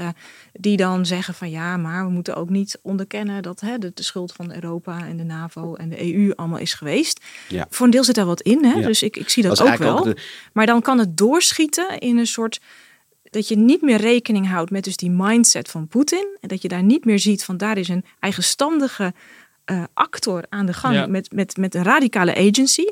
die 0.53 0.77
dan 0.77 1.05
zeggen 1.05 1.34
van 1.34 1.49
ja, 1.49 1.77
maar 1.77 2.05
we 2.05 2.12
moeten 2.12 2.36
ook 2.36 2.49
niet 2.49 2.79
onderkennen 2.82 3.41
dat 3.41 3.60
hè, 3.60 3.77
de, 3.77 3.91
de, 3.93 4.03
schuld 4.03 4.32
van 4.32 4.53
Europa 4.53 5.05
en 5.05 5.17
de 5.17 5.23
NAVO 5.23 5.75
en 5.75 5.89
de 5.89 6.13
EU 6.13 6.34
allemaal 6.36 6.60
is 6.60 6.73
geweest. 6.73 7.25
Ja. 7.47 7.67
Voor 7.69 7.86
een 7.86 7.91
deel 7.91 8.03
zit 8.03 8.15
daar 8.15 8.25
wat 8.25 8.41
in, 8.41 8.65
hè? 8.65 8.73
Ja. 8.73 8.88
dus 8.88 9.03
ik, 9.03 9.17
ik 9.17 9.29
zie 9.29 9.43
dat, 9.43 9.58
dat 9.58 9.67
ook 9.67 9.77
wel. 9.77 9.97
Ook 9.97 10.03
de... 10.03 10.21
Maar 10.53 10.65
dan 10.65 10.82
kan 10.82 10.99
het 10.99 11.17
doorschieten 11.17 11.99
in 11.99 12.17
een 12.17 12.27
soort 12.27 12.60
dat 13.30 13.48
je 13.48 13.56
niet 13.58 13.82
meer 13.82 13.98
rekening 13.98 14.48
houdt 14.50 14.72
met 14.72 14.84
dus 14.84 14.98
die 14.98 15.10
mindset 15.12 15.70
van 15.70 15.88
Poetin. 15.88 16.38
En 16.42 16.48
dat 16.48 16.62
je 16.62 16.68
daar 16.68 16.84
niet 16.84 17.06
meer 17.06 17.20
ziet 17.20 17.44
van 17.44 17.58
daar 17.58 17.78
is 17.78 17.88
een 17.88 18.06
eigenstandige 18.20 19.13
uh, 19.72 19.84
actor 19.94 20.44
aan 20.50 20.65
de 20.65 20.74
gang 20.74 20.96
Ja. 20.96 21.08
met, 21.08 21.32
met, 21.32 21.58
met 21.58 21.76
een 21.76 21.84
radicale 21.84 22.36
agency. 22.36 22.86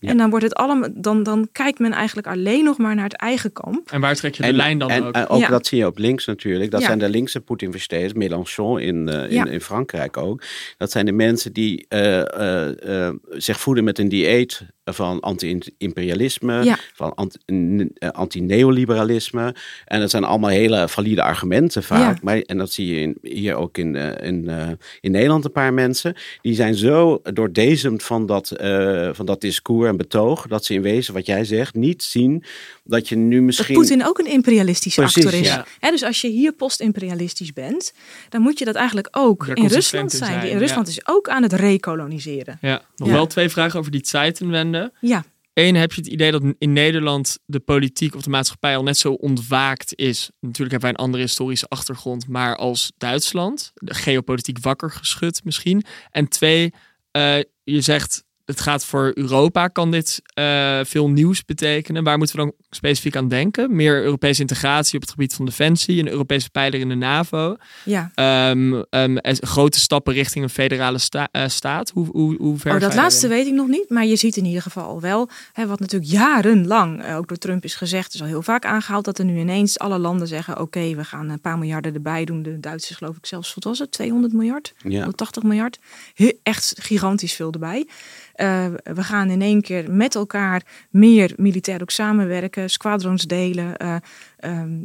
Ja. 0.00 0.10
En 0.10 0.16
dan 0.16 0.30
wordt 0.30 0.44
het 0.44 0.54
allemaal, 0.54 0.88
dan, 0.94 1.22
dan 1.22 1.48
kijkt 1.52 1.78
men 1.78 1.92
eigenlijk 1.92 2.26
alleen 2.26 2.64
nog 2.64 2.78
maar 2.78 2.94
naar 2.94 3.04
het 3.04 3.16
eigen 3.16 3.52
kamp. 3.52 3.90
En 3.90 4.00
waar 4.00 4.14
trek 4.14 4.34
je 4.34 4.42
de 4.42 4.48
En, 4.48 4.54
lijn 4.54 4.78
dan 4.78 4.90
en, 4.90 5.04
ook? 5.04 5.14
en 5.14 5.28
ook 5.28 5.40
Ja. 5.40 5.48
dat 5.48 5.66
zie 5.66 5.78
je 5.78 5.86
op 5.86 5.98
links 5.98 6.24
natuurlijk. 6.26 6.70
Dat 6.70 6.80
Ja. 6.80 6.86
zijn 6.86 6.98
de 6.98 7.08
linkse 7.08 7.40
Poetin-versteders. 7.40 8.12
Mélenchon 8.12 8.80
in, 8.80 9.08
eh, 9.08 9.22
in, 9.22 9.30
Ja. 9.30 9.46
in 9.46 9.60
Frankrijk 9.60 10.16
ook. 10.16 10.42
Dat 10.78 10.90
zijn 10.90 11.06
de 11.06 11.12
mensen 11.12 11.52
die 11.52 11.86
eh, 11.88 12.20
eh, 12.20 13.06
eh, 13.08 13.14
zich 13.30 13.60
voeden 13.60 13.84
met 13.84 13.98
een 13.98 14.08
dieet 14.08 14.62
van 14.84 15.20
anti-imperialisme, 15.20 16.64
Ja. 16.64 16.78
van 16.94 17.30
eh, 17.98 18.08
anti-neoliberalisme. 18.08 19.54
En 19.84 20.00
dat 20.00 20.10
zijn 20.10 20.24
allemaal 20.24 20.50
hele 20.50 20.88
valide 20.88 21.22
argumenten 21.22 21.82
vaak. 21.82 22.14
Ja. 22.14 22.20
Maar, 22.22 22.38
en 22.38 22.58
dat 22.58 22.72
zie 22.72 22.86
je 22.86 23.00
in, 23.00 23.18
hier 23.22 23.54
ook 23.54 23.78
in, 23.78 23.96
eh, 23.96 24.28
in, 24.28 24.48
eh, 24.48 24.68
in 25.00 25.10
Nederland 25.10 25.44
een 25.44 25.52
paar 25.52 25.74
mensen. 25.74 26.14
Die 26.40 26.54
zijn 26.54 26.74
zo 26.74 27.20
doordezemd 27.32 28.02
van 28.02 28.26
dat, 28.26 28.52
van 29.12 29.26
dat 29.26 29.40
discours 29.40 29.88
en 29.88 29.96
betoog. 29.96 30.46
Dat 30.46 30.64
ze 30.64 30.74
in 30.74 30.82
wezen, 30.82 31.14
wat 31.14 31.26
jij 31.26 31.44
zegt, 31.44 31.74
niet 31.74 32.02
zien 32.02 32.44
dat 32.84 33.08
je 33.08 33.16
nu 33.16 33.36
Dat 33.36 33.44
misschien... 33.44 33.74
Poetin 33.74 34.06
ook 34.06 34.18
een 34.18 34.26
imperialistische 34.26 35.00
Precies, 35.00 35.24
actor 35.24 35.40
is. 35.40 35.46
ja. 35.46 35.66
Hè, 35.78 35.90
dus 35.90 36.02
als 36.02 36.20
je 36.20 36.28
hier 36.28 36.52
post-imperialistisch 36.52 37.52
bent, 37.52 37.92
dan 38.28 38.40
moet 38.42 38.58
je 38.58 38.64
dat 38.64 38.74
eigenlijk 38.74 39.08
ook 39.10 39.46
Daar 39.46 39.56
in 39.56 39.66
Rusland 39.66 40.12
in 40.12 40.18
zijn. 40.18 40.30
zijn, 40.30 40.42
Die- 40.44 40.50
ja. 40.52 40.58
Rusland 40.58 40.88
is 40.88 41.06
ook 41.06 41.28
aan 41.28 41.42
het 41.42 41.52
recoloniseren. 41.52 42.58
Ja, 42.60 42.82
nog 42.96 43.08
Ja. 43.08 43.14
wel 43.14 43.26
twee 43.26 43.48
vragen 43.48 43.78
over 43.78 43.90
die 43.90 44.06
Zeitenwende. 44.06 44.92
Ja, 45.00 45.24
Eén, 45.54 45.74
heb 45.74 45.92
je 45.92 46.00
het 46.00 46.10
idee 46.10 46.30
dat 46.30 46.42
in 46.58 46.72
Nederland 46.72 47.38
de 47.46 47.60
politiek 47.60 48.14
of 48.14 48.22
de 48.22 48.30
maatschappij 48.30 48.76
al 48.76 48.82
net 48.82 48.96
zo 48.96 49.12
ontwaakt 49.12 49.92
is? 49.96 50.30
Natuurlijk 50.40 50.70
hebben 50.70 50.80
wij 50.80 50.90
een 50.90 51.04
andere 51.04 51.22
historische 51.22 51.66
achtergrond, 51.68 52.28
maar 52.28 52.56
als 52.56 52.92
Duitsland, 52.98 53.72
de 53.74 53.94
geopolitiek 53.94 54.58
wakker 54.60 54.90
geschud 54.90 55.40
misschien. 55.44 55.84
En 56.10 56.28
twee, 56.28 56.72
eh, 57.10 57.36
je 57.64 57.80
zegt 57.80 58.24
het 58.44 58.60
gaat 58.60 58.84
voor 58.84 59.10
Europa, 59.14 59.68
kan 59.68 59.90
dit 59.90 60.20
eh, 60.34 60.80
veel 60.84 61.08
nieuws 61.10 61.44
betekenen? 61.44 62.04
Waar 62.04 62.18
moeten 62.18 62.36
we 62.36 62.42
dan 62.42 62.52
specifiek 62.70 63.16
aan 63.16 63.28
denken? 63.28 63.76
Meer 63.76 64.02
Europese 64.02 64.40
integratie 64.40 64.94
op 64.94 65.00
het 65.00 65.10
gebied 65.10 65.34
van 65.34 65.44
defensie, 65.44 66.00
een 66.00 66.08
Europese 66.08 66.50
pijler 66.50 66.80
in 66.80 66.88
de 66.88 66.94
NAVO, 66.94 67.56
ja. 67.84 68.10
ehm, 68.14 68.82
ehm, 68.90 69.16
grote 69.40 69.80
stappen 69.80 70.14
richting 70.14 70.44
een 70.44 70.50
federale 70.50 70.98
sta- 70.98 71.28
eh, 71.30 71.48
staat. 71.48 71.90
Hoe, 71.90 72.06
hoe, 72.12 72.36
hoe 72.36 72.58
ver 72.58 72.74
Oh, 72.74 72.80
dat 72.80 72.94
laatste 72.94 73.28
weet 73.28 73.46
ik 73.46 73.52
nog 73.52 73.68
niet. 73.68 73.90
Maar 73.90 74.04
je 74.06 74.16
ziet 74.16 74.36
in 74.36 74.44
ieder 74.44 74.62
geval 74.62 75.00
wel, 75.00 75.28
hè, 75.52 75.66
wat 75.66 75.80
natuurlijk 75.80 76.10
jarenlang 76.12 77.02
eh, 77.02 77.16
ook 77.16 77.28
door 77.28 77.36
Trump 77.36 77.64
is 77.64 77.74
gezegd, 77.74 78.14
is 78.14 78.20
al 78.20 78.26
heel 78.26 78.42
vaak 78.42 78.64
aangehaald, 78.64 79.04
dat 79.04 79.18
er 79.18 79.24
nu 79.24 79.38
ineens 79.38 79.78
alle 79.78 79.98
landen 79.98 80.28
zeggen: 80.28 80.60
oké, 80.60 80.94
we 80.94 81.04
gaan 81.04 81.28
een 81.28 81.40
paar 81.40 81.58
miljarden 81.58 81.94
erbij 81.94 82.24
doen. 82.24 82.42
De 82.42 82.60
Duitsers, 82.60 82.98
geloof 82.98 83.16
ik 83.16 83.26
zelfs, 83.26 83.54
wat 83.54 83.64
was 83.64 83.78
het? 83.78 83.90
200 83.90 84.32
miljard? 84.32 84.72
Ja. 84.82 84.98
180 84.98 85.42
miljard. 85.42 85.78
He- 86.14 86.32
echt 86.42 86.74
gigantisch 86.80 87.32
veel 87.34 87.52
erbij. 87.52 87.86
Eh, 88.34 88.66
we 88.82 89.02
gaan 89.02 89.30
in 89.30 89.42
één 89.42 89.62
keer 89.62 89.92
met 89.92 90.14
elkaar 90.14 90.62
meer 90.90 91.32
militair 91.36 91.82
ook 91.82 91.90
samenwerken, 91.90 92.70
squadrons 92.70 93.22
delen. 93.26 93.76
eh, 93.76 93.96
ehm, 94.36 94.78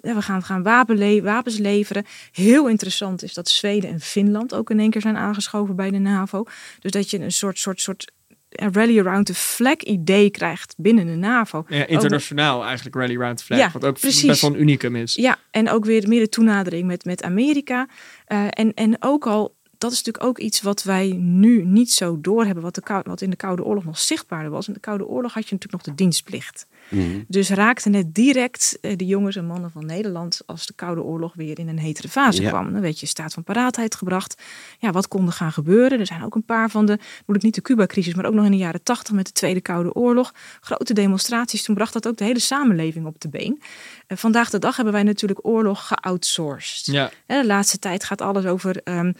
we 0.00 0.22
gaan, 0.22 0.38
we 0.38 0.44
gaan 0.44 0.62
wapen 0.62 0.96
le- 0.98 1.22
wapens 1.22 1.58
leveren. 1.58 2.04
Heel 2.32 2.68
interessant 2.68 3.22
is 3.22 3.34
dat 3.34 3.48
Zweden 3.48 3.90
en 3.90 4.00
Finland 4.00 4.54
ook 4.54 4.70
in 4.70 4.80
één 4.80 4.90
keer 4.90 5.00
zijn 5.00 5.16
aangeschoven 5.16 5.76
bij 5.76 5.90
de 5.90 5.98
NAVO. 5.98 6.44
Dus 6.80 6.90
dat 6.90 7.10
je 7.10 7.18
een 7.20 7.32
soort, 7.32 7.58
soort, 7.58 7.80
soort 7.80 8.12
rally 8.50 8.98
around 8.98 9.26
the 9.26 9.34
flag 9.34 9.76
idee 9.76 10.30
krijgt 10.30 10.74
binnen 10.76 11.06
de 11.06 11.14
NAVO. 11.16 11.64
Ja, 11.68 11.86
internationaal 11.86 12.64
eigenlijk 12.64 12.96
Rally 12.96 13.16
Round 13.16 13.38
the 13.38 13.44
Flag. 13.44 13.58
Ja, 13.58 13.70
wat 13.72 13.84
ook 13.84 14.00
precies. 14.00 14.26
best 14.26 14.40
wel 14.40 14.50
een 14.50 14.60
unicum 14.60 14.96
is. 14.96 15.14
Ja, 15.14 15.36
en 15.50 15.70
ook 15.70 15.84
weer 15.84 16.08
meer 16.08 16.20
de 16.20 16.28
toenadering 16.28 16.86
met, 16.86 17.04
met 17.04 17.22
Amerika. 17.22 17.88
Eh, 18.24 18.44
en, 18.50 18.74
en 18.74 18.96
ook 19.00 19.26
al, 19.26 19.56
dat 19.78 19.92
is 19.92 19.96
natuurlijk 19.96 20.24
ook 20.24 20.38
iets 20.38 20.60
wat 20.62 20.82
wij 20.82 21.12
nu 21.18 21.64
niet 21.64 21.92
zo 21.92 22.20
doorhebben, 22.20 22.62
wat, 22.62 22.74
de, 22.74 23.00
wat 23.04 23.20
in 23.20 23.30
de 23.30 23.36
Koude 23.36 23.64
Oorlog 23.64 23.84
nog 23.84 23.98
zichtbaarder 23.98 24.50
was. 24.50 24.66
In 24.68 24.72
de 24.74 24.80
Koude 24.80 25.06
Oorlog 25.06 25.34
had 25.34 25.48
je 25.48 25.54
natuurlijk 25.54 25.84
nog 25.84 25.94
de 25.96 26.02
dienstplicht. 26.02 26.66
Mhm. 26.88 27.18
Dus 27.28 27.50
raakten 27.50 27.92
het 27.94 28.14
direct 28.14 28.78
eh, 28.80 28.96
de 28.96 29.06
jongens 29.06 29.36
en 29.36 29.46
mannen 29.46 29.70
van 29.70 29.86
Nederland 29.86 30.40
als 30.46 30.66
de 30.66 30.72
Koude 30.72 31.02
Oorlog 31.02 31.34
weer 31.34 31.58
in 31.58 31.68
een 31.68 31.78
hetere 31.78 32.08
fase 32.08 32.42
Ja. 32.42 32.48
kwam. 32.48 32.72
Dan 32.72 32.80
werd 32.80 33.00
je 33.00 33.06
staat 33.06 33.32
van 33.32 33.44
paraatheid 33.44 33.94
gebracht. 33.94 34.42
Ja, 34.78 34.90
wat 34.90 35.08
kon 35.08 35.26
er 35.26 35.32
gaan 35.32 35.52
gebeuren? 35.52 36.00
Er 36.00 36.06
zijn 36.06 36.24
ook 36.24 36.34
een 36.34 36.44
paar 36.44 36.70
van 36.70 36.86
de, 36.86 36.98
moet 37.26 37.36
ik 37.36 37.42
niet 37.42 37.54
de 37.54 37.62
Cuba-crisis, 37.62 38.14
maar 38.14 38.26
ook 38.26 38.34
nog 38.34 38.44
in 38.44 38.50
de 38.50 38.56
jaren 38.56 38.82
tachtig 38.82 39.14
met 39.14 39.26
de 39.26 39.32
Tweede 39.32 39.60
Koude 39.60 39.92
Oorlog. 39.94 40.34
Grote 40.60 40.94
demonstraties. 40.94 41.62
Toen 41.62 41.74
bracht 41.74 41.92
dat 41.92 42.08
ook 42.08 42.16
de 42.16 42.24
hele 42.24 42.38
samenleving 42.38 43.06
op 43.06 43.20
de 43.20 43.28
been. 43.28 43.62
Eh, 44.06 44.16
vandaag 44.16 44.50
de 44.50 44.58
dag 44.58 44.76
hebben 44.76 44.94
wij 44.94 45.02
natuurlijk 45.02 45.46
oorlog 45.46 45.86
geoutsourced. 45.86 46.86
Ja, 46.86 47.10
Hè, 47.26 47.40
De 47.40 47.46
laatste 47.46 47.78
tijd 47.78 48.04
gaat 48.04 48.20
alles 48.20 48.44
over 48.44 48.80
ehm, 48.84 49.12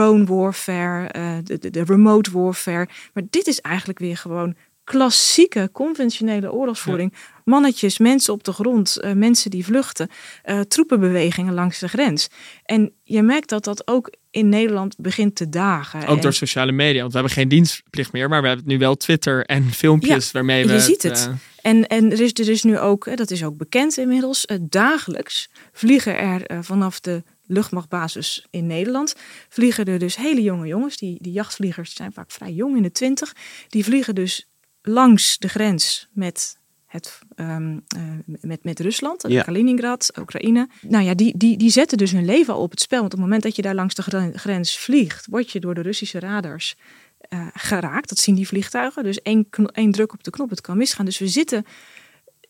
drone 0.00 0.24
warfare, 0.24 1.08
eh, 1.08 1.32
de, 1.44 1.58
de, 1.58 1.70
de 1.70 1.84
remote 1.84 2.30
warfare. 2.30 2.88
Maar 3.12 3.22
dit 3.30 3.46
is 3.46 3.60
eigenlijk 3.60 3.98
weer 3.98 4.16
gewoon 4.16 4.54
klassieke, 4.84 5.68
conventionele 5.72 6.52
oorlogsvoering. 6.52 7.14
Mannetjes, 7.44 7.98
mensen 7.98 8.32
op 8.32 8.44
de 8.44 8.52
grond, 8.52 8.96
eh, 8.96 9.12
mensen 9.12 9.50
die 9.50 9.64
vluchten, 9.64 10.08
eh, 10.42 10.60
troepenbewegingen 10.60 11.54
langs 11.54 11.78
de 11.78 11.88
grens. 11.88 12.28
En 12.64 12.92
je 13.04 13.22
merkt 13.22 13.48
dat 13.48 13.64
dat 13.64 13.86
ook 13.88 14.12
in 14.30 14.48
Nederland 14.48 14.96
begint 14.98 15.34
te 15.34 15.48
dagen. 15.48 16.06
ook 16.06 16.16
En 16.16 16.22
door 16.22 16.32
sociale 16.32 16.72
media. 16.72 17.00
Want 17.00 17.12
we 17.12 17.18
hebben 17.18 17.36
geen 17.36 17.48
dienstplicht 17.48 18.12
meer, 18.12 18.28
maar 18.28 18.42
we 18.42 18.48
hebben 18.48 18.66
nu 18.68 18.78
wel 18.78 18.96
Twitter 18.96 19.44
en 19.46 19.70
filmpjes 19.70 20.32
waarmee 20.32 20.66
we. 20.66 20.72
je 20.72 20.80
ziet 20.80 21.02
het. 21.02 21.28
eh, 21.30 21.70
En, 21.70 21.86
en 21.86 22.12
er, 22.12 22.20
is, 22.20 22.32
er 22.32 22.48
is 22.48 22.62
nu 22.62 22.78
ook, 22.78 23.16
dat 23.16 23.30
is 23.30 23.44
ook 23.44 23.56
bekend 23.56 23.96
inmiddels, 23.98 24.46
dagelijks 24.60 25.48
vliegen 25.72 26.18
er 26.18 26.64
vanaf 26.64 27.00
de 27.00 27.22
luchtmachtbasis 27.50 28.46
in 28.50 28.66
Nederland, 28.66 29.14
vliegen 29.48 29.84
er 29.84 29.98
dus 29.98 30.16
hele 30.16 30.42
jonge 30.42 30.66
jongens, 30.66 30.96
die, 30.96 31.18
die 31.20 31.32
jachtvliegers 31.32 31.94
zijn 31.94 32.12
vaak 32.12 32.30
vrij 32.30 32.52
jong 32.52 32.76
in 32.76 32.82
de 32.82 32.92
twintig, 32.92 33.34
die 33.68 33.84
vliegen 33.84 34.14
dus 34.14 34.48
langs 34.82 35.38
de 35.38 35.48
grens 35.48 36.08
met 36.12 36.58
het, 36.86 37.18
ehm, 37.34 37.78
eh, 37.88 38.02
met, 38.40 38.64
met 38.64 38.80
Rusland, 38.80 39.24
Ja. 39.28 39.42
Kaliningrad, 39.42 40.10
Oekraïne. 40.18 40.68
Nou 40.80 41.04
ja, 41.04 41.14
die, 41.14 41.36
die, 41.36 41.56
die 41.56 41.70
zetten 41.70 41.98
dus 41.98 42.12
hun 42.12 42.24
leven 42.24 42.54
al 42.54 42.60
op 42.60 42.70
het 42.70 42.80
spel. 42.80 43.00
Want 43.00 43.12
op 43.12 43.18
het 43.18 43.26
moment 43.26 43.42
dat 43.42 43.56
je 43.56 43.62
daar 43.62 43.74
langs 43.74 43.94
de 43.94 44.02
gren- 44.02 44.38
grens 44.38 44.78
vliegt, 44.78 45.26
word 45.26 45.50
je 45.50 45.60
door 45.60 45.74
de 45.74 45.80
Russische 45.80 46.18
radars 46.18 46.76
eh, 47.18 47.46
geraakt. 47.52 48.08
Dat 48.08 48.18
zien 48.18 48.34
die 48.34 48.46
vliegtuigen. 48.46 49.02
Dus 49.04 49.22
één, 49.22 49.48
één 49.72 49.90
druk 49.90 50.12
op 50.12 50.24
de 50.24 50.30
knop, 50.30 50.50
het 50.50 50.60
kan 50.60 50.76
misgaan. 50.76 51.04
Dus 51.04 51.18
we 51.18 51.28
zitten 51.28 51.64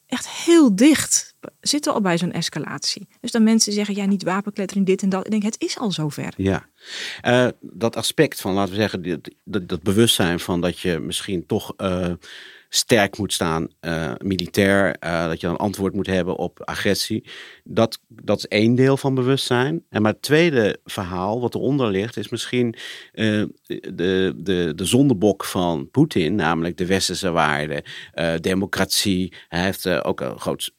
echt 0.06 0.28
heel 0.28 0.76
dicht. 0.76 1.29
Zitten 1.60 1.92
al 1.92 2.00
bij 2.00 2.18
zo'n 2.18 2.32
escalatie. 2.32 3.08
Dus 3.20 3.30
dan 3.30 3.42
mensen 3.42 3.72
zeggen, 3.72 3.94
ja, 3.94 4.04
niet 4.04 4.22
wapenklettering, 4.22 4.86
dit 4.86 5.02
en 5.02 5.08
dat. 5.08 5.24
Ik 5.24 5.30
denk, 5.30 5.42
het 5.42 5.60
is 5.60 5.78
al 5.78 5.92
zover. 5.92 6.32
Ja, 6.36 6.68
Eh, 7.20 7.48
dat 7.60 7.96
aspect 7.96 8.40
van, 8.40 8.52
laten 8.52 8.74
we 8.74 8.80
zeggen, 8.80 9.22
dat, 9.44 9.68
dat 9.68 9.82
bewustzijn 9.82 10.40
van 10.40 10.60
dat 10.60 10.78
je 10.78 10.98
misschien 10.98 11.46
toch 11.46 11.72
eh, 11.76 12.12
sterk 12.68 13.18
moet 13.18 13.32
staan, 13.32 13.68
eh, 13.80 14.12
militair, 14.18 14.96
dat 15.00 15.40
je 15.40 15.46
een 15.46 15.56
antwoord 15.56 15.94
moet 15.94 16.06
hebben 16.06 16.36
op 16.36 16.64
agressie, 16.64 17.24
dat, 17.64 18.00
dat 18.08 18.38
is 18.38 18.46
één 18.46 18.74
deel 18.74 18.96
van 18.96 19.14
bewustzijn. 19.14 19.84
En 19.88 20.02
maar 20.02 20.12
het 20.12 20.22
tweede 20.22 20.80
verhaal 20.84 21.40
wat 21.40 21.54
eronder 21.54 21.90
ligt, 21.90 22.16
is 22.16 22.28
misschien 22.28 22.74
de, 23.14 23.52
de, 24.36 24.72
de 24.76 24.84
zondebok 24.84 25.44
van 25.44 25.90
Poetin, 25.90 26.34
namelijk 26.34 26.76
de 26.76 26.86
westerse 26.86 27.30
waarden, 27.30 27.82
democratie. 28.40 29.32
Hij 29.48 29.64
heeft 29.64 29.86
ook 30.04 30.20
een 30.20 30.38
groot, 30.38 30.72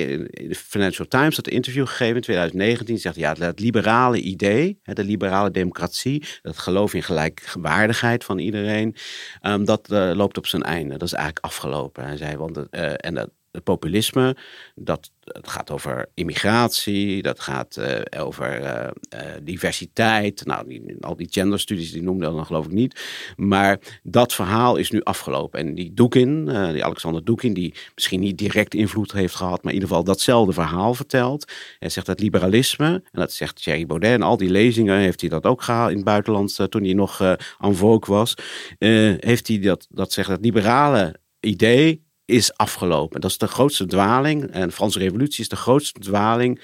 in 0.00 0.48
de 0.48 0.54
Financial 0.54 1.08
Times 1.08 1.36
dat 1.36 1.48
interview 1.48 1.86
gegeven 1.86 2.14
in 2.14 2.22
2019. 2.22 2.98
Zegt 2.98 3.16
ja, 3.16 3.34
het 3.38 3.60
liberale 3.60 4.20
idee, 4.20 4.80
de 4.82 5.04
liberale 5.04 5.50
democratie, 5.50 6.24
dat 6.42 6.58
geloof 6.58 6.94
in 6.94 7.02
gelijkwaardigheid 7.02 8.24
van 8.24 8.38
iedereen, 8.38 8.96
ehm, 9.40 9.64
dat 9.64 9.90
eh, 9.90 10.10
loopt 10.14 10.38
op 10.38 10.46
zijn 10.46 10.62
einde. 10.62 10.92
Dat 10.96 11.08
is 11.08 11.12
eigenlijk 11.12 11.44
afgelopen. 11.44 12.04
Hij 12.04 12.16
zei, 12.16 12.36
want 12.36 12.68
eh, 12.70 12.92
en 12.96 13.14
dat, 13.14 13.30
het 13.52 13.64
populisme, 13.64 14.36
dat 14.74 15.10
het 15.24 15.48
gaat 15.48 15.70
over 15.70 16.08
immigratie, 16.14 17.22
dat 17.22 17.40
gaat 17.40 17.76
uh, 17.76 18.22
over 18.22 18.60
uh, 18.60 18.88
uh, 19.14 19.20
diversiteit. 19.42 20.44
Nou, 20.44 20.68
die, 20.68 20.96
al 21.00 21.16
die 21.16 21.28
genderstudies, 21.30 21.92
die 21.92 22.02
noemde 22.02 22.24
dan 22.24 22.46
geloof 22.46 22.64
ik 22.64 22.72
niet. 22.72 23.00
Maar 23.36 24.00
dat 24.02 24.32
verhaal 24.32 24.76
is 24.76 24.90
nu 24.90 25.02
afgelopen. 25.02 25.60
En 25.60 25.74
die 25.74 25.94
Doekin, 25.94 26.44
die 26.72 26.84
Alexander 26.84 27.24
Doekin, 27.24 27.54
die 27.54 27.74
misschien 27.94 28.20
niet 28.20 28.38
direct 28.38 28.74
invloed 28.74 29.12
heeft 29.12 29.34
gehad, 29.34 29.62
maar 29.62 29.72
in 29.72 29.78
ieder 29.78 29.88
geval 29.88 30.04
datzelfde 30.04 30.52
verhaal 30.52 30.94
vertelt. 30.94 31.52
Hij 31.78 31.88
zegt 31.88 32.06
dat 32.06 32.20
liberalisme, 32.20 32.86
en 32.86 33.20
dat 33.20 33.32
zegt 33.32 33.62
Thierry 33.62 33.86
Baudet, 33.86 34.10
en 34.10 34.22
al 34.22 34.36
die 34.36 34.50
lezingen 34.50 34.98
heeft 34.98 35.20
hij 35.20 35.30
dat 35.30 35.44
ook 35.44 35.62
gehaald 35.62 35.90
in 35.90 35.96
het 35.96 36.04
buitenland 36.04 36.66
toen 36.68 36.84
hij 36.84 36.92
nog 36.92 37.36
aan 37.58 37.74
vogue 37.74 38.14
was. 38.14 38.34
heeft 38.78 39.48
hij 39.48 39.58
dat, 39.58 39.86
dat 39.90 40.12
zegt 40.12 40.28
dat 40.28 40.40
liberale 40.40 41.20
idee 41.40 42.10
is 42.32 42.56
afgelopen. 42.56 43.20
Dat 43.20 43.30
is 43.30 43.38
de 43.38 43.46
grootste 43.46 43.86
dwaling. 43.86 44.50
En 44.50 44.66
de 44.66 44.74
Franse 44.74 44.98
Revolutie 44.98 45.40
is 45.40 45.48
de 45.48 45.56
grootste 45.56 46.00
dwaling. 46.00 46.60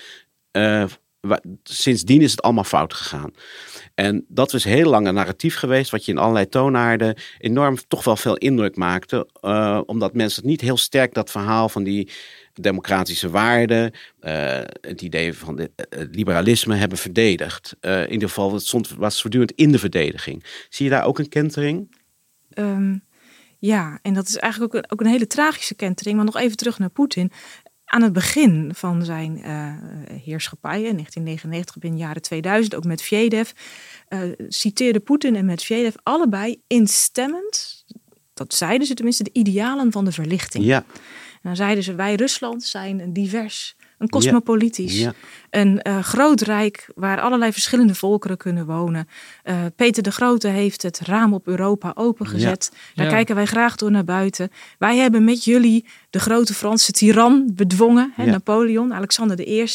Uh, 0.53 0.85
sindsdien 1.63 2.23
is 2.23 2.31
het 2.31 2.43
allemaal 2.43 2.65
fout 2.65 2.95
gegaan. 2.95 3.31
En 3.95 4.25
dat 4.29 4.55
is 4.55 4.65
heel 4.65 4.91
lang 4.91 5.07
een 5.07 5.15
narratief 5.15 5.57
geweest, 5.57 5.91
wat 5.91 6.05
je 6.05 6.13
in 6.13 6.19
allerlei 6.19 6.49
toonaarden 6.49 7.17
enorm 7.39 7.77
toch 7.89 8.05
wel 8.05 8.17
veel 8.17 8.37
indruk 8.37 8.77
maakte. 8.77 9.29
Uh, 9.41 9.81
omdat 9.87 10.15
mensen 10.15 10.47
niet 10.47 10.61
heel 10.61 10.77
sterk 10.77 11.15
dat 11.15 11.31
verhaal 11.31 11.69
van 11.69 11.83
die 11.83 12.11
democratische 12.55 13.31
waarden, 13.31 13.93
uh, 14.21 14.61
het 14.81 15.03
idee 15.03 15.35
van 15.35 15.57
de, 15.57 15.71
het 15.77 16.15
liberalisme 16.15 16.75
hebben 16.75 16.99
verdedigd. 16.99 17.77
in 17.81 18.13
ieder 18.13 18.29
geval, 18.29 18.53
het 18.53 18.67
stond, 18.67 18.89
was 18.89 19.21
voortdurend 19.21 19.53
in 19.53 19.73
de 19.73 19.79
verdediging. 19.79 20.45
Zie 20.69 20.85
je 20.85 20.91
daar 20.91 21.05
ook 21.05 21.19
een 21.19 21.29
kentering? 21.29 21.97
Um, 22.55 23.03
ja, 23.59 23.99
en 24.03 24.15
dat 24.15 24.29
is 24.29 24.37
eigenlijk 24.37 24.75
ook 24.75 24.83
een, 24.83 24.91
ook 24.91 25.01
een 25.01 25.07
hele 25.07 25.27
tragische 25.27 25.75
kentering. 25.75 26.17
Maar 26.17 26.25
nog 26.25 26.37
even 26.37 26.57
terug 26.57 26.79
naar 26.79 26.91
Poetin. 26.91 27.33
Aan 27.85 28.03
het 28.03 28.13
begin 28.13 28.71
van 28.75 29.05
zijn 29.05 29.39
uh, 29.39 29.75
heerschappij, 30.25 30.77
in 30.77 30.97
1999, 30.97 31.79
binnen 31.79 32.01
jaren 32.01 32.23
2000, 32.23 32.75
ook 32.75 32.85
met 32.85 33.03
Vjedev, 33.03 33.51
uh, 34.09 34.21
citeerde 34.49 35.01
Poetin 35.01 35.37
en 35.37 35.45
Medvedev 35.45 35.95
allebei 36.03 36.63
instemmend, 36.67 37.85
dat 38.35 38.55
zeiden 38.55 38.87
ze 38.87 38.95
tenminste, 38.95 39.23
de 39.23 39.33
idealen 39.33 39.93
van 39.93 40.05
de 40.05 40.13
verlichting. 40.13 40.65
Ja. 40.65 40.85
En 41.33 41.41
dan 41.43 41.57
zeiden 41.57 41.85
ze, 41.85 41.95
wij 41.95 42.15
Rusland 42.15 42.65
zijn 42.65 43.01
een 43.01 43.13
divers, 43.13 43.77
een 43.99 44.09
cosmopolitisch, 44.09 45.09
een 45.51 45.81
uh, 45.83 45.99
groot 45.99 46.41
rijk 46.41 46.89
waar 46.95 47.21
allerlei 47.21 47.53
verschillende 47.53 47.95
volkeren 47.95 48.37
kunnen 48.37 48.67
wonen. 48.67 49.09
Uh, 49.45 49.57
Peter 49.77 50.03
de 50.03 50.11
Grote 50.11 50.49
heeft 50.49 50.83
het 50.83 51.01
raam 51.01 51.35
op 51.35 51.47
Europa 51.47 51.93
opengezet. 51.95 52.73
Daar 52.95 53.09
kijken 53.09 53.35
wij 53.35 53.47
graag 53.47 53.77
door 53.77 53.91
naar 53.91 54.05
buiten. 54.05 54.51
Wij 54.79 54.97
hebben 54.97 55.25
met 55.25 55.45
jullie 55.45 55.85
de 56.11 56.19
grote 56.19 56.55
Franse 56.55 56.93
tiran 56.93 57.51
bedwongen, 57.55 58.13
hè, 58.15 58.27
Napoleon, 58.27 58.95
Alexander 58.95 59.41
I. 59.49 59.67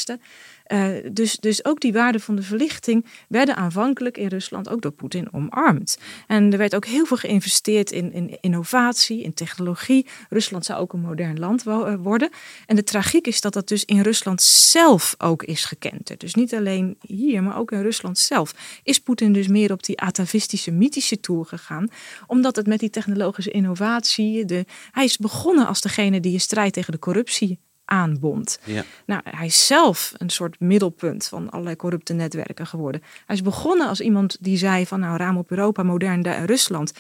Uh, 0.74 0.96
dus, 1.12 1.38
dus 1.38 1.66
ook 1.66 1.80
die 1.80 1.94
waarden 1.94 2.22
van 2.22 2.36
de 2.36 2.42
verlichting 2.42 3.06
werden 3.28 3.56
aanvankelijk 3.56 4.18
in 4.18 4.28
Rusland 4.28 4.70
ook 4.70 4.82
door 4.82 4.92
Poetin 4.92 5.34
omarmd. 5.34 5.98
En 6.28 6.52
er 6.52 6.58
werd 6.58 6.76
ook 6.76 6.86
heel 6.86 7.06
veel 7.06 7.18
geïnvesteerd 7.18 7.92
in, 7.92 8.14
in 8.14 8.38
innovatie, 8.42 9.24
in 9.24 9.34
technologie. 9.34 10.08
Rusland 10.30 10.66
zou 10.66 10.80
ook 10.80 10.94
een 10.94 11.00
modern 11.00 11.40
land 11.40 11.68
eh, 11.68 11.94
worden. 12.00 12.30
En 12.66 12.76
de 12.76 12.84
tragiek 12.84 13.28
is 13.28 13.42
dat 13.42 13.54
dat 13.54 13.68
dus 13.68 13.86
in 13.86 14.02
Rusland 14.02 14.42
zelf 14.42 15.16
ook 15.18 15.44
is 15.44 15.66
gekend. 15.66 16.20
Dus 16.20 16.34
niet 16.34 16.54
alleen 16.54 16.98
hier, 17.02 17.44
maar 17.44 17.58
ook 17.58 17.72
in 17.72 17.82
Rusland 17.82 18.18
zelf. 18.18 18.56
Is 18.84 19.00
Poetin 19.00 19.34
dus 19.34 19.48
meer 19.48 19.72
op 19.72 19.84
die 19.84 20.00
atavistische, 20.00 20.72
mythische 20.72 21.20
toer 21.20 21.46
gegaan. 21.46 21.88
Omdat 22.28 22.56
het 22.56 22.68
met 22.68 22.80
die 22.80 22.90
technologische 22.90 23.52
innovatie. 23.52 24.46
De, 24.46 24.66
hij 24.92 25.04
is 25.04 25.18
begonnen 25.18 25.68
als 25.68 25.82
degene 25.82 26.20
die 26.20 26.34
een 26.34 26.40
strijd 26.40 26.74
tegen 26.74 26.92
de 26.92 27.00
corruptie 27.00 27.60
aanbond. 27.94 28.60
Ja. 28.64 28.84
Nou, 29.06 29.22
hij 29.24 29.46
is 29.46 29.68
zelf 29.68 30.14
een 30.18 30.30
soort 30.30 30.60
middelpunt 30.60 31.26
van 31.26 31.50
allerlei 31.50 31.76
corrupte 31.76 32.14
netwerken 32.14 32.68
geworden. 32.68 33.02
Hij 33.26 33.36
is 33.36 33.42
begonnen 33.42 33.88
als 33.88 34.02
iemand 34.02 34.38
die 34.40 34.58
zei 34.58 34.86
van 34.86 35.00
nou 35.00 35.18
raam 35.18 35.38
op 35.38 35.52
Europa, 35.52 35.84
modern 35.84 36.46
Rusland. 36.46 36.94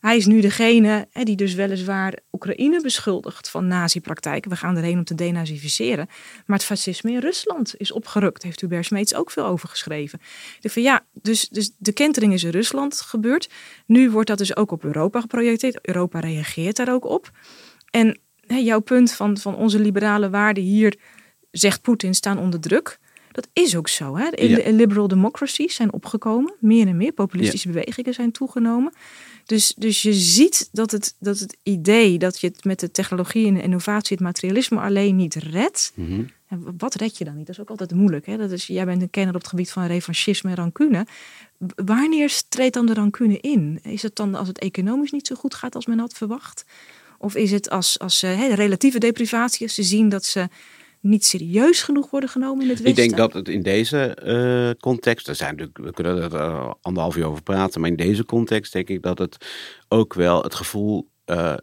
Hij 0.00 0.16
is 0.16 0.26
nu 0.26 0.40
degene 0.40 1.08
hè, 1.10 1.22
die 1.22 1.36
dus 1.36 1.54
weliswaar 1.54 2.18
Oekraïne 2.32 2.82
beschuldigt 2.82 3.50
van 3.50 3.66
nazi-praktijken. 3.66 4.50
We 4.50 4.56
gaan 4.56 4.76
erheen 4.76 4.98
om 4.98 5.04
te 5.04 5.14
denazificeren. 5.14 6.08
Maar 6.46 6.56
het 6.56 6.66
fascisme 6.66 7.12
in 7.12 7.18
Rusland 7.18 7.74
is 7.76 7.92
opgerukt. 7.92 8.42
Heeft 8.42 8.60
Hubert 8.60 8.84
Smeets 8.84 9.14
ook 9.14 9.30
veel 9.30 9.44
over 9.44 9.68
geschreven. 9.68 10.20
Dus, 10.60 10.72
van, 10.72 10.82
ja, 10.82 11.06
dus, 11.12 11.48
dus 11.48 11.70
de 11.78 11.92
kentering 11.92 12.32
is 12.32 12.44
in 12.44 12.50
Rusland 12.50 13.00
gebeurd. 13.00 13.50
Nu 13.86 14.10
wordt 14.10 14.28
dat 14.28 14.38
dus 14.38 14.56
ook 14.56 14.70
op 14.70 14.84
Europa 14.84 15.20
geprojecteerd. 15.20 15.86
Europa 15.86 16.20
reageert 16.20 16.76
daar 16.76 16.92
ook 16.92 17.04
op. 17.04 17.30
En 17.90 18.18
jouw 18.58 18.80
punt 18.80 19.12
van, 19.12 19.38
van 19.38 19.54
onze 19.54 19.80
liberale 19.80 20.30
waarden 20.30 20.62
hier, 20.62 20.98
zegt 21.50 21.82
Poetin, 21.82 22.14
staan 22.14 22.38
onder 22.38 22.60
druk. 22.60 22.98
Dat 23.32 23.48
is 23.52 23.76
ook 23.76 23.88
zo. 23.88 24.16
Hè? 24.16 24.28
Ja. 24.30 24.70
Liberal 24.72 25.08
democracies 25.08 25.74
zijn 25.74 25.92
opgekomen. 25.92 26.54
Meer 26.58 26.86
en 26.86 26.96
meer 26.96 27.12
populistische 27.12 27.68
bewegingen 27.68 28.14
zijn 28.14 28.32
toegenomen. 28.32 28.92
Dus, 29.46 29.74
dus 29.76 30.02
je 30.02 30.12
ziet 30.12 30.68
dat 30.72 30.90
het, 30.90 31.14
dat 31.18 31.38
het 31.38 31.56
idee 31.62 32.18
dat 32.18 32.40
je 32.40 32.46
het 32.46 32.64
met 32.64 32.80
de 32.80 32.90
technologie 32.90 33.46
en 33.46 33.54
de 33.54 33.62
innovatie, 33.62 34.16
het 34.16 34.24
materialisme 34.24 34.80
alleen 34.80 35.16
niet 35.16 35.34
redt. 35.34 35.92
Mhm. 35.94 36.22
en 36.48 36.74
wat 36.78 36.94
red 36.94 37.18
je 37.18 37.24
dan 37.24 37.36
niet? 37.36 37.46
Dat 37.46 37.54
is 37.54 37.60
ook 37.60 37.70
altijd 37.70 37.94
moeilijk. 37.94 38.26
Hè? 38.26 38.36
Dat 38.36 38.50
is, 38.50 38.66
jij 38.66 38.84
bent 38.84 39.02
een 39.02 39.10
kenner 39.10 39.34
op 39.34 39.40
het 39.40 39.50
gebied 39.50 39.70
van 39.70 39.86
revanchisme 39.86 40.50
en 40.50 40.56
rancune. 40.56 41.06
Wanneer 41.74 42.40
treedt 42.48 42.74
dan 42.74 42.86
de 42.86 42.94
rancune 42.94 43.40
in? 43.40 43.80
Is 43.82 44.02
het 44.02 44.16
dan 44.16 44.34
als 44.34 44.48
het 44.48 44.58
economisch 44.58 45.10
niet 45.10 45.26
zo 45.26 45.34
goed 45.34 45.54
gaat 45.54 45.74
als 45.74 45.86
men 45.86 45.98
had 45.98 46.12
verwacht? 46.12 46.64
Of 47.22 47.34
is 47.34 47.50
het 47.50 47.70
als, 47.70 47.98
als 47.98 48.22
uh, 48.22 48.54
relatieve 48.54 48.98
deprivatie, 48.98 49.66
als 49.66 49.74
ze 49.74 49.82
zien 49.82 50.08
dat 50.08 50.24
ze 50.24 50.48
niet 51.00 51.24
serieus 51.24 51.82
genoeg 51.82 52.10
worden 52.10 52.28
genomen 52.28 52.62
in 52.62 52.68
het 52.68 52.80
Westen? 52.80 53.02
Ik 53.02 53.08
denk 53.08 53.20
dat 53.20 53.32
het 53.32 53.48
in 53.48 53.62
deze 53.62 54.16
uh, 54.24 54.80
context, 54.80 55.28
er 55.28 55.34
zijn 55.34 55.50
natuurlijk, 55.50 55.78
we 55.78 55.92
kunnen 55.92 56.32
er 56.32 56.74
anderhalf 56.80 57.16
uur 57.16 57.26
over 57.26 57.42
praten, 57.42 57.80
maar 57.80 57.90
in 57.90 57.96
deze 57.96 58.24
context 58.24 58.72
denk 58.72 58.88
ik 58.88 59.02
dat 59.02 59.18
het 59.18 59.36
ook 59.88 60.14
wel 60.14 60.42
het 60.42 60.54
gevoel 60.54 61.08
uh, 61.26 61.54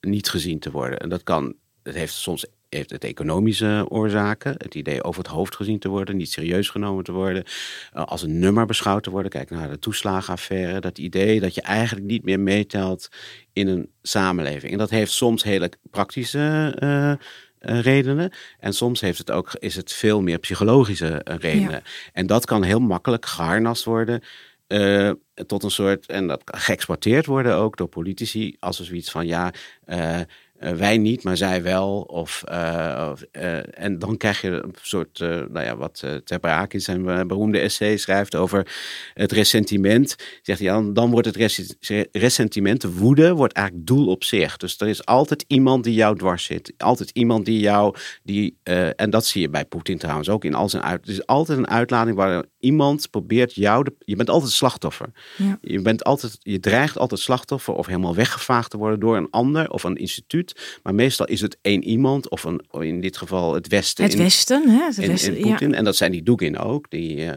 niet 0.00 0.30
gezien 0.30 0.58
te 0.58 0.70
worden. 0.70 0.98
En 0.98 1.08
dat 1.08 1.22
kan, 1.22 1.54
het 1.82 1.94
heeft 1.94 2.14
soms 2.14 2.46
heeft 2.74 2.90
het 2.90 3.04
economische 3.04 3.86
oorzaken. 3.88 4.54
Het 4.58 4.74
idee 4.74 5.02
over 5.02 5.22
het 5.22 5.32
hoofd 5.32 5.56
gezien 5.56 5.78
te 5.78 5.88
worden, 5.88 6.16
niet 6.16 6.30
serieus 6.30 6.68
genomen 6.68 7.04
te 7.04 7.12
worden, 7.12 7.44
als 7.92 8.22
een 8.22 8.38
nummer 8.38 8.66
beschouwd 8.66 9.02
te 9.02 9.10
worden. 9.10 9.30
Kijk 9.30 9.50
naar 9.50 9.70
de 9.70 9.78
toeslagenaffaire. 9.78 10.80
Dat 10.80 10.98
idee 10.98 11.40
dat 11.40 11.54
je 11.54 11.62
eigenlijk 11.62 12.06
niet 12.06 12.24
meer 12.24 12.40
meetelt 12.40 13.08
in 13.52 13.68
een 13.68 13.90
samenleving. 14.02 14.72
En 14.72 14.78
dat 14.78 14.90
heeft 14.90 15.12
soms 15.12 15.42
hele 15.42 15.70
praktische 15.90 16.76
uh, 16.82 17.80
redenen. 17.82 18.32
En 18.58 18.72
soms 18.72 19.00
heeft 19.00 19.18
het 19.18 19.30
ook, 19.30 19.54
is 19.58 19.76
het 19.76 19.92
veel 19.92 20.22
meer 20.22 20.38
psychologische 20.38 21.20
redenen. 21.24 21.82
En 22.12 22.26
dat 22.26 22.44
kan 22.44 22.62
heel 22.62 22.80
makkelijk 22.80 23.26
geharnast 23.26 23.84
worden. 23.84 24.22
Uh, 24.68 25.10
tot 25.46 25.62
een 25.62 25.70
soort, 25.70 26.06
en 26.06 26.26
dat 26.26 26.44
kan 26.44 26.60
geëxporteerd 26.60 27.26
worden 27.26 27.54
ook 27.54 27.76
door 27.76 27.88
politici, 27.88 28.56
als 28.58 28.78
er 28.78 28.84
zoiets 28.84 29.10
van 29.10 29.26
ja, 29.26 29.52
uh, 29.86 30.20
uh, 30.64 30.70
wij 30.70 30.98
niet, 30.98 31.22
maar 31.22 31.36
zij 31.36 31.62
wel. 31.62 32.00
Of, 32.00 32.44
uh, 32.50 33.12
uh, 33.32 33.82
en 33.84 33.98
dan 33.98 34.16
krijg 34.16 34.40
je 34.40 34.50
een 34.50 34.74
soort, 34.82 35.18
nou 35.18 35.60
ja, 35.60 35.76
wat 35.76 36.04
Ter 36.24 36.38
Braak 36.38 36.72
in 36.72 36.80
zijn 36.80 37.26
beroemde 37.26 37.58
essay 37.58 37.96
schrijft 37.96 38.34
over 38.34 38.72
het 39.14 39.32
ressentiment. 39.32 40.16
Zegt 40.42 40.60
hij, 40.60 40.92
dan, 40.92 41.10
wordt 41.10 41.26
het 41.26 42.08
ressentiment, 42.12 42.80
de 42.80 42.92
woede, 42.92 43.34
wordt 43.34 43.54
eigenlijk 43.54 43.86
doel 43.86 44.06
op 44.06 44.24
zich. 44.24 44.56
Dus 44.56 44.76
er 44.78 44.88
is 44.88 45.06
altijd 45.06 45.44
iemand 45.46 45.84
die 45.84 45.94
jou 45.94 46.16
dwars 46.18 46.44
zit. 46.44 46.72
Altijd 46.76 47.10
iemand 47.10 47.44
die 47.44 47.60
jou, 47.60 47.96
die, 48.22 48.58
en 48.96 49.10
dat 49.10 49.26
zie 49.26 49.40
je 49.40 49.48
bij 49.48 49.64
Poetin 49.64 49.98
trouwens 49.98 50.28
ook 50.28 50.44
in 50.44 50.54
al 50.54 50.68
zijn 50.68 50.82
uit. 50.82 51.00
Het 51.00 51.08
is 51.08 51.26
altijd 51.26 51.58
een 51.58 51.68
uitlading 51.68 52.16
waar 52.16 52.44
iemand 52.64 53.10
probeert 53.10 53.54
jou, 53.54 53.84
de, 53.84 53.94
je 53.98 54.16
bent 54.16 54.30
altijd 54.30 54.52
slachtoffer. 54.52 55.10
Ja. 55.36 55.58
Je 55.62 55.82
bent 55.82 56.04
altijd, 56.04 56.38
je 56.40 56.60
dreigt 56.60 56.98
altijd 56.98 57.20
slachtoffer 57.20 57.74
of 57.74 57.86
helemaal 57.86 58.14
weggevaagd 58.14 58.70
te 58.70 58.76
worden 58.76 59.00
door 59.00 59.16
een 59.16 59.30
ander 59.30 59.70
of 59.70 59.84
een 59.84 59.96
instituut. 59.96 60.78
Maar 60.82 60.94
meestal 60.94 61.26
is 61.26 61.40
het 61.40 61.58
één 61.60 61.84
iemand, 61.84 62.28
of 62.28 62.44
een, 62.44 62.64
in 62.70 63.00
dit 63.00 63.16
geval 63.16 63.54
het 63.54 63.68
Westen. 63.68 64.04
Het 64.04 64.12
in, 64.12 64.18
Westen, 64.18 64.68
hè? 64.70 64.84
Het 64.84 64.98
in, 64.98 65.08
Westen, 65.08 65.36
in 65.36 65.42
Poetin. 65.42 65.70
ja. 65.70 65.76
En 65.76 65.84
dat 65.84 65.96
zijn 65.96 66.12
die 66.12 66.22
Dugin 66.22 66.58
ook. 66.58 66.90
Die, 66.90 67.16
uh, 67.16 67.30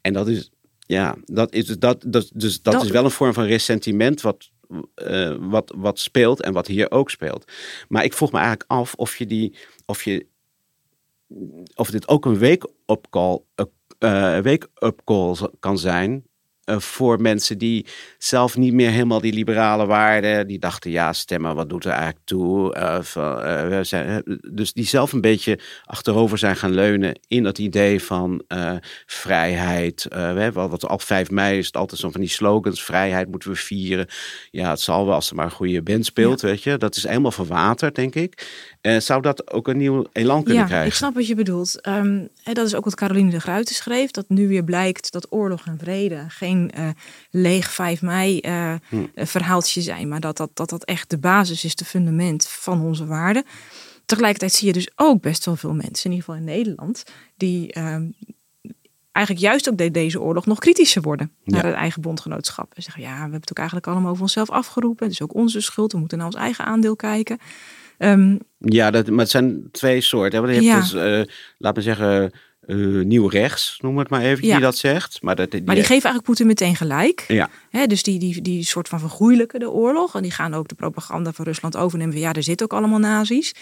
en 0.00 0.12
dat 0.12 0.28
is, 0.28 0.50
ja, 0.86 1.16
dat 1.24 1.52
is, 1.52 1.66
dat, 1.66 2.04
dat, 2.06 2.30
dus 2.34 2.62
dat, 2.62 2.72
Dat- 2.72 2.84
is 2.84 2.90
wel 2.90 3.04
een 3.04 3.10
vorm 3.10 3.32
van 3.32 3.44
ressentiment 3.44 4.20
wat, 4.20 4.50
eh, 4.94 5.34
wat, 5.40 5.74
wat 5.76 5.98
speelt 5.98 6.40
en 6.42 6.52
wat 6.52 6.66
hier 6.66 6.90
ook 6.90 7.10
speelt. 7.10 7.52
Maar 7.88 8.04
ik 8.04 8.12
vroeg 8.12 8.32
me 8.32 8.38
eigenlijk 8.38 8.70
af 8.70 8.94
of 8.94 9.16
je 9.16 9.26
die, 9.26 9.56
of 9.86 10.04
je, 10.04 10.26
of 11.74 11.90
dit 11.90 12.08
ook 12.08 12.24
een 12.24 12.38
wake-up 12.38 13.06
call, 13.10 13.38
eh, 14.04 14.40
wake-up 14.42 15.00
call 15.04 15.36
kan 15.60 15.78
zijn 15.78 16.24
eh, 16.64 16.78
voor 16.78 17.20
mensen 17.20 17.58
die 17.58 17.86
zelf 18.18 18.56
niet 18.56 18.72
meer 18.72 18.90
helemaal 18.90 19.20
die 19.20 19.32
liberale 19.32 19.86
waarden, 19.86 20.46
die 20.46 20.58
dachten 20.58 20.90
ja, 20.90 21.12
stemmen, 21.12 21.54
wat 21.54 21.68
doet 21.68 21.84
er 21.84 21.90
eigenlijk 21.90 22.24
toe? 22.24 22.74
Eh, 22.74 23.02
van, 23.02 23.36
we 23.68 23.80
zijn, 23.82 24.22
dus 24.54 24.72
die 24.72 24.86
zelf 24.86 25.12
een 25.12 25.20
beetje 25.20 25.58
achterover 25.84 26.38
zijn 26.38 26.56
gaan 26.56 26.74
leunen 26.74 27.18
in 27.28 27.42
dat 27.42 27.58
idee 27.58 28.02
van 28.02 28.44
vrijheid. 29.06 30.06
We 30.08 30.16
hebben 30.16 30.70
wat 30.70 30.86
al 30.86 30.98
5 30.98 31.30
mei 31.30 31.58
is 31.58 31.66
het 31.66 31.76
altijd 31.76 32.00
zo 32.00 32.10
van 32.10 32.20
die 32.20 32.30
slogans, 32.30 32.84
vrijheid 32.84 33.30
moeten 33.30 33.50
we 33.50 33.56
vieren. 33.56 34.06
Ja, 34.50 34.70
het 34.70 34.80
zal 34.80 35.06
wel 35.06 35.14
als 35.14 35.30
er 35.30 35.36
maar 35.36 35.44
een 35.44 35.50
goede 35.50 35.82
band 35.82 36.04
speelt, 36.04 36.40
weet 36.40 36.62
je. 36.62 36.76
Dat 36.76 36.96
is 36.96 37.06
helemaal 37.06 37.30
verwaterd, 37.30 37.94
denk 37.94 38.14
ik. 38.14 38.46
Eh, 38.84 39.00
zou 39.00 39.22
dat 39.22 39.50
ook 39.52 39.68
een 39.68 39.76
nieuw 39.76 40.04
elan 40.12 40.42
kunnen 40.42 40.62
ja, 40.62 40.68
krijgen? 40.68 40.88
ik 40.88 40.94
snap 40.94 41.14
wat 41.14 41.26
je 41.26 41.34
bedoelt. 41.34 41.80
Ehm, 41.80 42.26
hè, 42.42 42.52
dat 42.52 42.66
is 42.66 42.74
ook 42.74 42.84
wat 42.84 42.94
Caroline 42.94 43.30
de 43.30 43.40
Gruyter 43.40 43.74
schreef. 43.74 44.10
Dat 44.10 44.28
nu 44.28 44.48
weer 44.48 44.64
blijkt 44.64 45.12
dat 45.12 45.26
oorlog 45.32 45.66
en 45.66 45.78
vrede 45.78 46.24
geen 46.28 46.70
eh, 46.70 46.88
leeg 47.30 47.70
5 47.70 48.02
mei 48.02 48.38
eh, 48.40 48.74
Hm. 48.88 48.96
verhaaltje 49.14 49.80
zijn. 49.80 50.08
Maar 50.08 50.20
dat 50.20 50.36
dat, 50.36 50.50
dat 50.54 50.70
dat 50.70 50.84
echt 50.84 51.10
de 51.10 51.18
basis 51.18 51.64
is, 51.64 51.74
de 51.74 51.84
fundament 51.84 52.48
van 52.48 52.80
onze 52.80 53.06
waarden. 53.06 53.44
Tegelijkertijd 54.06 54.52
zie 54.52 54.66
je 54.66 54.72
dus 54.72 54.90
ook 54.96 55.20
best 55.22 55.44
wel 55.44 55.56
veel 55.56 55.74
mensen, 55.74 56.04
in 56.10 56.16
ieder 56.16 56.24
geval 56.24 56.34
in 56.34 56.44
Nederland, 56.44 57.02
die 57.36 57.72
ehm, 57.72 58.04
eigenlijk 59.12 59.46
juist 59.46 59.68
ook 59.70 59.78
de- 59.78 59.90
deze 59.90 60.20
oorlog 60.20 60.46
nog 60.46 60.58
kritischer 60.58 61.02
worden 61.02 61.32
naar 61.44 61.60
Ja. 61.64 61.66
het 61.70 61.76
eigen 61.76 62.02
bondgenootschap. 62.02 62.72
En 62.74 62.82
zeggen, 62.82 63.02
ja, 63.02 63.14
we 63.14 63.20
hebben 63.20 63.40
het 63.40 63.50
ook 63.50 63.56
eigenlijk 63.58 63.86
allemaal 63.88 64.10
over 64.10 64.22
onszelf 64.22 64.50
afgeroepen. 64.50 65.04
Het 65.04 65.14
is 65.14 65.22
ook 65.22 65.34
onze 65.34 65.60
schuld, 65.60 65.92
we 65.92 65.98
moeten 65.98 66.18
naar 66.18 66.26
ons 66.26 66.36
eigen 66.36 66.64
aandeel 66.64 66.96
kijken. 66.96 67.38
Ehm, 67.98 68.38
Ja, 68.58 68.90
dat, 68.90 69.06
maar 69.10 69.18
het 69.18 69.30
zijn 69.30 69.68
twee 69.72 70.00
soorten. 70.00 70.40
hè. 70.40 70.46
Want 70.46 70.62
je 70.64 70.70
hebt 70.70 70.90
Ja. 70.90 71.00
dus, 71.00 71.26
eh, 71.28 71.34
laat 71.58 71.76
me 71.76 71.82
zeggen, 71.82 72.32
eh, 72.60 72.76
nieuw 73.04 73.26
rechts, 73.26 73.78
noem 73.80 73.98
het 73.98 74.08
maar 74.08 74.20
even, 74.22 74.46
Ja. 74.46 74.52
die 74.52 74.62
dat 74.62 74.76
zegt. 74.76 75.22
Maar, 75.22 75.36
dat, 75.36 75.50
die, 75.50 75.62
Maar 75.62 75.74
die 75.74 75.82
geven 75.84 75.94
eigenlijk 76.02 76.24
Poetin 76.24 76.46
meteen 76.46 76.76
gelijk. 76.76 77.24
Ja. 77.28 77.48
Hè, 77.70 77.86
dus 77.86 78.02
die, 78.02 78.18
die, 78.18 78.42
die 78.42 78.64
soort 78.64 78.88
van 78.88 79.00
vergoeilijken 79.00 79.60
de 79.60 79.70
oorlog. 79.70 80.14
En 80.14 80.22
die 80.22 80.30
gaan 80.30 80.54
ook 80.54 80.68
de 80.68 80.74
propaganda 80.74 81.32
van 81.32 81.44
Rusland 81.44 81.76
overnemen. 81.76 82.18
Ja, 82.18 82.32
er 82.32 82.42
zitten 82.42 82.66
ook 82.70 82.78
allemaal 82.78 82.98
nazi's. 82.98 83.54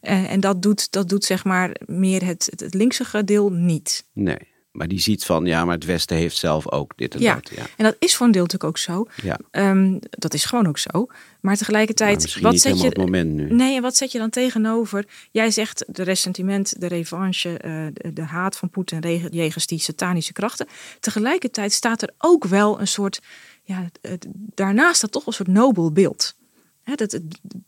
Eh, 0.00 0.32
en 0.32 0.40
dat 0.40 0.62
doet, 0.62 0.90
dat 0.92 1.08
doet 1.08 1.24
zeg 1.24 1.44
maar 1.44 1.76
meer 1.86 2.24
het, 2.24 2.46
het, 2.50 2.60
het 2.60 2.74
linkse 2.74 3.24
deel 3.24 3.50
niet. 3.50 4.04
Nee, 4.12 4.38
maar 4.70 4.88
die 4.88 5.00
ziet 5.00 5.24
van, 5.24 5.46
ja, 5.46 5.64
maar 5.64 5.74
het 5.74 5.84
Westen 5.84 6.16
heeft 6.16 6.36
zelf 6.36 6.70
ook 6.72 6.92
dit 6.96 7.14
en 7.14 7.20
Ja. 7.20 7.34
dat. 7.34 7.50
Ja. 7.56 7.66
En 7.76 7.84
dat 7.84 7.96
is 7.98 8.16
voor 8.16 8.26
een 8.26 8.32
deel 8.32 8.42
natuurlijk 8.42 8.70
ook 8.70 8.78
zo. 8.78 9.06
Ja. 9.22 9.38
Ehm, 9.50 9.96
dat 10.00 10.34
is 10.34 10.44
gewoon 10.44 10.66
ook 10.66 10.78
zo. 10.78 11.06
Maar 11.40 11.56
tegelijkertijd, 11.56 12.40
wat 12.40 12.58
zet 12.60 12.80
je... 12.80 12.92
moment 12.98 13.30
nu. 13.34 13.52
Nee, 13.54 13.76
en 13.76 13.82
wat 13.82 13.96
zet 13.96 14.12
je 14.12 14.18
dan 14.18 14.30
tegenover? 14.30 15.04
Jij 15.30 15.50
zegt 15.50 15.84
de 15.86 16.02
ressentiment, 16.02 16.80
de 16.80 16.86
revanche, 16.86 17.58
eh, 17.58 17.86
de, 17.92 18.12
de 18.12 18.22
haat 18.22 18.56
van 18.56 18.70
Poetin 18.70 19.28
jegens 19.30 19.66
die 19.66 19.78
satanische 19.78 20.32
krachten. 20.32 20.66
Tegelijkertijd 21.00 21.72
staat 21.72 22.02
er 22.02 22.10
ook 22.18 22.44
wel 22.44 22.80
een 22.80 22.88
soort, 22.88 23.20
ja, 23.62 23.86
daarnaast 24.54 24.96
staat 24.96 25.12
toch 25.12 25.26
een 25.26 25.32
soort 25.32 25.48
nobel 25.48 25.92
beeld. 25.92 26.36
Dat 26.94 27.20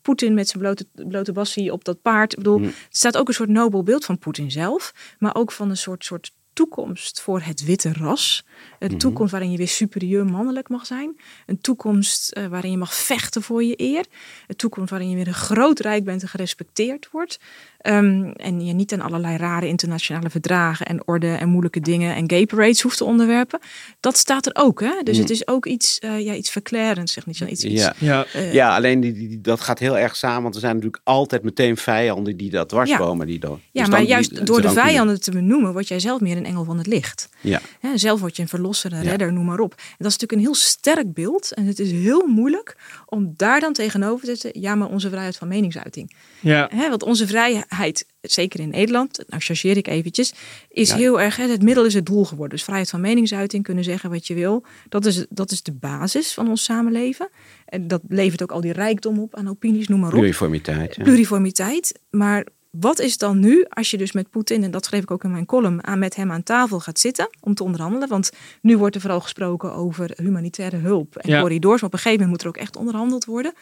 Poetin 0.02 0.34
met 0.34 0.48
zijn 0.48 0.62
blote, 0.62 0.86
blote 1.08 1.32
bassie 1.32 1.72
op 1.72 1.84
dat 1.84 2.02
paard. 2.02 2.32
Ik 2.32 2.38
bedoel, 2.38 2.58
Mm. 2.58 2.64
er 2.64 2.72
staat 2.90 3.16
ook 3.16 3.28
een 3.28 3.34
soort 3.34 3.48
nobel 3.48 3.82
beeld 3.82 4.04
van 4.04 4.18
Poetin 4.18 4.50
zelf. 4.50 4.94
Maar 5.18 5.34
ook 5.34 5.52
van 5.52 5.70
een 5.70 5.76
soort, 5.76 6.04
soort 6.04 6.32
toekomst 6.52 7.20
voor 7.20 7.40
het 7.40 7.64
witte 7.64 7.92
ras. 7.92 8.44
Een 8.78 8.98
toekomst 8.98 9.32
waarin 9.32 9.50
je 9.50 9.56
weer 9.56 9.68
superieur 9.68 10.24
mannelijk 10.24 10.68
mag 10.68 10.86
zijn. 10.86 11.20
Een 11.46 11.60
toekomst 11.60 12.30
eh, 12.30 12.46
waarin 12.46 12.70
je 12.70 12.76
mag 12.76 12.94
vechten 12.94 13.42
voor 13.42 13.64
je 13.64 13.74
eer. 13.76 14.06
Een 14.46 14.56
toekomst 14.56 14.90
waarin 14.90 15.10
je 15.10 15.16
weer 15.16 15.26
een 15.26 15.34
groot 15.34 15.80
rijk 15.80 16.04
bent 16.04 16.22
en 16.22 16.28
gerespecteerd 16.28 17.10
wordt. 17.10 17.38
Ehm, 17.80 18.30
en 18.36 18.64
je 18.64 18.72
niet 18.72 18.92
aan 18.92 19.00
allerlei 19.00 19.36
rare 19.36 19.66
internationale 19.68 20.30
verdragen 20.30 20.86
en 20.86 21.06
orde 21.06 21.32
en 21.34 21.48
moeilijke 21.48 21.80
dingen 21.80 22.14
en 22.14 22.30
gay 22.30 22.46
parades 22.46 22.80
hoeft 22.80 22.96
te 22.96 23.04
onderwerpen. 23.04 23.60
Dat 24.00 24.16
staat 24.16 24.46
er 24.46 24.52
ook. 24.54 24.80
Hè? 24.80 25.02
Dus 25.02 25.18
het 25.18 25.30
is 25.30 25.46
ook 25.48 25.66
iets, 25.66 25.98
eh, 25.98 26.20
ja, 26.20 26.34
iets 26.34 26.50
verklarends, 26.50 27.12
zeg 27.12 27.26
niet 27.26 27.36
zo. 27.36 27.44
Iets, 27.44 27.64
iets, 27.64 27.82
Ja. 27.82 27.94
Ja, 27.98 28.24
eh, 28.32 28.52
ja, 28.52 28.74
alleen 28.76 29.00
die, 29.00 29.12
die, 29.12 29.28
die- 29.28 29.40
dat 29.40 29.60
gaat 29.60 29.78
heel 29.78 29.98
erg 29.98 30.16
samen, 30.16 30.42
want 30.42 30.54
er 30.54 30.60
zijn 30.60 30.74
natuurlijk 30.74 31.02
altijd 31.04 31.42
meteen 31.42 31.76
vijanden 31.76 32.36
die 32.36 32.50
dat 32.50 32.68
dwarskomen. 32.68 33.26
Die 33.26 33.38
dan, 33.38 33.60
Ja, 33.70 33.80
dus 33.80 33.90
maar 33.90 33.98
dan 34.00 34.08
juist 34.08 34.46
door 34.46 34.62
de 34.62 34.70
vijanden 34.70 35.20
te 35.20 35.30
benoemen, 35.30 35.72
word 35.72 35.88
jij 35.88 36.00
zelf 36.00 36.20
meer 36.20 36.36
een 36.36 36.46
engel 36.46 36.64
van 36.64 36.78
het 36.78 36.86
licht. 36.86 37.28
Ja, 37.40 37.60
Ja, 37.80 37.96
zelf 37.96 38.20
word 38.20 38.36
je 38.36 38.42
een 38.42 38.48
verlosser, 38.48 38.92
een 38.92 39.02
Ja. 39.02 39.10
redder, 39.10 39.32
noem 39.32 39.44
maar 39.44 39.60
op. 39.60 39.72
En 39.72 39.78
dat 39.98 40.12
is 40.12 40.18
natuurlijk 40.18 40.32
een 40.32 40.38
heel 40.38 40.54
sterk 40.54 41.12
beeld. 41.14 41.52
En 41.54 41.66
het 41.66 41.78
is 41.78 41.90
heel 41.90 42.26
moeilijk 42.26 42.76
om 43.06 43.32
daar 43.36 43.60
dan 43.60 43.72
tegenover 43.72 44.26
te 44.26 44.36
zetten. 44.36 44.60
Ja, 44.60 44.74
maar 44.74 44.88
onze 44.88 45.08
vrijheid 45.08 45.36
van 45.36 45.48
meningsuiting. 45.48 46.12
Ja. 46.40 46.68
Hè, 46.74 46.88
want 46.88 47.02
onze 47.02 47.26
vrijheid, 47.26 48.06
zeker 48.20 48.60
in 48.60 48.68
Nederland, 48.68 49.24
nou 49.28 49.42
chargeer 49.42 49.76
ik 49.76 49.86
eventjes, 49.88 50.32
is 50.68 50.88
Ja. 50.90 50.96
heel 50.96 51.20
erg, 51.20 51.36
hè, 51.36 51.46
het 51.48 51.62
middel 51.62 51.84
is 51.84 51.94
het 51.94 52.06
doel 52.06 52.24
geworden. 52.24 52.56
Dus 52.56 52.64
vrijheid 52.64 52.90
van 52.90 53.00
meningsuiting, 53.00 53.62
kunnen 53.64 53.84
zeggen 53.84 54.10
wat 54.10 54.26
je 54.26 54.34
wil. 54.34 54.64
Dat 54.88 55.06
is, 55.06 55.26
dat 55.28 55.50
is 55.50 55.62
de 55.62 55.72
basis 55.72 56.32
van 56.34 56.48
ons 56.48 56.64
samenleven. 56.64 57.28
En 57.66 57.88
dat 57.88 58.00
levert 58.08 58.42
ook 58.42 58.52
al 58.52 58.60
die 58.60 58.72
rijkdom 58.72 59.18
op 59.18 59.34
aan 59.36 59.48
opinies, 59.48 59.88
noem 59.88 60.00
maar 60.00 60.08
op 60.08 60.14
pluriformiteit. 60.14 60.94
Ja. 60.96 61.02
pluriformiteit. 61.02 61.98
Maar 62.10 62.46
wat 62.70 62.98
is 62.98 63.18
dan 63.18 63.38
nu 63.38 63.64
als 63.68 63.90
je 63.90 63.96
dus 63.98 64.12
met 64.12 64.30
Poetin, 64.30 64.64
en 64.64 64.70
dat 64.70 64.84
schreef 64.84 65.02
ik 65.02 65.10
ook 65.10 65.24
in 65.24 65.30
mijn 65.30 65.46
column, 65.46 65.84
aan 65.86 65.98
met 65.98 66.16
hem 66.16 66.30
aan 66.32 66.42
tafel 66.42 66.80
gaat 66.80 66.98
zitten 66.98 67.28
om 67.40 67.54
te 67.54 67.64
onderhandelen? 67.64 68.08
Want 68.08 68.30
nu 68.62 68.76
wordt 68.78 68.94
er 68.94 69.00
vooral 69.00 69.20
gesproken 69.20 69.72
over 69.74 70.10
humanitaire 70.16 70.76
hulp 70.76 71.16
en 71.16 71.30
Ja. 71.30 71.40
corridors. 71.40 71.80
Maar 71.80 71.88
op 71.90 71.92
een 71.94 72.00
gegeven 72.00 72.24
moment 72.26 72.30
moet 72.44 72.52
er 72.54 72.58
ook 72.58 72.64
echt 72.66 72.76
onderhandeld 72.76 73.24
worden. 73.24 73.52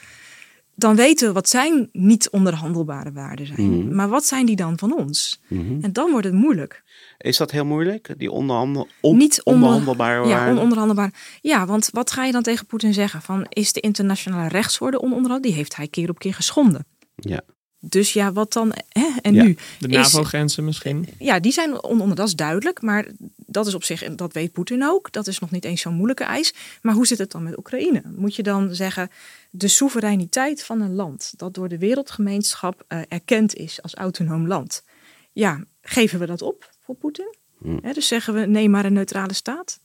Dan 0.78 0.96
weten 0.96 1.26
we 1.28 1.34
wat 1.34 1.48
zijn 1.48 1.88
niet 1.92 2.30
onderhandelbare 2.30 3.12
waarden 3.12 3.46
zijn. 3.46 3.78
Mhm. 3.84 3.94
Maar 3.94 4.08
wat 4.08 4.24
zijn 4.24 4.46
die 4.46 4.56
dan 4.56 4.78
van 4.78 4.94
ons? 4.96 5.40
Mhm. 5.48 5.78
En 5.80 5.92
dan 5.92 6.10
wordt 6.10 6.26
het 6.26 6.34
moeilijk. 6.34 6.82
Is 7.18 7.36
dat 7.36 7.50
heel 7.50 7.64
moeilijk, 7.64 8.14
die 8.16 8.30
onderhandel, 8.30 8.88
on, 9.00 9.16
Niet 9.16 9.42
onder- 9.42 9.62
onderhandelbare 9.62 10.28
Ja, 10.28 10.34
waarden? 10.36 10.56
ononderhandelbaar. 10.56 11.12
Ja, 11.40 11.66
want 11.66 11.88
wat 11.92 12.10
ga 12.10 12.24
je 12.24 12.32
dan 12.32 12.42
tegen 12.42 12.66
Poetin 12.66 12.94
zeggen? 12.94 13.22
Van, 13.22 13.46
is 13.48 13.72
de 13.72 13.80
internationale 13.80 14.48
rechtsorde 14.48 14.98
ononderhandeld? 15.00 15.42
Die 15.42 15.52
heeft 15.52 15.76
hij 15.76 15.88
keer 15.88 16.08
op 16.10 16.18
keer 16.18 16.34
geschonden. 16.34 16.86
Ja. 17.16 17.40
Dus 17.80 18.12
ja, 18.12 18.32
wat 18.32 18.52
dan? 18.52 18.72
Hè? 18.88 19.06
En 19.22 19.34
Ja. 19.34 19.42
nu? 19.44 19.56
De 19.78 19.88
NAVO-grenzen 19.88 20.64
misschien. 20.64 21.08
Ja, 21.18 21.40
die 21.40 21.52
zijn 21.52 21.82
onder, 21.82 22.14
dat 22.16 22.26
is 22.26 22.34
duidelijk. 22.34 22.82
Maar 22.82 23.06
dat 23.50 23.66
is 23.66 23.74
op 23.74 23.84
zich, 23.84 24.02
en 24.02 24.16
dat 24.16 24.32
weet 24.32 24.52
Poetin 24.52 24.84
ook. 24.84 25.12
Dat 25.12 25.26
is 25.26 25.38
nog 25.38 25.50
niet 25.50 25.64
eens 25.64 25.80
zo'n 25.80 25.94
moeilijke 25.94 26.24
eis. 26.24 26.54
Maar 26.82 26.94
hoe 26.94 27.06
zit 27.06 27.18
het 27.18 27.30
dan 27.30 27.42
met 27.42 27.58
Oekraïne? 27.58 28.02
Moet 28.16 28.34
je 28.34 28.42
dan 28.42 28.74
zeggen, 28.74 29.10
de 29.50 29.68
soevereiniteit 29.68 30.64
van 30.64 30.80
een 30.80 30.94
land 30.94 31.32
dat 31.36 31.54
door 31.54 31.68
de 31.68 31.78
wereldgemeenschap 31.78 32.84
eh, 32.88 33.00
erkend 33.08 33.54
is 33.54 33.82
als 33.82 33.94
autonoom 33.94 34.46
land. 34.46 34.84
Ja, 35.32 35.64
geven 35.82 36.18
we 36.18 36.26
dat 36.26 36.42
op 36.42 36.70
voor 36.80 36.94
Poetin? 36.94 37.34
Hm. 37.58 37.78
Hè, 37.82 37.92
dus 37.92 38.08
zeggen 38.08 38.34
we 38.34 38.46
nee, 38.46 38.68
maar 38.68 38.84
een 38.84 38.92
neutrale 38.92 39.34
staat? 39.34 39.80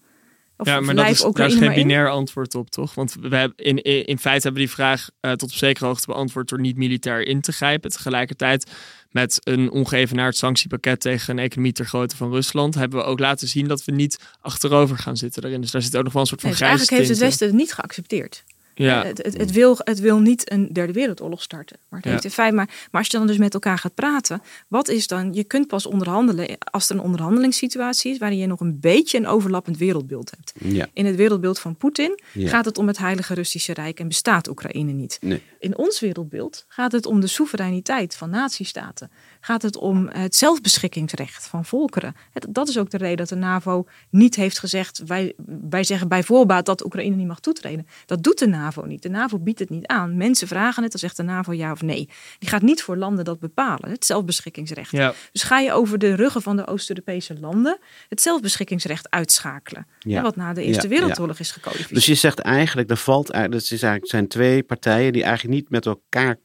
Of 0.57 0.67
ja, 0.67 0.79
maar 0.79 0.95
dat 0.95 1.09
is, 1.09 1.25
daar 1.31 1.47
is 1.47 1.53
geen 1.53 1.63
in? 1.63 1.73
binair 1.73 2.09
antwoord 2.09 2.55
op, 2.55 2.69
toch? 2.69 2.93
Want 2.93 3.15
we 3.19 3.35
hebben 3.35 3.57
in, 3.57 3.81
in, 3.81 4.05
in 4.05 4.19
feite 4.19 4.43
hebben 4.43 4.61
we 4.61 4.67
die 4.67 4.75
vraag 4.75 5.09
eh, 5.19 5.31
tot 5.31 5.49
op 5.49 5.55
zekere 5.55 5.85
hoogte 5.85 6.05
beantwoord 6.05 6.49
door 6.49 6.59
niet 6.59 6.77
militair 6.77 7.27
in 7.27 7.41
te 7.41 7.51
grijpen. 7.51 7.91
Tegelijkertijd 7.91 8.71
met 9.09 9.39
een 9.43 9.71
ongeëvenaard 9.71 10.35
sanctiepakket 10.35 10.99
tegen 10.99 11.37
een 11.37 11.43
economie 11.43 11.71
ter 11.71 11.85
grootte 11.85 12.15
van 12.15 12.31
Rusland 12.31 12.75
hebben 12.75 12.99
we 12.99 13.05
ook 13.05 13.19
laten 13.19 13.47
zien 13.47 13.67
dat 13.67 13.85
we 13.85 13.91
niet 13.91 14.19
achterover 14.41 14.97
gaan 14.97 15.17
zitten 15.17 15.41
daarin. 15.41 15.61
Dus 15.61 15.71
daar 15.71 15.81
zit 15.81 15.97
ook 15.97 16.03
nog 16.03 16.13
wel 16.13 16.21
een 16.21 16.27
soort 16.27 16.41
van 16.41 16.49
Nee, 16.49 16.59
dus 16.59 16.67
grijze 16.67 16.87
eigenlijk 16.89 17.07
heeft 17.07 17.19
het. 17.21 17.29
Westen 17.29 17.47
het 17.47 17.55
niet 17.55 17.73
geaccepteerd. 17.73 18.43
Ja, 18.75 19.03
Het, 19.05 19.17
het, 19.23 19.37
het, 19.37 19.51
wil, 19.51 19.75
het 19.77 19.99
wil 19.99 20.19
niet 20.19 20.51
een 20.51 20.73
derde 20.73 20.93
wereldoorlog 20.93 21.41
starten. 21.41 21.77
Maar, 21.89 21.99
het 21.99 22.07
Ja. 22.07 22.11
heeft 22.13 22.23
in 22.23 22.31
feite, 22.31 22.55
maar, 22.55 22.65
maar 22.91 23.01
als 23.01 23.07
je 23.11 23.17
dan 23.17 23.27
dus 23.27 23.37
met 23.37 23.53
elkaar 23.53 23.77
gaat 23.77 23.93
praten, 23.95 24.41
wat 24.67 24.87
is 24.87 25.07
dan, 25.07 25.33
je 25.33 25.43
kunt 25.43 25.67
pas 25.67 25.85
onderhandelen 25.85 26.57
als 26.59 26.89
er 26.89 26.95
een 26.95 27.01
onderhandelingssituatie 27.01 28.11
is 28.11 28.17
waarin 28.17 28.37
je 28.37 28.47
nog 28.47 28.59
een 28.59 28.79
beetje 28.79 29.17
een 29.17 29.27
overlappend 29.27 29.77
wereldbeeld 29.77 30.31
hebt. 30.35 30.53
Ja. 30.73 30.87
In 30.93 31.05
het 31.05 31.15
wereldbeeld 31.15 31.59
van 31.59 31.75
Poetin 31.75 32.19
gaat 32.33 32.65
het 32.65 32.77
om 32.77 32.87
het 32.87 32.97
Heilige 32.97 33.33
Russische 33.33 33.73
Rijk 33.73 33.99
en 33.99 34.07
bestaat 34.07 34.47
Oekraïne 34.49 34.91
niet. 34.91 35.17
Nee. 35.21 35.41
In 35.59 35.77
ons 35.77 35.99
wereldbeeld 35.99 36.65
gaat 36.67 36.91
het 36.91 37.05
om 37.05 37.19
de 37.19 37.27
soevereiniteit 37.27 38.15
van 38.15 38.29
natiestaten. 38.29 39.11
Gaat 39.45 39.61
het 39.61 39.77
om 39.77 40.07
het 40.11 40.35
zelfbeschikkingsrecht 40.35 41.47
van 41.47 41.65
volkeren. 41.65 42.15
Dat 42.49 42.67
is 42.67 42.77
ook 42.77 42.89
de 42.89 42.97
reden 42.97 43.17
dat 43.17 43.29
de 43.29 43.35
NAVO 43.35 43.85
niet 44.09 44.35
heeft 44.35 44.59
gezegd, 44.59 45.01
wij, 45.05 45.33
wij 45.69 45.83
zeggen 45.83 46.07
bij 46.07 46.23
voorbaat 46.23 46.65
dat 46.65 46.85
Oekraïne 46.85 47.15
niet 47.15 47.27
mag 47.27 47.39
toetreden. 47.39 47.87
Dat 48.05 48.23
doet 48.23 48.39
de 48.39 48.47
NAVO 48.47 48.85
niet. 48.85 49.01
De 49.01 49.09
NAVO 49.09 49.39
biedt 49.39 49.59
het 49.59 49.69
niet 49.69 49.87
aan. 49.87 50.17
Mensen 50.17 50.47
vragen 50.47 50.83
het, 50.83 50.91
dan 50.91 50.99
zegt 50.99 51.17
de 51.17 51.23
NAVO 51.23 51.51
ja 51.53 51.71
of 51.71 51.81
nee. 51.81 52.09
Die 52.39 52.49
gaat 52.49 52.61
niet 52.61 52.81
voor 52.81 52.97
landen 52.97 53.25
dat 53.25 53.39
bepalen, 53.39 53.89
het 53.89 54.05
zelfbeschikkingsrecht. 54.05 54.91
ja. 54.91 55.13
Dus 55.31 55.43
ga 55.43 55.59
je 55.59 55.71
over 55.73 55.97
de 55.97 56.15
ruggen 56.15 56.41
van 56.41 56.55
de 56.55 56.67
Oost-Europese 56.67 57.39
landen 57.39 57.77
het 58.09 58.21
zelfbeschikkingsrecht 58.21 59.09
uitschakelen. 59.09 59.87
Ja. 59.99 60.15
Hè, 60.15 60.21
Wat 60.21 60.35
na 60.35 60.53
de 60.53 60.63
Eerste 60.63 60.87
Ja, 60.87 60.93
ja. 60.93 60.99
Wereldoorlog 60.99 61.39
is 61.39 61.51
gecodificeerd. 61.51 61.93
Dus 61.93 62.05
je 62.05 62.15
zegt 62.15 62.39
eigenlijk, 62.39 62.89
er 62.89 62.97
valt, 62.97 63.29
eigenlijk- 63.29 63.63
dat 63.63 63.71
is 63.71 63.83
eigenlijk, 63.83 64.11
zijn 64.11 64.27
twee 64.27 64.63
partijen 64.63 65.13
die 65.13 65.23
eigenlijk 65.23 65.55
niet 65.55 65.69
met 65.69 65.85
elkaar 65.85 66.39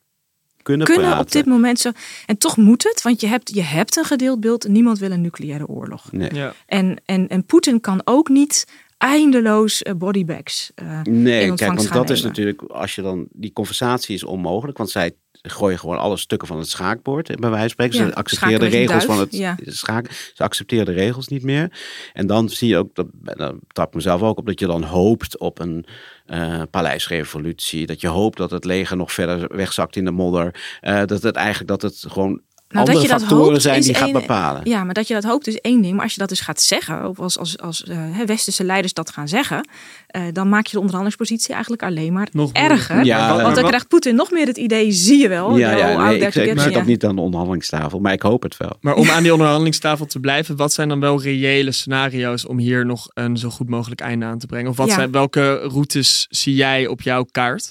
kunnen, 0.68 0.86
kunnen 0.86 1.06
praten. 1.06 1.26
op 1.26 1.32
dit 1.32 1.46
moment 1.46 1.80
zo. 1.80 1.90
En 2.26 2.38
toch 2.38 2.56
moet 2.56 2.82
het, 2.82 3.02
want 3.02 3.20
je 3.20 3.26
hebt, 3.26 3.54
je 3.54 3.62
hebt 3.62 3.96
een 3.96 4.04
gedeeld 4.04 4.40
beeld. 4.40 4.68
Niemand 4.68 4.98
wil 4.98 5.10
een 5.10 5.20
nucleaire 5.20 5.66
oorlog. 5.66 6.12
Nee. 6.12 6.34
ja. 6.34 6.54
En, 6.66 7.00
en, 7.04 7.28
en 7.28 7.44
Poetin 7.44 7.80
kan 7.80 8.00
ook 8.04 8.28
niet 8.28 8.66
eindeloos 8.98 9.82
eh, 9.82 9.94
bodybags 9.94 10.72
eh, 10.74 11.02
Nee, 11.02 11.54
kijk, 11.54 11.74
want 11.74 11.86
gaan 11.86 11.96
dat 11.96 12.10
is 12.10 12.22
natuurlijk, 12.22 12.62
als 12.62 12.94
je 12.94 13.02
dan, 13.02 13.26
die 13.32 13.52
conversatie 13.52 14.14
is 14.14 14.24
onmogelijk, 14.24 14.78
want 14.78 14.90
zij 14.90 15.12
gooien 15.42 15.78
gewoon 15.78 15.98
alle 15.98 16.16
stukken 16.16 16.48
van 16.48 16.58
het 16.58 16.68
schaakbord, 16.68 17.26
bij 17.26 17.50
wijze 17.50 17.58
van 17.58 17.68
spreken. 17.68 17.98
Ja, 17.98 18.06
ze 18.06 18.14
accepteren 18.14 18.60
de 18.60 18.66
regels 18.66 19.04
van 19.04 19.18
het 19.18 19.36
ja. 19.36 19.56
schaken, 19.64 20.14
ze 20.34 20.42
accepteren 20.42 20.86
de 20.86 20.92
regels 20.92 21.28
niet 21.28 21.42
meer. 21.42 21.72
En 22.12 22.26
dan 22.26 22.48
zie 22.48 22.68
je 22.68 22.76
ook, 22.76 22.94
dat, 22.94 23.06
dan 23.12 23.60
trap 23.68 23.94
mezelf 23.94 24.22
ook 24.22 24.38
op, 24.38 24.46
dat 24.46 24.60
je 24.60 24.66
dan 24.66 24.82
hoopt 24.82 25.38
op 25.38 25.58
een 25.58 25.86
eh, 26.26 26.62
paleisrevolutie, 26.70 27.86
dat 27.86 28.00
je 28.00 28.08
hoopt 28.08 28.36
dat 28.36 28.50
het 28.50 28.64
leger 28.64 28.96
nog 28.96 29.12
verder 29.12 29.56
wegzakt 29.56 29.96
in 29.96 30.04
de 30.04 30.10
modder, 30.10 30.78
eh, 30.80 31.02
dat 31.04 31.22
het 31.22 31.36
eigenlijk, 31.36 31.68
dat 31.68 31.82
het 31.82 32.04
gewoon 32.08 32.40
Nou, 32.68 32.86
andere 32.86 33.06
dat 33.08 33.18
je 33.20 33.26
dat 33.26 33.38
hoopt 33.38 33.62
zijn 33.62 33.78
is 33.78 33.84
die 33.84 33.94
gaat 33.94 34.04
één- 34.04 34.12
bepalen. 34.12 34.60
Ja, 34.64 34.84
maar 34.84 34.94
dat 34.94 35.08
je 35.08 35.14
dat 35.14 35.24
hoopt 35.24 35.46
is 35.46 35.56
één 35.60 35.82
ding. 35.82 35.94
Maar 35.94 36.02
als 36.02 36.12
je 36.12 36.20
dat 36.20 36.28
dus 36.28 36.40
gaat 36.40 36.60
zeggen, 36.60 37.08
of 37.08 37.18
als, 37.20 37.38
als, 37.38 37.58
als 37.58 37.84
eh, 37.84 37.96
hè, 37.98 38.24
westerse 38.26 38.64
leiders 38.64 38.92
dat 38.92 39.10
gaan 39.10 39.28
zeggen, 39.28 39.68
eh, 40.06 40.22
dan 40.32 40.48
maak 40.48 40.64
je 40.66 40.70
de 40.72 40.78
onderhandelingspositie 40.80 41.52
eigenlijk 41.52 41.82
alleen 41.82 42.12
maar 42.12 42.28
Nog 42.32 42.52
erger. 42.52 43.04
Ja, 43.04 43.28
Want 43.28 43.42
dan 43.42 43.54
wat- 43.54 43.66
krijgt 43.66 43.88
Poetin 43.88 44.14
nog 44.14 44.30
meer 44.30 44.46
het 44.46 44.56
idee, 44.56 44.92
zie 44.92 45.18
je 45.18 45.28
wel. 45.28 45.56
Ja, 45.56 45.76
ja 45.76 46.06
nee, 46.06 46.16
ik, 46.16 46.22
ik 46.22 46.32
Gets, 46.32 46.62
zit 46.62 46.72
ja. 46.72 46.78
ook 46.78 46.86
niet 46.86 47.04
aan 47.04 47.14
de 47.14 47.20
onderhandelingstafel, 47.22 47.98
maar 47.98 48.12
ik 48.12 48.22
hoop 48.22 48.42
het 48.42 48.56
wel. 48.56 48.76
Maar 48.80 48.94
om 48.94 49.10
aan 49.10 49.22
die 49.22 49.32
onderhandelingstafel 49.32 50.06
te 50.06 50.20
blijven, 50.20 50.56
wat 50.56 50.72
zijn 50.72 50.88
dan 50.88 51.00
wel 51.00 51.22
reële 51.22 51.72
scenario's 51.72 52.46
om 52.48 52.58
hier 52.58 52.86
nog 52.86 53.08
een 53.14 53.36
zo 53.36 53.50
goed 53.50 53.68
mogelijk 53.68 54.00
einde 54.00 54.24
aan 54.26 54.38
te 54.38 54.46
brengen? 54.46 54.70
Of 54.70 54.76
wat 54.76 54.88
Ja. 54.88 54.94
zijn, 54.94 55.10
welke 55.12 55.54
routes 55.56 56.26
zie 56.30 56.54
jij 56.54 56.86
op 56.86 57.02
jouw 57.02 57.24
kaart? 57.30 57.70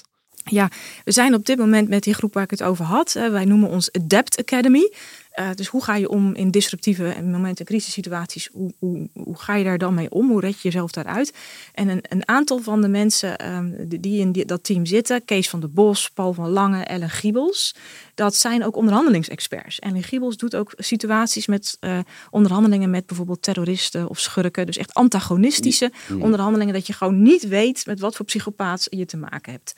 Ja, 0.50 0.68
we 1.04 1.12
zijn 1.12 1.34
op 1.34 1.46
dit 1.46 1.58
moment 1.58 1.88
met 1.88 2.02
die 2.02 2.14
groep 2.14 2.34
waar 2.34 2.42
ik 2.44 2.50
het 2.50 2.62
over 2.62 2.84
had. 2.84 3.14
eh, 3.14 3.28
wij 3.30 3.44
noemen 3.44 3.68
ons 3.68 3.92
Adapt 3.92 4.38
Academy. 4.38 4.92
Eh, 5.30 5.48
dus 5.54 5.66
hoe 5.66 5.84
ga 5.84 5.96
je 5.96 6.08
om 6.08 6.34
in 6.34 6.50
disruptieve 6.50 7.08
en 7.08 7.30
momenten, 7.30 7.64
crisissituaties? 7.64 8.48
Hoe, 8.52 8.72
hoe, 8.78 9.08
hoe 9.12 9.38
ga 9.38 9.54
je 9.54 9.64
daar 9.64 9.78
dan 9.78 9.94
mee 9.94 10.10
om? 10.10 10.28
Hoe 10.30 10.40
red 10.40 10.52
je 10.52 10.58
jezelf 10.62 10.90
daaruit? 10.90 11.32
En 11.74 11.88
een, 11.88 12.00
een 12.08 12.28
aantal 12.28 12.58
van 12.58 12.80
de 12.80 12.88
mensen 12.88 13.38
ehm, 13.38 13.70
die- 13.88 14.20
in 14.20 14.32
die, 14.32 14.44
dat 14.44 14.64
team 14.64 14.86
zitten, 14.86 15.24
Kees 15.24 15.48
van 15.48 15.60
der 15.60 15.70
Bos, 15.70 16.10
Paul 16.10 16.32
van 16.32 16.48
Lange, 16.48 16.82
Ellen 16.84 17.10
Giebels, 17.10 17.74
dat 18.14 18.34
zijn 18.36 18.64
ook 18.64 18.76
onderhandelingsexperts. 18.76 19.78
Ellen 19.78 20.02
Giebels 20.02 20.36
doet 20.36 20.56
ook 20.56 20.72
situaties 20.76 21.46
met 21.46 21.76
eh, 21.80 21.98
onderhandelingen 22.30 22.90
met 22.90 23.06
bijvoorbeeld 23.06 23.42
terroristen 23.42 24.08
of 24.08 24.18
schurken. 24.20 24.66
Dus 24.66 24.76
echt 24.76 24.94
antagonistische 24.94 25.92
onderhandelingen, 26.20 26.74
dat 26.74 26.86
je 26.86 26.92
gewoon 26.92 27.22
niet 27.22 27.48
weet 27.48 27.86
met 27.86 28.00
wat 28.00 28.16
voor 28.16 28.24
psychopaat 28.26 28.86
je 28.90 29.04
te 29.06 29.16
maken 29.16 29.52
hebt. 29.52 29.74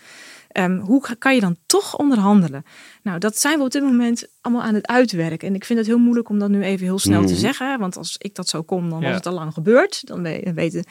Ehm, 0.53 0.79
hoe 0.79 1.17
kan 1.19 1.35
je 1.35 1.41
dan 1.41 1.57
toch 1.67 1.97
onderhandelen? 1.99 2.65
Nou, 3.03 3.19
dat 3.19 3.39
zijn 3.39 3.59
we 3.59 3.65
op 3.65 3.71
dit 3.71 3.83
moment 3.83 4.27
allemaal 4.41 4.63
aan 4.63 4.75
het 4.75 4.87
uitwerken. 4.87 5.49
En 5.49 5.55
ik 5.55 5.65
vind 5.65 5.79
het 5.79 5.89
heel 5.89 5.99
moeilijk 5.99 6.29
om 6.29 6.39
dat 6.39 6.49
nu 6.51 6.63
even 6.63 6.87
heel 6.87 6.99
snel 6.99 7.25
te 7.25 7.37
zeggen. 7.37 7.79
Want 7.79 7.97
als 7.97 8.17
ik 8.19 8.35
dat 8.35 8.49
zo 8.49 8.63
kom, 8.63 8.91
dan 8.91 9.01
Ja. 9.01 9.07
was 9.07 9.17
het 9.17 9.27
al 9.27 9.33
lang 9.35 9.53
gebeurd. 9.53 10.07
Dan 10.07 10.23
we- 10.23 10.41
dan 10.45 10.55
weten. 10.55 10.85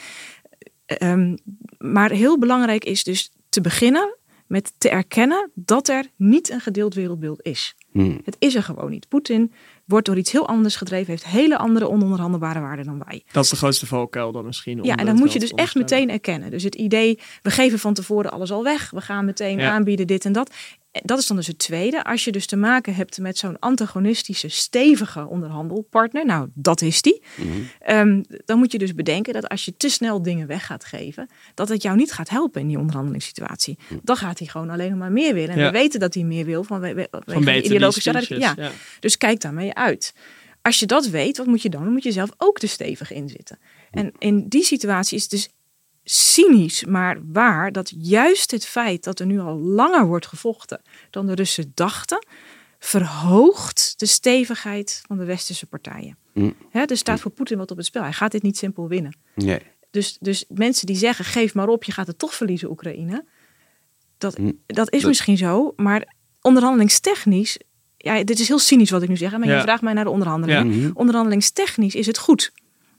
Ehm, 0.86 1.36
maar 1.78 2.12
heel 2.12 2.39
belangrijk 2.39 2.86
is 2.86 3.03
dus 3.03 3.32
te 3.49 3.62
beginnen 3.62 4.18
met 4.47 4.74
te 4.78 4.89
erkennen 4.89 5.51
dat 5.53 5.88
er 5.88 6.05
niet 6.16 6.49
een 6.49 6.62
gedeeld 6.62 6.93
wereldbeeld 6.93 7.41
is. 7.43 7.76
Hmm. 7.91 8.22
Het 8.24 8.36
is 8.39 8.55
er 8.55 8.64
gewoon 8.64 8.89
niet. 8.89 9.07
Poetin 9.07 9.51
wordt 9.90 10.06
door 10.06 10.18
iets 10.18 10.32
heel 10.32 10.48
anders 10.48 10.76
gedreven, 10.76 11.08
heeft 11.12 11.26
hele 11.26 11.58
andere 11.58 11.90
ononderhandelbare 11.90 12.60
waarden 12.60 12.86
dan 12.86 13.02
wij. 13.08 13.24
Dat 13.32 13.44
is 13.44 13.50
de 13.50 13.56
grootste 13.56 13.86
valkuil 13.86 14.32
dan 14.32 14.46
misschien. 14.46 14.84
Ja, 14.84 14.96
en 14.96 15.06
dat 15.06 15.16
moet 15.16 15.34
je 15.34 15.40
dus 15.40 15.54
echt 15.54 15.76
meteen 15.76 16.10
erkennen. 16.10 16.52
Dus 16.52 16.64
het 16.64 16.76
idee, 16.76 17.20
we 17.42 17.52
geven 17.52 17.80
van 17.80 17.94
tevoren 17.94 18.32
alles 18.32 18.52
al 18.52 18.64
weg. 18.64 18.90
We 18.92 19.02
gaan 19.02 19.26
meteen 19.26 19.58
Ja. 19.60 19.72
aanbieden 19.72 20.08
dit 20.08 20.26
en 20.26 20.32
dat. 20.32 20.54
Eh, 20.92 21.02
Dat 21.06 21.20
is 21.20 21.28
dan 21.28 21.36
dus 21.38 21.48
het 21.48 21.58
tweede. 21.58 22.04
Als 22.04 22.24
je 22.24 22.32
dus 22.32 22.46
te 22.46 22.56
maken 22.56 22.96
hebt 22.96 23.18
met 23.18 23.38
zo'n 23.38 23.60
antagonistische, 23.60 24.48
stevige 24.50 25.28
onderhandelpartner. 25.28 26.26
Nou, 26.26 26.50
dat 26.54 26.82
is 26.82 27.02
die. 27.02 27.22
Ehm, 27.80 28.24
dan 28.46 28.58
moet 28.58 28.72
je 28.72 28.78
dus 28.78 28.94
bedenken 28.94 29.34
dat 29.34 29.48
als 29.50 29.66
je 29.66 29.78
te 29.78 29.90
snel 29.90 30.22
dingen 30.22 30.48
weg 30.48 30.66
gaat 30.66 30.86
geven. 30.86 31.30
Dat 31.54 31.70
het 31.70 31.82
jou 31.82 31.98
niet 31.98 32.12
gaat 32.12 32.30
helpen 32.30 32.62
in 32.62 32.68
die 32.68 32.78
onderhandelingssituatie. 32.80 33.78
Dan 34.04 34.16
gaat 34.16 34.40
hij 34.40 34.48
gewoon 34.48 34.70
alleen 34.70 34.90
nog 34.90 35.00
maar 35.00 35.12
meer 35.12 35.34
willen. 35.34 35.50
En 35.50 35.60
Ja. 35.60 35.72
we 35.72 35.78
weten 35.78 36.00
dat 36.00 36.14
hij 36.14 36.24
meer 36.24 36.46
wil 36.46 36.64
van, 36.64 36.80
we, 36.80 36.94
we, 36.94 37.08
Van 37.26 37.48
ideologische 37.48 38.10
speeches, 38.10 38.38
ja. 38.38 38.54
ja. 38.58 38.72
Dus 39.00 39.18
kijk 39.18 39.42
daarmee 39.42 39.74
uit. 39.74 40.14
Als 40.62 40.80
je 40.80 40.86
dat 40.86 41.08
weet, 41.08 41.38
wat 41.38 41.48
moet 41.48 41.62
je 41.62 41.70
dan? 41.70 41.84
Dan 41.84 41.92
moet 41.92 42.04
je 42.04 42.12
zelf 42.12 42.30
ook 42.38 42.62
er 42.62 42.68
stevig 42.70 43.12
in 43.12 43.30
zitten. 43.30 43.60
En 43.92 44.12
in 44.18 44.48
die 44.48 44.64
situatie 44.64 45.16
is 45.18 45.22
het 45.22 45.32
dus 45.32 45.50
cynisch, 46.12 46.86
maar 46.86 47.18
waar 47.32 47.72
dat 47.72 47.91
juist 47.97 48.51
het 48.51 48.66
feit 48.66 49.03
dat 49.03 49.20
er 49.20 49.26
nu 49.26 49.39
al 49.39 49.57
langer 49.57 50.07
wordt 50.07 50.28
gevochten 50.28 50.82
dan 51.10 51.26
de 51.26 51.36
Russen 51.36 51.72
dachten, 51.76 52.26
verhoogt 52.80 53.93
de 53.97 54.05
stevigheid 54.05 55.01
van 55.07 55.18
de 55.18 55.26
westerse 55.26 55.66
partijen. 55.66 56.18
Mm. 56.34 56.55
Hè, 56.70 56.82
er 56.84 56.97
staat 56.97 57.20
voor 57.20 57.32
Poetin 57.32 57.57
wat 57.57 57.72
op 57.72 57.78
het 57.78 57.86
spel. 57.86 58.01
Hij 58.01 58.14
gaat 58.14 58.32
dit 58.32 58.41
niet 58.41 58.57
simpel 58.57 58.88
winnen. 58.88 59.18
Nee. 59.36 59.60
Dus, 59.91 60.18
dus 60.20 60.45
mensen 60.47 60.86
die 60.88 60.95
zeggen, 60.95 61.26
geef 61.26 61.53
maar 61.53 61.68
op, 61.68 61.84
je 61.84 61.91
gaat 61.91 62.07
het 62.07 62.18
toch 62.20 62.34
verliezen, 62.34 62.70
Oekraïne. 62.70 63.26
Dat, 64.18 64.38
Mm. 64.38 64.60
dat 64.66 64.91
is 64.93 64.99
Dat- 64.99 65.10
misschien 65.10 65.38
zo, 65.38 65.74
maar 65.76 66.14
onderhandelingstechnisch... 66.41 67.57
Ja, 67.97 68.24
dit 68.24 68.39
is 68.39 68.47
heel 68.47 68.60
cynisch 68.60 68.89
wat 68.89 69.01
ik 69.01 69.10
nu 69.10 69.18
zeg, 69.18 69.32
maar 69.38 69.47
Ja. 69.47 69.55
je 69.55 69.62
vraagt 69.62 69.82
mij 69.82 69.93
naar 69.93 70.03
de 70.03 70.10
onderhandeling. 70.10 70.91
Onderhandelingstechnisch 70.95 71.95
is 71.95 72.05
het 72.05 72.18
goed. 72.18 72.51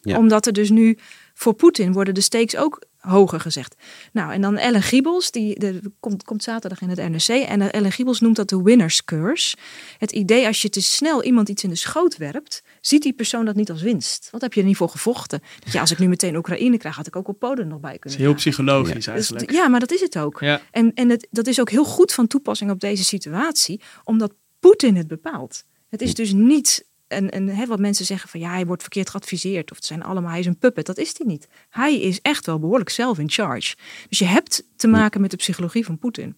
Ja. 0.02 0.18
Omdat 0.18 0.46
er 0.46 0.52
dus 0.52 0.70
nu 0.70 0.98
voor 1.34 1.54
Poetin 1.54 1.92
worden 1.92 2.14
de 2.14 2.20
stakes 2.20 2.56
ook 2.56 2.84
hoger 3.01 3.40
gezegd. 3.40 3.74
Nou, 4.12 4.32
en 4.32 4.40
dan 4.40 4.57
Ellen 4.57 4.82
Giebels, 4.82 5.30
die 5.30 5.59
de, 5.59 5.80
komt, 6.01 6.24
komt 6.24 6.42
zaterdag 6.42 6.80
in 6.80 6.88
het 6.88 6.98
NRC. 6.98 7.28
En 7.28 7.61
eh, 7.61 7.68
Ellen 7.70 7.92
Giebels 7.92 8.20
noemt 8.20 8.36
dat 8.36 8.48
de 8.48 8.62
winner's 8.62 9.05
curse. 9.05 9.57
Het 9.98 10.12
idee 10.12 10.46
als 10.46 10.62
je 10.62 10.68
te 10.68 10.82
snel 10.82 11.22
iemand 11.22 11.48
iets 11.48 11.64
in 11.64 11.70
de 11.70 11.76
schoot 11.76 12.16
werpt, 12.16 12.62
ziet 12.80 13.03
die 13.03 13.12
persoon 13.12 13.44
dat 13.44 13.55
niet 13.55 13.70
als 13.70 13.82
winst. 13.82 14.28
Wat 14.30 14.40
heb 14.40 14.53
je 14.53 14.61
er 14.61 14.66
niet 14.66 14.76
voor 14.76 14.88
gevochten? 14.88 15.40
Ja, 15.70 15.80
als 15.80 15.90
ik 15.90 15.98
nu 15.98 16.09
meteen 16.09 16.36
Oekraïne 16.36 16.78
krijg, 16.78 16.96
had 16.96 17.07
ik 17.07 17.16
ook 17.16 17.28
op 17.28 17.38
Polen 17.38 17.68
nog 17.68 17.80
bij 17.80 17.90
Het 17.90 18.01
kunnen 18.01 18.18
is 18.18 18.24
heel 18.24 18.34
psychologisch 18.34 18.94
Dus, 18.94 19.07
eigenlijk. 19.07 19.51
ja, 19.51 19.68
maar 19.68 19.80
dat 19.80 19.92
is 19.92 20.01
het 20.01 20.18
ook. 20.18 20.40
Ja. 20.40 20.61
En, 20.70 20.94
en 20.94 21.09
het, 21.09 21.26
dat 21.30 21.46
is 21.46 21.61
ook 21.61 21.70
heel 21.70 21.84
goed 21.84 22.12
van 22.12 22.26
toepassing 22.26 22.70
op 22.70 22.80
deze 22.80 23.05
situatie, 23.05 23.80
omdat 24.05 24.34
Poetin 24.61 24.96
het 24.96 25.07
bepaalt. 25.07 25.64
Het 25.88 26.01
is 26.01 26.14
dus 26.14 26.32
niet 26.32 26.88
een, 27.11 27.48
hè, 27.48 27.66
wat 27.66 27.78
mensen 27.78 28.04
zeggen 28.04 28.28
van 28.28 28.40
ja, 28.40 28.50
hij 28.50 28.66
wordt 28.66 28.82
verkeerd 28.82 29.11
geadviseerd 29.11 29.70
of 29.70 29.76
het 29.76 29.86
zijn 29.86 30.02
allemaal, 30.02 30.30
hij 30.30 30.40
is 30.40 30.46
een 30.46 30.58
puppet. 30.58 30.86
Dat 30.86 30.98
is 30.98 31.14
hij 31.16 31.26
niet. 31.26 31.48
Hij 31.68 32.00
is 32.00 32.20
echt 32.20 32.46
wel 32.46 32.58
behoorlijk 32.58 32.90
zelf 32.90 33.18
in 33.18 33.30
charge. 33.30 33.76
Dus 34.08 34.18
je 34.18 34.24
hebt 34.24 34.64
te 34.76 34.88
maken 34.88 35.20
met 35.20 35.30
de 35.30 35.36
psychologie 35.36 35.84
van 35.84 35.98
Poetin. 35.98 36.36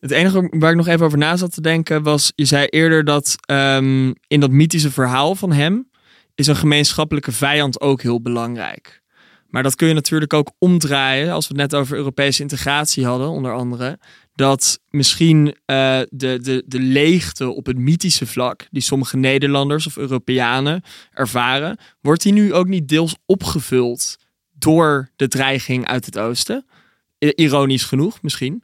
Het 0.00 0.10
enige 0.10 0.46
waar 0.50 0.70
ik 0.70 0.76
nog 0.76 0.86
even 0.86 1.06
over 1.06 1.18
na 1.18 1.36
zat 1.36 1.54
te 1.54 1.60
denken 1.60 2.02
was, 2.02 2.32
je 2.34 2.44
zei 2.44 2.66
eerder 2.66 3.04
dat 3.04 3.36
ehm, 3.40 4.12
in 4.26 4.40
dat 4.40 4.50
mythische 4.50 4.90
verhaal 4.90 5.34
van 5.34 5.52
hem 5.52 5.90
is 6.34 6.46
een 6.46 6.56
gemeenschappelijke 6.56 7.32
vijand 7.32 7.80
ook 7.80 8.02
heel 8.02 8.22
belangrijk. 8.22 9.02
Maar 9.48 9.62
dat 9.62 9.74
kun 9.74 9.88
je 9.88 9.94
natuurlijk 9.94 10.32
ook 10.32 10.52
omdraaien, 10.58 11.32
als 11.32 11.48
we 11.48 11.60
het 11.60 11.70
net 11.70 11.80
over 11.80 11.96
Europese 11.96 12.42
integratie 12.42 13.06
hadden, 13.06 13.28
onder 13.28 13.52
andere. 13.52 13.98
Dat 14.34 14.80
misschien 14.88 15.56
eh, 15.64 16.00
de, 16.08 16.38
de, 16.40 16.62
de 16.66 16.78
leegte 16.78 17.50
op 17.50 17.66
het 17.66 17.78
mythische 17.78 18.26
vlak, 18.26 18.66
die 18.70 18.82
sommige 18.82 19.16
Nederlanders 19.16 19.86
of 19.86 19.96
Europeanen 19.96 20.82
ervaren, 21.12 21.78
wordt 22.00 22.22
die 22.22 22.32
nu 22.32 22.54
ook 22.54 22.66
niet 22.66 22.88
deels 22.88 23.16
opgevuld 23.26 24.16
door 24.52 25.10
de 25.16 25.28
dreiging 25.28 25.86
uit 25.86 26.06
het 26.06 26.18
oosten? 26.18 26.66
Ironisch 27.18 27.84
genoeg, 27.84 28.22
misschien. 28.22 28.62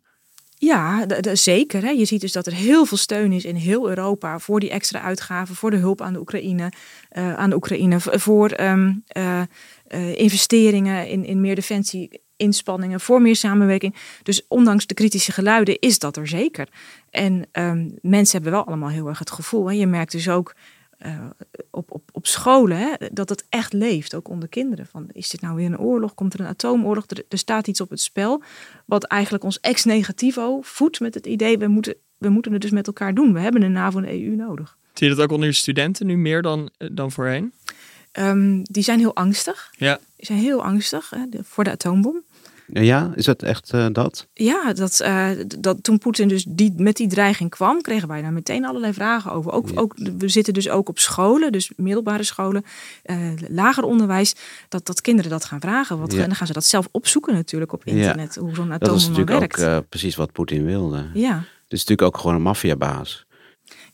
Ja, 0.58 1.06
zeker. 1.32 1.82
Hè. 1.82 1.90
Je 1.90 2.04
ziet 2.04 2.20
dus 2.20 2.32
dat 2.32 2.46
er 2.46 2.54
heel 2.54 2.84
veel 2.84 2.96
steun 2.96 3.32
is 3.32 3.44
in 3.44 3.54
heel 3.54 3.88
Europa 3.88 4.38
voor 4.38 4.60
die 4.60 4.70
extra 4.70 5.00
uitgaven, 5.00 5.54
voor 5.54 5.70
de 5.70 5.76
hulp 5.76 6.00
aan 6.00 6.12
de 6.12 6.20
Oekraïne, 6.20 6.72
eh, 7.08 7.34
aan 7.34 7.50
de 7.50 7.56
Oekraïne 7.56 8.00
voor 8.00 8.50
ehm, 8.50 8.92
eh, 9.06 9.40
eh, 9.86 10.18
investeringen 10.18 11.08
in, 11.08 11.24
in 11.24 11.40
meer 11.40 11.54
defensie. 11.54 12.20
Inspanningen 12.38 13.00
voor 13.00 13.22
meer 13.22 13.36
samenwerking. 13.36 13.94
Dus 14.22 14.42
ondanks 14.48 14.86
de 14.86 14.94
kritische 14.94 15.32
geluiden 15.32 15.78
is 15.78 15.98
dat 15.98 16.16
er 16.16 16.28
zeker. 16.28 16.68
En 17.10 17.46
ehm, 17.52 17.88
mensen 18.00 18.34
hebben 18.34 18.52
wel 18.52 18.66
allemaal 18.66 18.88
heel 18.88 19.08
erg 19.08 19.18
het 19.18 19.30
gevoel. 19.30 19.66
Hè. 19.66 19.74
Je 19.74 19.86
merkt 19.86 20.12
dus 20.12 20.28
ook 20.28 20.54
eh, 20.98 21.24
op, 21.70 21.90
op, 21.90 22.02
op 22.12 22.26
scholen 22.26 22.98
dat 23.12 23.28
het 23.28 23.44
echt 23.48 23.72
leeft, 23.72 24.14
ook 24.14 24.28
onder 24.28 24.48
kinderen. 24.48 24.86
Van, 24.86 25.08
is 25.12 25.28
dit 25.28 25.40
nou 25.40 25.56
weer 25.56 25.66
een 25.66 25.78
oorlog? 25.78 26.14
Komt 26.14 26.34
er 26.34 26.40
een 26.40 26.46
atoomoorlog? 26.46 27.04
Er, 27.28 27.38
staat 27.38 27.66
iets 27.66 27.80
op 27.80 27.90
het 27.90 28.00
spel. 28.00 28.42
Wat 28.84 29.04
eigenlijk 29.04 29.44
ons 29.44 29.60
ex 29.60 29.84
negativo 29.84 30.60
voedt 30.62 31.00
met 31.00 31.14
het 31.14 31.26
idee, 31.26 31.58
we 31.58 31.66
moeten, 31.66 31.94
we 32.16 32.28
moeten 32.28 32.52
het 32.52 32.60
dus 32.60 32.70
met 32.70 32.86
elkaar 32.86 33.14
doen. 33.14 33.32
We 33.32 33.40
hebben 33.40 33.62
een 33.62 33.72
NAVO 33.72 33.98
en 33.98 34.08
EU 34.08 34.34
nodig. 34.36 34.76
Zie 34.92 35.08
je 35.08 35.14
dat 35.14 35.24
ook 35.24 35.32
onder 35.32 35.48
je 35.48 35.54
studenten 35.54 36.06
nu 36.06 36.16
meer 36.16 36.42
dan, 36.42 36.70
eh, 36.76 36.88
dan 36.92 37.10
voorheen? 37.10 37.52
Ehm, 38.18 38.60
die 38.62 38.82
zijn 38.82 38.98
heel 38.98 39.14
angstig. 39.14 39.70
Ja. 39.76 39.98
Die 40.16 40.26
zijn 40.26 40.38
heel 40.38 40.64
angstig 40.64 41.10
hè, 41.10 41.24
voor 41.42 41.64
de 41.64 41.70
atoombom. 41.70 42.22
Ja, 42.72 43.12
is 43.14 43.24
dat 43.24 43.42
echt 43.42 43.70
eh, 43.72 43.86
dat? 43.92 44.26
Ja, 44.34 44.72
dat, 44.72 45.00
eh, 45.00 45.28
dat, 45.58 45.82
toen 45.82 45.98
Poetin 45.98 46.28
dus 46.28 46.44
die, 46.48 46.72
met 46.76 46.96
die 46.96 47.08
dreiging 47.08 47.50
kwam, 47.50 47.80
kregen 47.80 48.08
wij 48.08 48.22
daar 48.22 48.32
meteen 48.32 48.64
allerlei 48.66 48.92
vragen 48.92 49.32
over. 49.32 49.52
Ook, 49.52 49.68
ook, 49.74 49.94
we 50.18 50.28
zitten 50.28 50.54
dus 50.54 50.68
ook 50.68 50.88
op 50.88 50.98
scholen, 50.98 51.52
dus 51.52 51.70
middelbare 51.76 52.22
scholen, 52.22 52.64
eh, 53.02 53.16
lager 53.48 53.84
onderwijs, 53.84 54.34
dat, 54.68 54.86
dat 54.86 55.00
kinderen 55.00 55.30
dat 55.30 55.44
gaan 55.44 55.60
vragen. 55.60 55.98
Wat, 55.98 56.12
Ja. 56.12 56.18
En 56.20 56.26
dan 56.26 56.36
gaan 56.36 56.46
ze 56.46 56.52
dat 56.52 56.64
zelf 56.64 56.88
opzoeken 56.90 57.34
natuurlijk 57.34 57.72
op 57.72 57.82
Ja. 57.84 57.92
internet, 57.92 58.34
hoe 58.36 58.54
zo'n 58.54 58.68
Dat 58.68 58.80
is 58.80 58.88
atoombom 58.88 59.12
nou 59.12 59.26
natuurlijk 59.28 59.56
werkt. 59.58 59.76
ook 59.82 59.88
precies 59.88 60.16
wat 60.16 60.32
Poetin 60.32 60.64
wilde. 60.64 61.06
ja, 61.14 61.34
Het 61.36 61.78
is 61.78 61.84
natuurlijk 61.84 62.02
ook 62.02 62.18
gewoon 62.20 62.36
een 62.36 62.42
maffiabaas. 62.42 63.26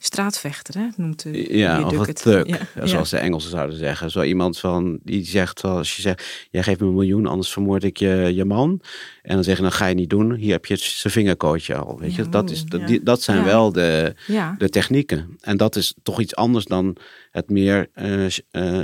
Straatvechter, 0.04 0.74
hè, 0.74 0.86
noemt 0.96 1.22
de 1.22 1.56
Ja, 1.56 1.82
of 1.86 2.08
een 2.08 2.14
thug, 2.14 2.46
Ja, 2.46 2.86
zoals 2.86 3.10
de 3.10 3.16
Engelsen 3.16 3.50
zouden 3.50 3.76
zeggen. 3.76 4.10
Zo 4.10 4.22
iemand 4.22 4.58
van, 4.58 4.98
die 5.02 5.24
zegt, 5.24 5.60
wel, 5.60 5.76
als 5.76 5.96
je 5.96 6.02
zegt, 6.02 6.46
jij 6.50 6.62
geeft 6.62 6.80
me 6.80 6.86
een 6.86 6.94
miljoen, 6.94 7.26
anders 7.26 7.52
vermoord 7.52 7.84
ik 7.84 7.96
je, 7.96 8.30
je 8.34 8.44
man. 8.44 8.80
En 9.24 9.34
dan 9.34 9.44
zeggen, 9.44 9.62
dan 9.64 9.72
ga 9.72 9.86
je 9.86 9.94
niet 9.94 10.10
doen, 10.10 10.34
hier 10.34 10.52
heb 10.52 10.66
je 10.66 10.76
zijn 10.76 11.12
vingerkootje 11.12 11.74
al. 11.76 11.98
Weet 11.98 12.14
je? 12.14 12.22
Ja, 12.22 12.28
Dat, 12.28 12.50
is, 12.50 12.64
dat, 12.64 12.80
ja. 12.80 12.86
die, 12.86 13.02
dat 13.02 13.22
zijn 13.22 13.38
Ja. 13.38 13.44
wel 13.44 13.72
de, 13.72 14.14
ja. 14.26 14.54
de 14.58 14.68
technieken. 14.68 15.36
En 15.40 15.56
dat 15.56 15.76
is 15.76 15.94
toch 16.02 16.20
iets 16.20 16.34
anders 16.34 16.64
dan 16.64 16.96
het 17.30 17.50
meer 17.50 17.88
uh, 17.94 18.26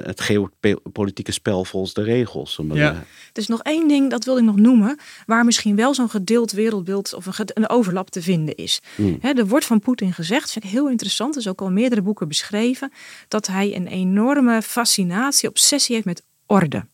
het 0.05 0.21
geopolitieke 0.21 1.33
spel 1.33 1.65
volgens 1.65 1.95
de 1.95 2.03
regels. 2.03 2.61
Ja. 2.73 2.93
Er 2.93 3.05
is 3.33 3.47
nog 3.47 3.63
één 3.63 3.89
ding, 3.89 4.11
dat 4.11 4.25
wil 4.25 4.37
ik 4.39 4.45
nog 4.45 4.57
noemen, 4.57 4.99
waar 5.27 5.45
misschien 5.45 5.77
wel 5.77 5.95
zo'n 5.95 6.11
gedeeld 6.11 6.53
wereldbeeld 6.53 7.15
of 7.15 7.27
een, 7.27 7.49
een 7.55 7.69
overlap 7.69 8.11
te 8.11 8.23
vinden 8.23 8.55
is. 8.55 8.81
Hmm. 8.95 9.19
er 9.21 9.47
wordt 9.47 9.67
van 9.67 9.81
Poetin 9.81 10.13
gezegd, 10.13 10.41
dat 10.43 10.51
vind 10.51 10.65
ik 10.65 10.71
heel 10.71 10.89
interessant, 10.89 11.35
er 11.35 11.41
is 11.41 11.49
ook 11.49 11.61
al 11.61 11.71
meerdere 11.71 12.03
boeken 12.03 12.29
beschreven, 12.29 12.93
dat 13.29 13.47
hij 13.47 13.77
een 13.77 13.87
enorme 13.87 14.63
fascinatie, 14.63 15.49
obsessie 15.49 15.95
heeft 15.95 16.07
met 16.07 16.23
orde. 16.47 16.85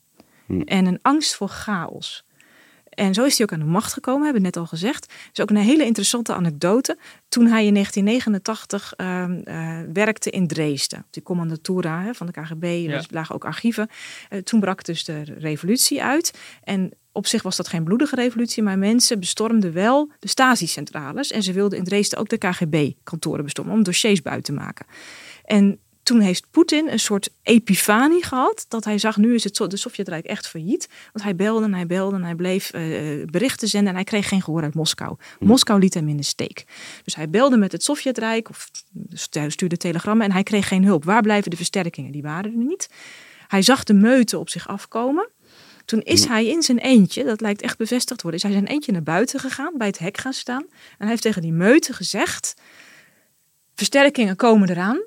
Hmm. 0.46 0.62
En 0.62 0.86
een 0.86 0.98
angst 1.02 1.34
voor 1.34 1.48
chaos. 1.48 2.24
En 2.96 3.14
zo 3.14 3.24
is 3.24 3.36
hij 3.38 3.46
ook 3.46 3.52
aan 3.52 3.66
de 3.66 3.72
macht 3.72 3.92
gekomen, 3.92 4.22
hebben 4.24 4.40
we 4.42 4.46
net 4.48 4.56
al 4.56 4.66
gezegd. 4.66 5.12
Is 5.32 5.40
ook 5.40 5.50
een 5.50 5.56
hele 5.56 5.84
interessante 5.84 6.34
anekdote. 6.34 6.98
Toen 7.28 7.46
hij 7.46 7.66
in 7.66 7.72
1989 7.72 8.92
ehm, 8.96 9.40
eh, 9.44 9.78
werkte 9.92 10.30
in 10.30 10.46
Dresden, 10.46 10.98
op 10.98 11.06
die 11.10 11.22
commandatura 11.22 12.02
hè, 12.02 12.14
van 12.14 12.26
de 12.26 12.32
KGB, 12.32 12.62
Ja. 12.86 12.92
er 12.92 13.06
lagen 13.10 13.34
ook 13.34 13.44
archieven. 13.44 13.88
Eh, 14.28 14.38
toen 14.38 14.60
brak 14.60 14.84
dus 14.84 15.04
de 15.04 15.22
revolutie 15.38 16.02
uit. 16.02 16.38
En 16.62 16.90
op 17.12 17.26
zich 17.26 17.42
was 17.42 17.56
dat 17.56 17.68
geen 17.68 17.84
bloedige 17.84 18.14
revolutie, 18.16 18.62
maar 18.62 18.78
mensen 18.78 19.20
bestormden 19.20 19.72
wel 19.72 20.10
de 20.18 20.28
Stasi-centrales. 20.28 21.30
En 21.30 21.42
ze 21.42 21.52
wilden 21.52 21.78
in 21.78 21.84
Dresden 21.84 22.18
ook 22.18 22.28
de 22.28 22.38
KGB-kantoren 22.38 23.44
bestormen 23.44 23.74
om 23.74 23.82
dossiers 23.82 24.22
buiten 24.22 24.54
te 24.54 24.60
maken. 24.62 24.86
En 25.44 25.78
toen 26.06 26.20
heeft 26.20 26.50
Poetin 26.50 26.88
een 26.88 26.98
soort 26.98 27.28
epifanie 27.42 28.24
gehad. 28.24 28.64
Dat 28.68 28.84
hij 28.84 28.98
zag, 28.98 29.16
nu 29.16 29.34
is 29.34 29.44
het 29.44 29.56
de 29.56 29.76
Sovjetrijk 29.76 30.24
echt 30.24 30.46
failliet. 30.48 30.88
Want 31.12 31.24
hij 31.24 31.36
belde 31.36 31.64
en 31.64 31.74
hij 31.74 31.86
belde 31.86 32.16
en 32.16 32.24
hij 32.24 32.34
bleef 32.34 32.70
eh, 32.70 32.82
berichten 33.24 33.68
zenden. 33.68 33.88
En 33.88 33.94
hij 33.94 34.04
kreeg 34.04 34.28
geen 34.28 34.42
gehoor 34.42 34.62
uit 34.62 34.74
Moskou. 34.74 35.16
Moskou 35.38 35.80
liet 35.80 35.94
hem 35.94 36.08
in 36.08 36.16
de 36.16 36.22
steek. 36.22 36.64
Dus 37.04 37.14
hij 37.14 37.30
belde 37.30 37.56
met 37.56 37.72
het 37.72 37.82
Sovjetrijk 37.82 38.48
of 38.48 38.70
stuurde 39.12 39.76
telegrammen. 39.76 40.26
En 40.26 40.32
hij 40.32 40.42
kreeg 40.42 40.68
geen 40.68 40.84
hulp. 40.84 41.04
Waar 41.04 41.22
blijven 41.22 41.50
de 41.50 41.56
versterkingen? 41.56 42.12
Die 42.12 42.22
waren 42.22 42.50
er 42.50 42.64
niet. 42.64 42.88
Hij 43.48 43.62
zag 43.62 43.84
de 43.84 43.94
meute 43.94 44.38
op 44.38 44.48
zich 44.48 44.68
afkomen. 44.68 45.28
Toen 45.84 46.02
is 46.02 46.24
hij 46.24 46.46
in 46.46 46.62
zijn 46.62 46.78
eentje, 46.78 47.24
dat 47.24 47.40
lijkt 47.40 47.62
echt 47.62 47.78
bevestigd 47.78 48.18
te 48.18 48.22
worden, 48.22 48.40
is 48.40 48.46
hij 48.46 48.52
zijn 48.52 48.74
eentje 48.74 48.92
naar 48.92 49.02
buiten 49.02 49.40
gegaan, 49.40 49.72
bij 49.76 49.86
het 49.86 49.98
hek 49.98 50.18
gaan 50.18 50.32
staan. 50.32 50.62
En 50.70 50.96
hij 50.98 51.08
heeft 51.08 51.22
tegen 51.22 51.42
die 51.42 51.52
meute 51.52 51.92
gezegd, 51.92 52.54
versterkingen 53.74 54.36
komen 54.36 54.70
eraan. 54.70 55.00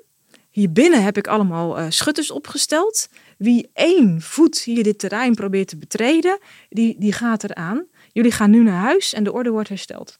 Hier 0.50 0.72
binnen 0.72 1.02
heb 1.02 1.16
ik 1.16 1.26
allemaal 1.26 1.78
eh, 1.78 1.86
schutters 1.88 2.30
opgesteld. 2.30 3.08
Wie 3.38 3.70
één 3.72 4.20
voet 4.20 4.62
hier 4.62 4.82
dit 4.82 4.98
terrein 4.98 5.34
probeert 5.34 5.68
te 5.68 5.76
betreden, 5.76 6.38
die, 6.68 6.96
die 6.98 7.12
gaat 7.12 7.44
eraan. 7.44 7.86
Jullie 8.12 8.32
gaan 8.32 8.50
nu 8.50 8.62
naar 8.62 8.82
huis 8.82 9.12
en 9.12 9.24
de 9.24 9.32
orde 9.32 9.50
wordt 9.50 9.68
hersteld. 9.68 10.18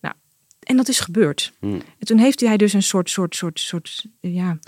Nou, 0.00 0.14
en 0.60 0.76
dat 0.76 0.88
is 0.88 1.00
gebeurd. 1.00 1.52
Hmm. 1.60 1.82
En 1.98 2.06
toen 2.06 2.18
heeft 2.18 2.40
hij 2.40 2.56
dus 2.56 2.72
een 2.72 2.82
soort, 2.82 3.10
soort, 3.10 3.36
soort, 3.36 3.60
soort 3.60 4.06
ja, 4.20 4.58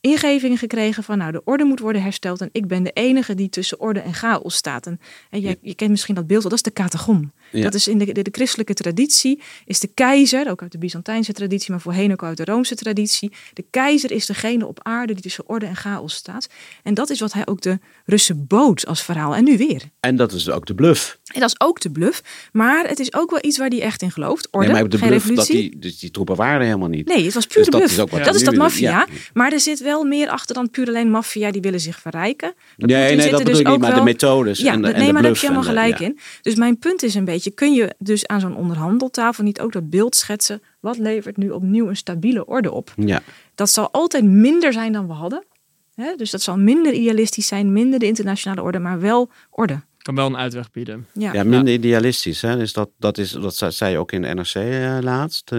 ingeving 0.00 0.58
gekregen 0.58 1.02
van, 1.02 1.18
nou, 1.18 1.32
de 1.32 1.44
orde 1.44 1.64
moet 1.64 1.80
worden 1.80 2.02
hersteld 2.02 2.40
en 2.40 2.48
ik 2.52 2.66
ben 2.66 2.82
de 2.82 2.90
enige 2.92 3.34
die 3.34 3.48
tussen 3.48 3.80
orde 3.80 4.00
en 4.00 4.14
chaos 4.14 4.54
staat. 4.54 4.86
En, 4.86 5.00
en 5.30 5.40
je, 5.40 5.58
je 5.60 5.74
kent 5.74 5.90
misschien 5.90 6.14
dat 6.14 6.26
beeld 6.26 6.42
wel, 6.42 6.50
dat 6.50 6.58
is 6.58 6.72
de 6.72 6.80
katagon. 6.82 7.32
Ja. 7.52 7.62
Dat 7.62 7.74
is 7.74 7.88
in 7.88 7.98
de, 7.98 8.12
de, 8.12 8.22
de 8.22 8.30
christelijke 8.32 8.74
traditie, 8.74 9.40
is 9.66 9.80
de 9.80 9.88
keizer, 9.94 10.50
ook 10.50 10.62
uit 10.62 10.72
de 10.72 10.78
Byzantijnse 10.78 11.32
traditie, 11.32 11.70
maar 11.70 11.80
voorheen 11.80 12.12
ook 12.12 12.22
uit 12.22 12.36
de 12.36 12.44
Roomse 12.44 12.74
traditie. 12.74 13.32
De 13.52 13.64
keizer 13.70 14.10
is 14.10 14.26
degene 14.26 14.66
op 14.66 14.78
aarde 14.82 15.12
die 15.12 15.22
tussen 15.22 15.48
orde 15.48 15.66
en 15.66 15.76
chaos 15.76 16.14
staat. 16.14 16.46
En 16.82 16.94
dat 16.94 17.10
is 17.10 17.20
wat 17.20 17.32
hij 17.32 17.46
ook 17.46 17.60
de 17.60 17.78
Russen 18.06 18.46
bood 18.46 18.86
als 18.86 19.02
verhaal. 19.02 19.34
En 19.34 19.44
nu 19.44 19.56
weer. 19.56 19.82
En 20.00 20.16
dat 20.16 20.32
is 20.32 20.50
ook 20.50 20.66
de 20.66 20.74
bluff. 20.74 21.18
En 21.34 21.40
dat 21.40 21.48
is 21.48 21.60
ook 21.66 21.80
de 21.80 21.90
bluff. 21.90 22.22
Maar 22.52 22.88
het 22.88 22.98
is 22.98 23.14
ook 23.14 23.30
wel 23.30 23.38
iets 23.42 23.58
waar 23.58 23.68
hij 23.68 23.80
echt 23.82 24.02
in 24.02 24.10
gelooft. 24.10 24.48
Orde, 24.50 24.66
nee, 24.66 24.80
maar 24.80 24.88
de 24.88 24.98
geen 24.98 25.08
bluff, 25.08 25.26
dat 25.26 25.36
revolutie. 25.36 25.70
die, 25.70 25.80
dus 25.80 25.98
die 25.98 26.10
troepen 26.10 26.36
waren 26.36 26.66
helemaal 26.66 26.88
niet. 26.88 27.06
Nee, 27.08 27.24
het 27.24 27.34
was 27.34 27.46
puur 27.46 27.56
Dus 27.56 27.64
de 27.64 27.70
dat 27.70 27.80
bluff. 27.80 27.92
is 27.96 28.00
ook 28.00 28.10
wat 28.10 28.24
dat 28.24 28.34
is 28.34 28.44
dat 28.44 28.54
maffia. 28.54 28.90
ja. 28.90 29.06
Maar 29.32 29.52
er 29.52 29.60
zit 29.60 29.80
wel 29.80 30.04
meer 30.04 30.28
achter 30.28 30.54
dan 30.54 30.70
puur 30.70 30.86
alleen 30.88 31.10
maffia. 31.10 31.50
Die 31.50 31.60
willen 31.60 31.80
zich 31.80 31.98
verrijken. 32.00 32.54
Nee, 32.76 32.96
nee, 33.16 33.16
dat 33.16 33.30
bedoel 33.30 33.44
dus 33.44 33.58
ik 33.60 33.68
niet, 33.68 33.78
maar 33.78 33.94
de 33.94 34.02
methodes 34.02 34.58
Ja, 34.58 34.72
en 34.72 34.76
de- 34.80 34.82
dat- 34.82 34.92
en 34.92 34.96
nee, 34.98 35.06
de 35.06 35.12
maar 35.12 35.22
daar 35.22 35.30
heb 35.30 35.40
je 35.40 35.46
helemaal 35.46 35.68
gelijk 35.68 35.98
ja. 35.98 36.06
in. 36.06 36.18
Dus 36.42 36.54
mijn 36.54 36.78
punt 36.78 37.02
is 37.02 37.14
een 37.14 37.24
beetje, 37.24 37.41
kun 37.50 37.72
je 37.72 37.94
dus 37.98 38.26
aan 38.26 38.40
zo'n 38.40 38.56
onderhandeltafel 38.56 39.44
niet 39.44 39.60
ook 39.60 39.72
dat 39.72 39.90
beeld 39.90 40.16
schetsen? 40.16 40.62
Wat 40.80 40.98
levert 40.98 41.36
nu 41.36 41.50
opnieuw 41.50 41.88
een 41.88 41.96
stabiele 41.96 42.46
orde 42.46 42.70
op? 42.72 42.92
Ja. 42.96 43.20
Dat 43.54 43.70
zal 43.70 43.90
altijd 43.90 44.24
minder 44.24 44.72
zijn 44.72 44.92
dan 44.92 45.06
we 45.06 45.12
hadden. 45.12 45.44
Hè? 45.94 46.14
Dus 46.16 46.30
dat 46.30 46.42
zal 46.42 46.56
minder 46.58 46.92
idealistisch 46.92 47.46
zijn, 47.46 47.72
minder 47.72 47.98
de 47.98 48.06
internationale 48.06 48.62
orde, 48.62 48.78
maar 48.78 49.00
wel 49.00 49.30
orde. 49.50 49.80
Kan 49.98 50.14
wel 50.14 50.26
een 50.26 50.36
uitweg 50.36 50.70
bieden. 50.70 51.06
Ja. 51.12 51.32
Ja, 51.32 51.44
minder 51.44 51.74
idealistisch. 51.74 52.42
Hè? 52.42 52.56
Dus 52.56 52.72
dat, 52.72 52.90
dat, 52.98 53.18
is, 53.18 53.30
dat 53.30 53.56
zei- 53.56 53.70
zei 53.70 53.92
je 53.92 53.98
ook 53.98 54.12
in 54.12 54.22
de 54.22 54.28
NRC 54.34 54.54
eh, 54.54 54.98
laatst. 55.00 55.52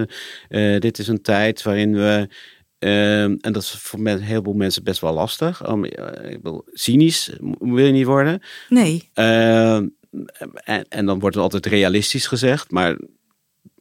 Eh, 0.48 0.74
eh, 0.74 0.80
dit 0.80 0.98
is 0.98 1.08
een 1.08 1.22
tijd 1.22 1.62
waarin 1.62 1.94
we. 1.94 2.28
eh, 2.78 3.22
en 3.22 3.38
dat 3.40 3.56
is 3.62 3.70
voor 3.70 4.00
men, 4.00 4.20
heel 4.20 4.42
veel 4.42 4.52
mensen 4.52 4.84
best 4.84 5.00
wel 5.00 5.12
lastig. 5.14 5.68
Om, 5.68 5.84
ik 5.84 5.96
bedoel, 6.42 6.62
cynisch 6.72 7.36
wil 7.58 7.84
je 7.86 7.92
niet 7.92 8.06
worden. 8.06 8.40
Nee, 8.68 9.10
Eh, 9.12 9.80
en, 10.54 10.84
en 10.88 11.06
dan 11.06 11.18
wordt 11.18 11.34
het 11.34 11.44
altijd 11.44 11.66
realistisch 11.66 12.26
gezegd. 12.26 12.70
Maar 12.70 12.96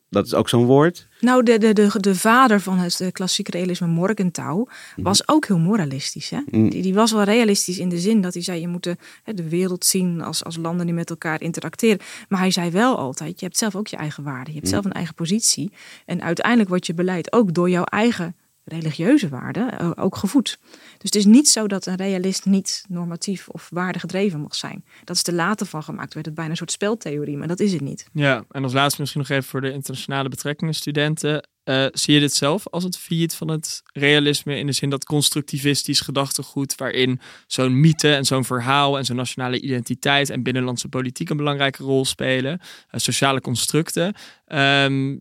dat 0.09 0.25
is 0.25 0.33
ook 0.33 0.49
zo'n 0.49 0.65
woord. 0.65 1.07
nou 1.19 1.43
de, 1.43 1.57
de, 1.57 1.73
de, 1.73 1.89
de 1.99 2.15
vader 2.15 2.59
van 2.61 2.77
het 2.77 3.01
eh, 3.01 3.11
klassieke 3.11 3.51
realisme, 3.51 3.87
Morgenthau, 3.87 4.57
Mhm. 4.95 5.01
was 5.07 5.27
ook 5.27 5.45
heel 5.47 5.57
moralistisch. 5.59 6.29
Hè? 6.29 6.39
Mm. 6.45 6.69
Die, 6.69 6.81
die 6.81 6.93
was 6.93 7.11
wel 7.11 7.23
realistisch 7.23 7.77
in 7.77 7.89
de 7.89 7.99
zin 7.99 8.21
dat 8.21 8.33
hij 8.33 8.43
zei, 8.43 8.59
je 8.61 8.67
moet 8.67 8.83
de, 8.83 8.97
hè, 9.23 9.33
de 9.33 9.49
wereld 9.49 9.85
zien 9.85 10.21
als, 10.21 10.43
als 10.43 10.55
landen 10.57 10.85
die 10.85 10.95
met 10.95 11.09
elkaar 11.09 11.41
interacteren. 11.41 11.99
Maar 12.29 12.39
hij 12.39 12.51
zei 12.51 12.69
wel 12.71 12.97
altijd, 12.97 13.39
je 13.39 13.45
hebt 13.45 13.57
zelf 13.57 13.75
ook 13.75 13.87
je 13.87 13.97
eigen 13.97 14.23
waarde. 14.23 14.49
Je 14.51 14.57
hebt 14.57 14.69
zelf 14.69 14.85
een 14.85 14.91
eigen 14.91 15.15
positie. 15.15 15.71
En 16.05 16.21
uiteindelijk 16.21 16.69
wordt 16.69 16.85
je 16.85 16.93
beleid 16.93 17.33
ook 17.33 17.53
door 17.53 17.69
jouw 17.69 17.83
eigen 17.83 18.35
religieuze 18.65 19.29
waarden 19.29 19.79
eh, 19.79 19.91
ook 19.95 20.15
gevoed. 20.15 20.59
Dus 21.03 21.11
het 21.11 21.15
is 21.15 21.25
niet 21.25 21.49
zo 21.49 21.67
dat 21.67 21.85
een 21.85 21.95
realist 21.95 22.45
niet 22.45 22.85
normatief 22.87 23.47
of 23.47 23.69
waardegedreven 23.69 24.41
mag 24.41 24.55
zijn. 24.55 24.85
Dat 25.03 25.15
is 25.15 25.23
er 25.23 25.33
later 25.33 25.65
van 25.65 25.83
gemaakt, 25.83 26.13
werd 26.13 26.25
het 26.25 26.35
bijna 26.35 26.51
een 26.51 26.57
soort 26.57 26.71
speltheorie, 26.71 27.37
maar 27.37 27.47
dat 27.47 27.59
is 27.59 27.71
het 27.71 27.81
niet. 27.81 28.05
Ja, 28.13 28.43
en 28.51 28.63
als 28.63 28.73
laatste 28.73 29.01
misschien 29.01 29.21
nog 29.21 29.29
even 29.29 29.49
voor 29.49 29.61
de 29.61 29.71
internationale 29.71 30.29
betrekkingen 30.29 30.73
studenten. 30.73 31.47
Eh, 31.63 31.85
zie 31.91 32.13
je 32.13 32.19
dit 32.19 32.33
zelf 32.33 32.67
als 32.69 32.83
het 32.83 32.97
failliet 32.97 33.35
van 33.35 33.47
het 33.47 33.81
realisme 33.93 34.57
in 34.57 34.65
de 34.65 34.71
zin 34.71 34.89
dat 34.89 35.05
constructivistisch 35.05 35.99
gedachtegoed, 35.99 36.75
waarin 36.75 37.19
zo'n 37.47 37.79
mythe 37.79 38.13
en 38.15 38.25
zo'n 38.25 38.45
verhaal 38.45 38.97
en 38.97 39.05
zo'n 39.05 39.15
nationale 39.15 39.59
identiteit 39.61 40.29
en 40.29 40.43
binnenlandse 40.43 40.87
politiek 40.87 41.29
een 41.29 41.37
belangrijke 41.37 41.83
rol 41.83 42.05
spelen, 42.05 42.59
eh, 42.89 42.99
sociale 42.99 43.41
constructen, 43.41 44.13
ehm, 44.45 45.17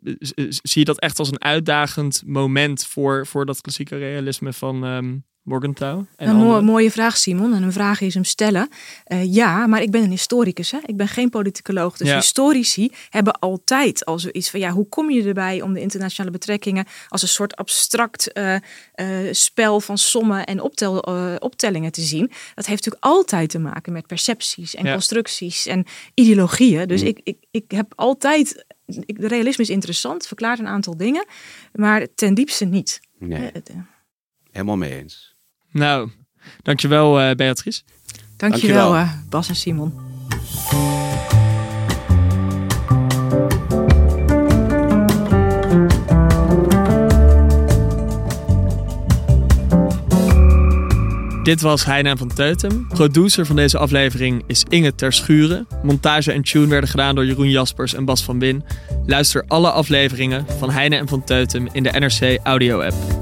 zie 0.48 0.80
je 0.80 0.84
dat 0.84 0.98
echt 1.00 1.18
als 1.18 1.28
een 1.28 1.42
uitdagend 1.42 2.22
moment 2.26 2.86
voor, 2.86 3.26
voor 3.26 3.46
dat 3.46 3.60
klassieke 3.60 3.96
realisme 3.96 4.52
van 4.52 4.84
ehm 4.84 5.14
Morgenthau? 5.44 5.96
En 6.16 6.28
Een 6.28 6.34
mooi- 6.34 6.46
anderen? 6.46 6.64
mooie 6.64 6.90
vraag, 6.90 7.16
Simon. 7.16 7.54
En 7.54 7.62
een 7.62 7.72
vraag 7.72 8.00
is 8.00 8.14
hem 8.14 8.24
stellen. 8.24 8.68
Eh, 9.04 9.34
ja, 9.34 9.66
maar 9.66 9.82
ik 9.82 9.90
ben 9.90 10.02
een 10.02 10.10
historicus. 10.10 10.70
Hè? 10.70 10.78
Ik 10.86 10.96
ben 10.96 11.08
geen 11.08 11.30
politicoloog. 11.30 11.96
Dus 11.96 12.08
Ja. 12.08 12.14
historici 12.16 12.90
hebben 13.08 13.32
altijd 13.38 14.04
al 14.04 14.18
zoiets 14.18 14.50
van... 14.50 14.60
ja, 14.60 14.70
hoe 14.70 14.88
kom 14.88 15.10
je 15.10 15.22
erbij 15.24 15.62
om 15.62 15.72
de 15.72 15.80
internationale 15.80 16.31
betrekkingen... 16.32 16.86
als 17.08 17.22
een 17.22 17.28
soort 17.28 17.56
abstract 17.56 18.32
eh, 18.32 18.54
eh, 18.54 19.32
spel 19.32 19.80
van 19.80 19.98
sommen 19.98 20.46
en 20.46 20.60
optel, 20.60 21.02
eh, 21.02 21.34
optellingen 21.38 21.92
te 21.92 22.00
zien? 22.00 22.26
Dat 22.54 22.66
heeft 22.66 22.84
natuurlijk 22.84 23.04
altijd 23.04 23.50
te 23.50 23.58
maken 23.58 23.92
met 23.92 24.06
percepties 24.06 24.74
en 24.74 24.84
Ja. 24.84 24.92
constructies 24.92 25.66
en 25.66 25.86
ideologieën. 26.14 26.88
Dus 26.88 27.02
ik, 27.02 27.20
ik, 27.22 27.36
ik 27.50 27.70
heb 27.70 27.92
altijd... 27.96 28.64
Ik, 28.86 29.20
de 29.20 29.28
realisme 29.28 29.62
is 29.64 29.70
interessant, 29.70 30.26
verklaart 30.26 30.58
een 30.58 30.66
aantal 30.66 30.96
dingen... 30.96 31.26
maar 31.72 32.06
ten 32.14 32.34
diepste 32.34 32.64
niet. 32.64 33.00
Nee, 33.18 33.50
helemaal 34.50 34.76
mee 34.76 34.98
eens. 34.98 35.34
Nou, 35.70 36.10
dankjewel 36.62 37.20
eh 37.20 37.34
Beatrice. 37.34 37.82
Dankjewel, 38.36 38.90
Dankjewel. 38.90 38.94
eh, 38.94 39.12
Bas 39.28 39.48
en 39.48 39.56
Simon. 39.56 39.92
Dit 51.42 51.60
was 51.60 51.84
Heina 51.84 52.16
van 52.16 52.28
Teutem. 52.28 52.86
Producer 52.88 53.46
van 53.46 53.56
deze 53.56 53.78
aflevering 53.78 54.42
is 54.46 54.64
Inge 54.68 54.94
Terschuren. 54.94 55.66
Montage 55.82 56.32
en 56.32 56.42
tune 56.42 56.66
werden 56.66 56.88
gedaan 56.88 57.14
door 57.14 57.26
Jeroen 57.26 57.50
Jaspers 57.50 57.94
en 57.94 58.04
Bas 58.04 58.22
van 58.22 58.38
Win. 58.38 58.64
Luister 59.06 59.44
alle 59.48 59.70
afleveringen 59.70 60.46
van 60.58 60.70
Heine 60.70 60.96
en 60.96 61.08
van 61.08 61.24
Teutem 61.24 61.68
in 61.72 61.82
de 61.82 61.90
NRC 61.90 62.38
Audio 62.42 62.80
app. 62.80 63.21